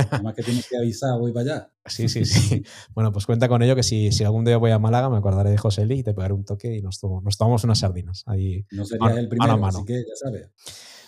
Además 0.09 0.33
que 0.33 0.43
tienes 0.43 0.65
que 0.69 0.77
avisar, 0.77 1.19
voy 1.19 1.33
para 1.33 1.55
allá. 1.55 1.69
Sí, 1.87 2.07
sí, 2.07 2.25
sí. 2.25 2.63
bueno, 2.93 3.11
pues 3.11 3.25
cuenta 3.25 3.49
con 3.49 3.63
ello 3.63 3.75
que 3.75 3.81
si, 3.81 4.11
si 4.11 4.23
algún 4.23 4.45
día 4.45 4.55
voy 4.57 4.69
a 4.69 4.77
Málaga 4.77 5.09
me 5.09 5.17
acordaré 5.17 5.49
de 5.49 5.57
José 5.57 5.83
Lee 5.87 5.99
y 5.99 6.03
te 6.03 6.13
pegaré 6.13 6.31
un 6.35 6.45
toque 6.45 6.77
y 6.77 6.81
nos, 6.81 7.03
nos 7.03 7.37
tomamos 7.37 7.63
unas 7.63 7.79
sardinas. 7.79 8.23
Ahí, 8.27 8.67
no 8.69 8.85
serías 8.85 9.17
el 9.17 9.27
primero, 9.27 9.65
así 9.65 9.83
que 9.83 9.95
ya 9.95 10.15
sabes. 10.15 10.47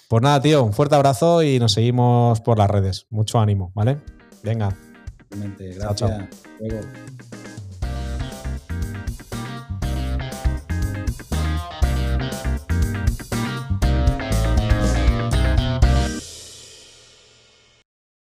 Pues 0.09 0.21
nada, 0.23 0.41
tío, 0.41 0.63
un 0.63 0.73
fuerte 0.73 0.95
abrazo 0.95 1.43
y 1.43 1.59
nos 1.59 1.73
seguimos 1.73 2.41
por 2.41 2.57
las 2.57 2.69
redes. 2.69 3.05
Mucho 3.11 3.39
ánimo, 3.39 3.71
¿vale? 3.75 3.99
Venga. 4.43 4.75
Gracias. 5.35 5.77
Chao, 5.79 5.95
chao. 5.95 6.27
Luego. 6.59 6.81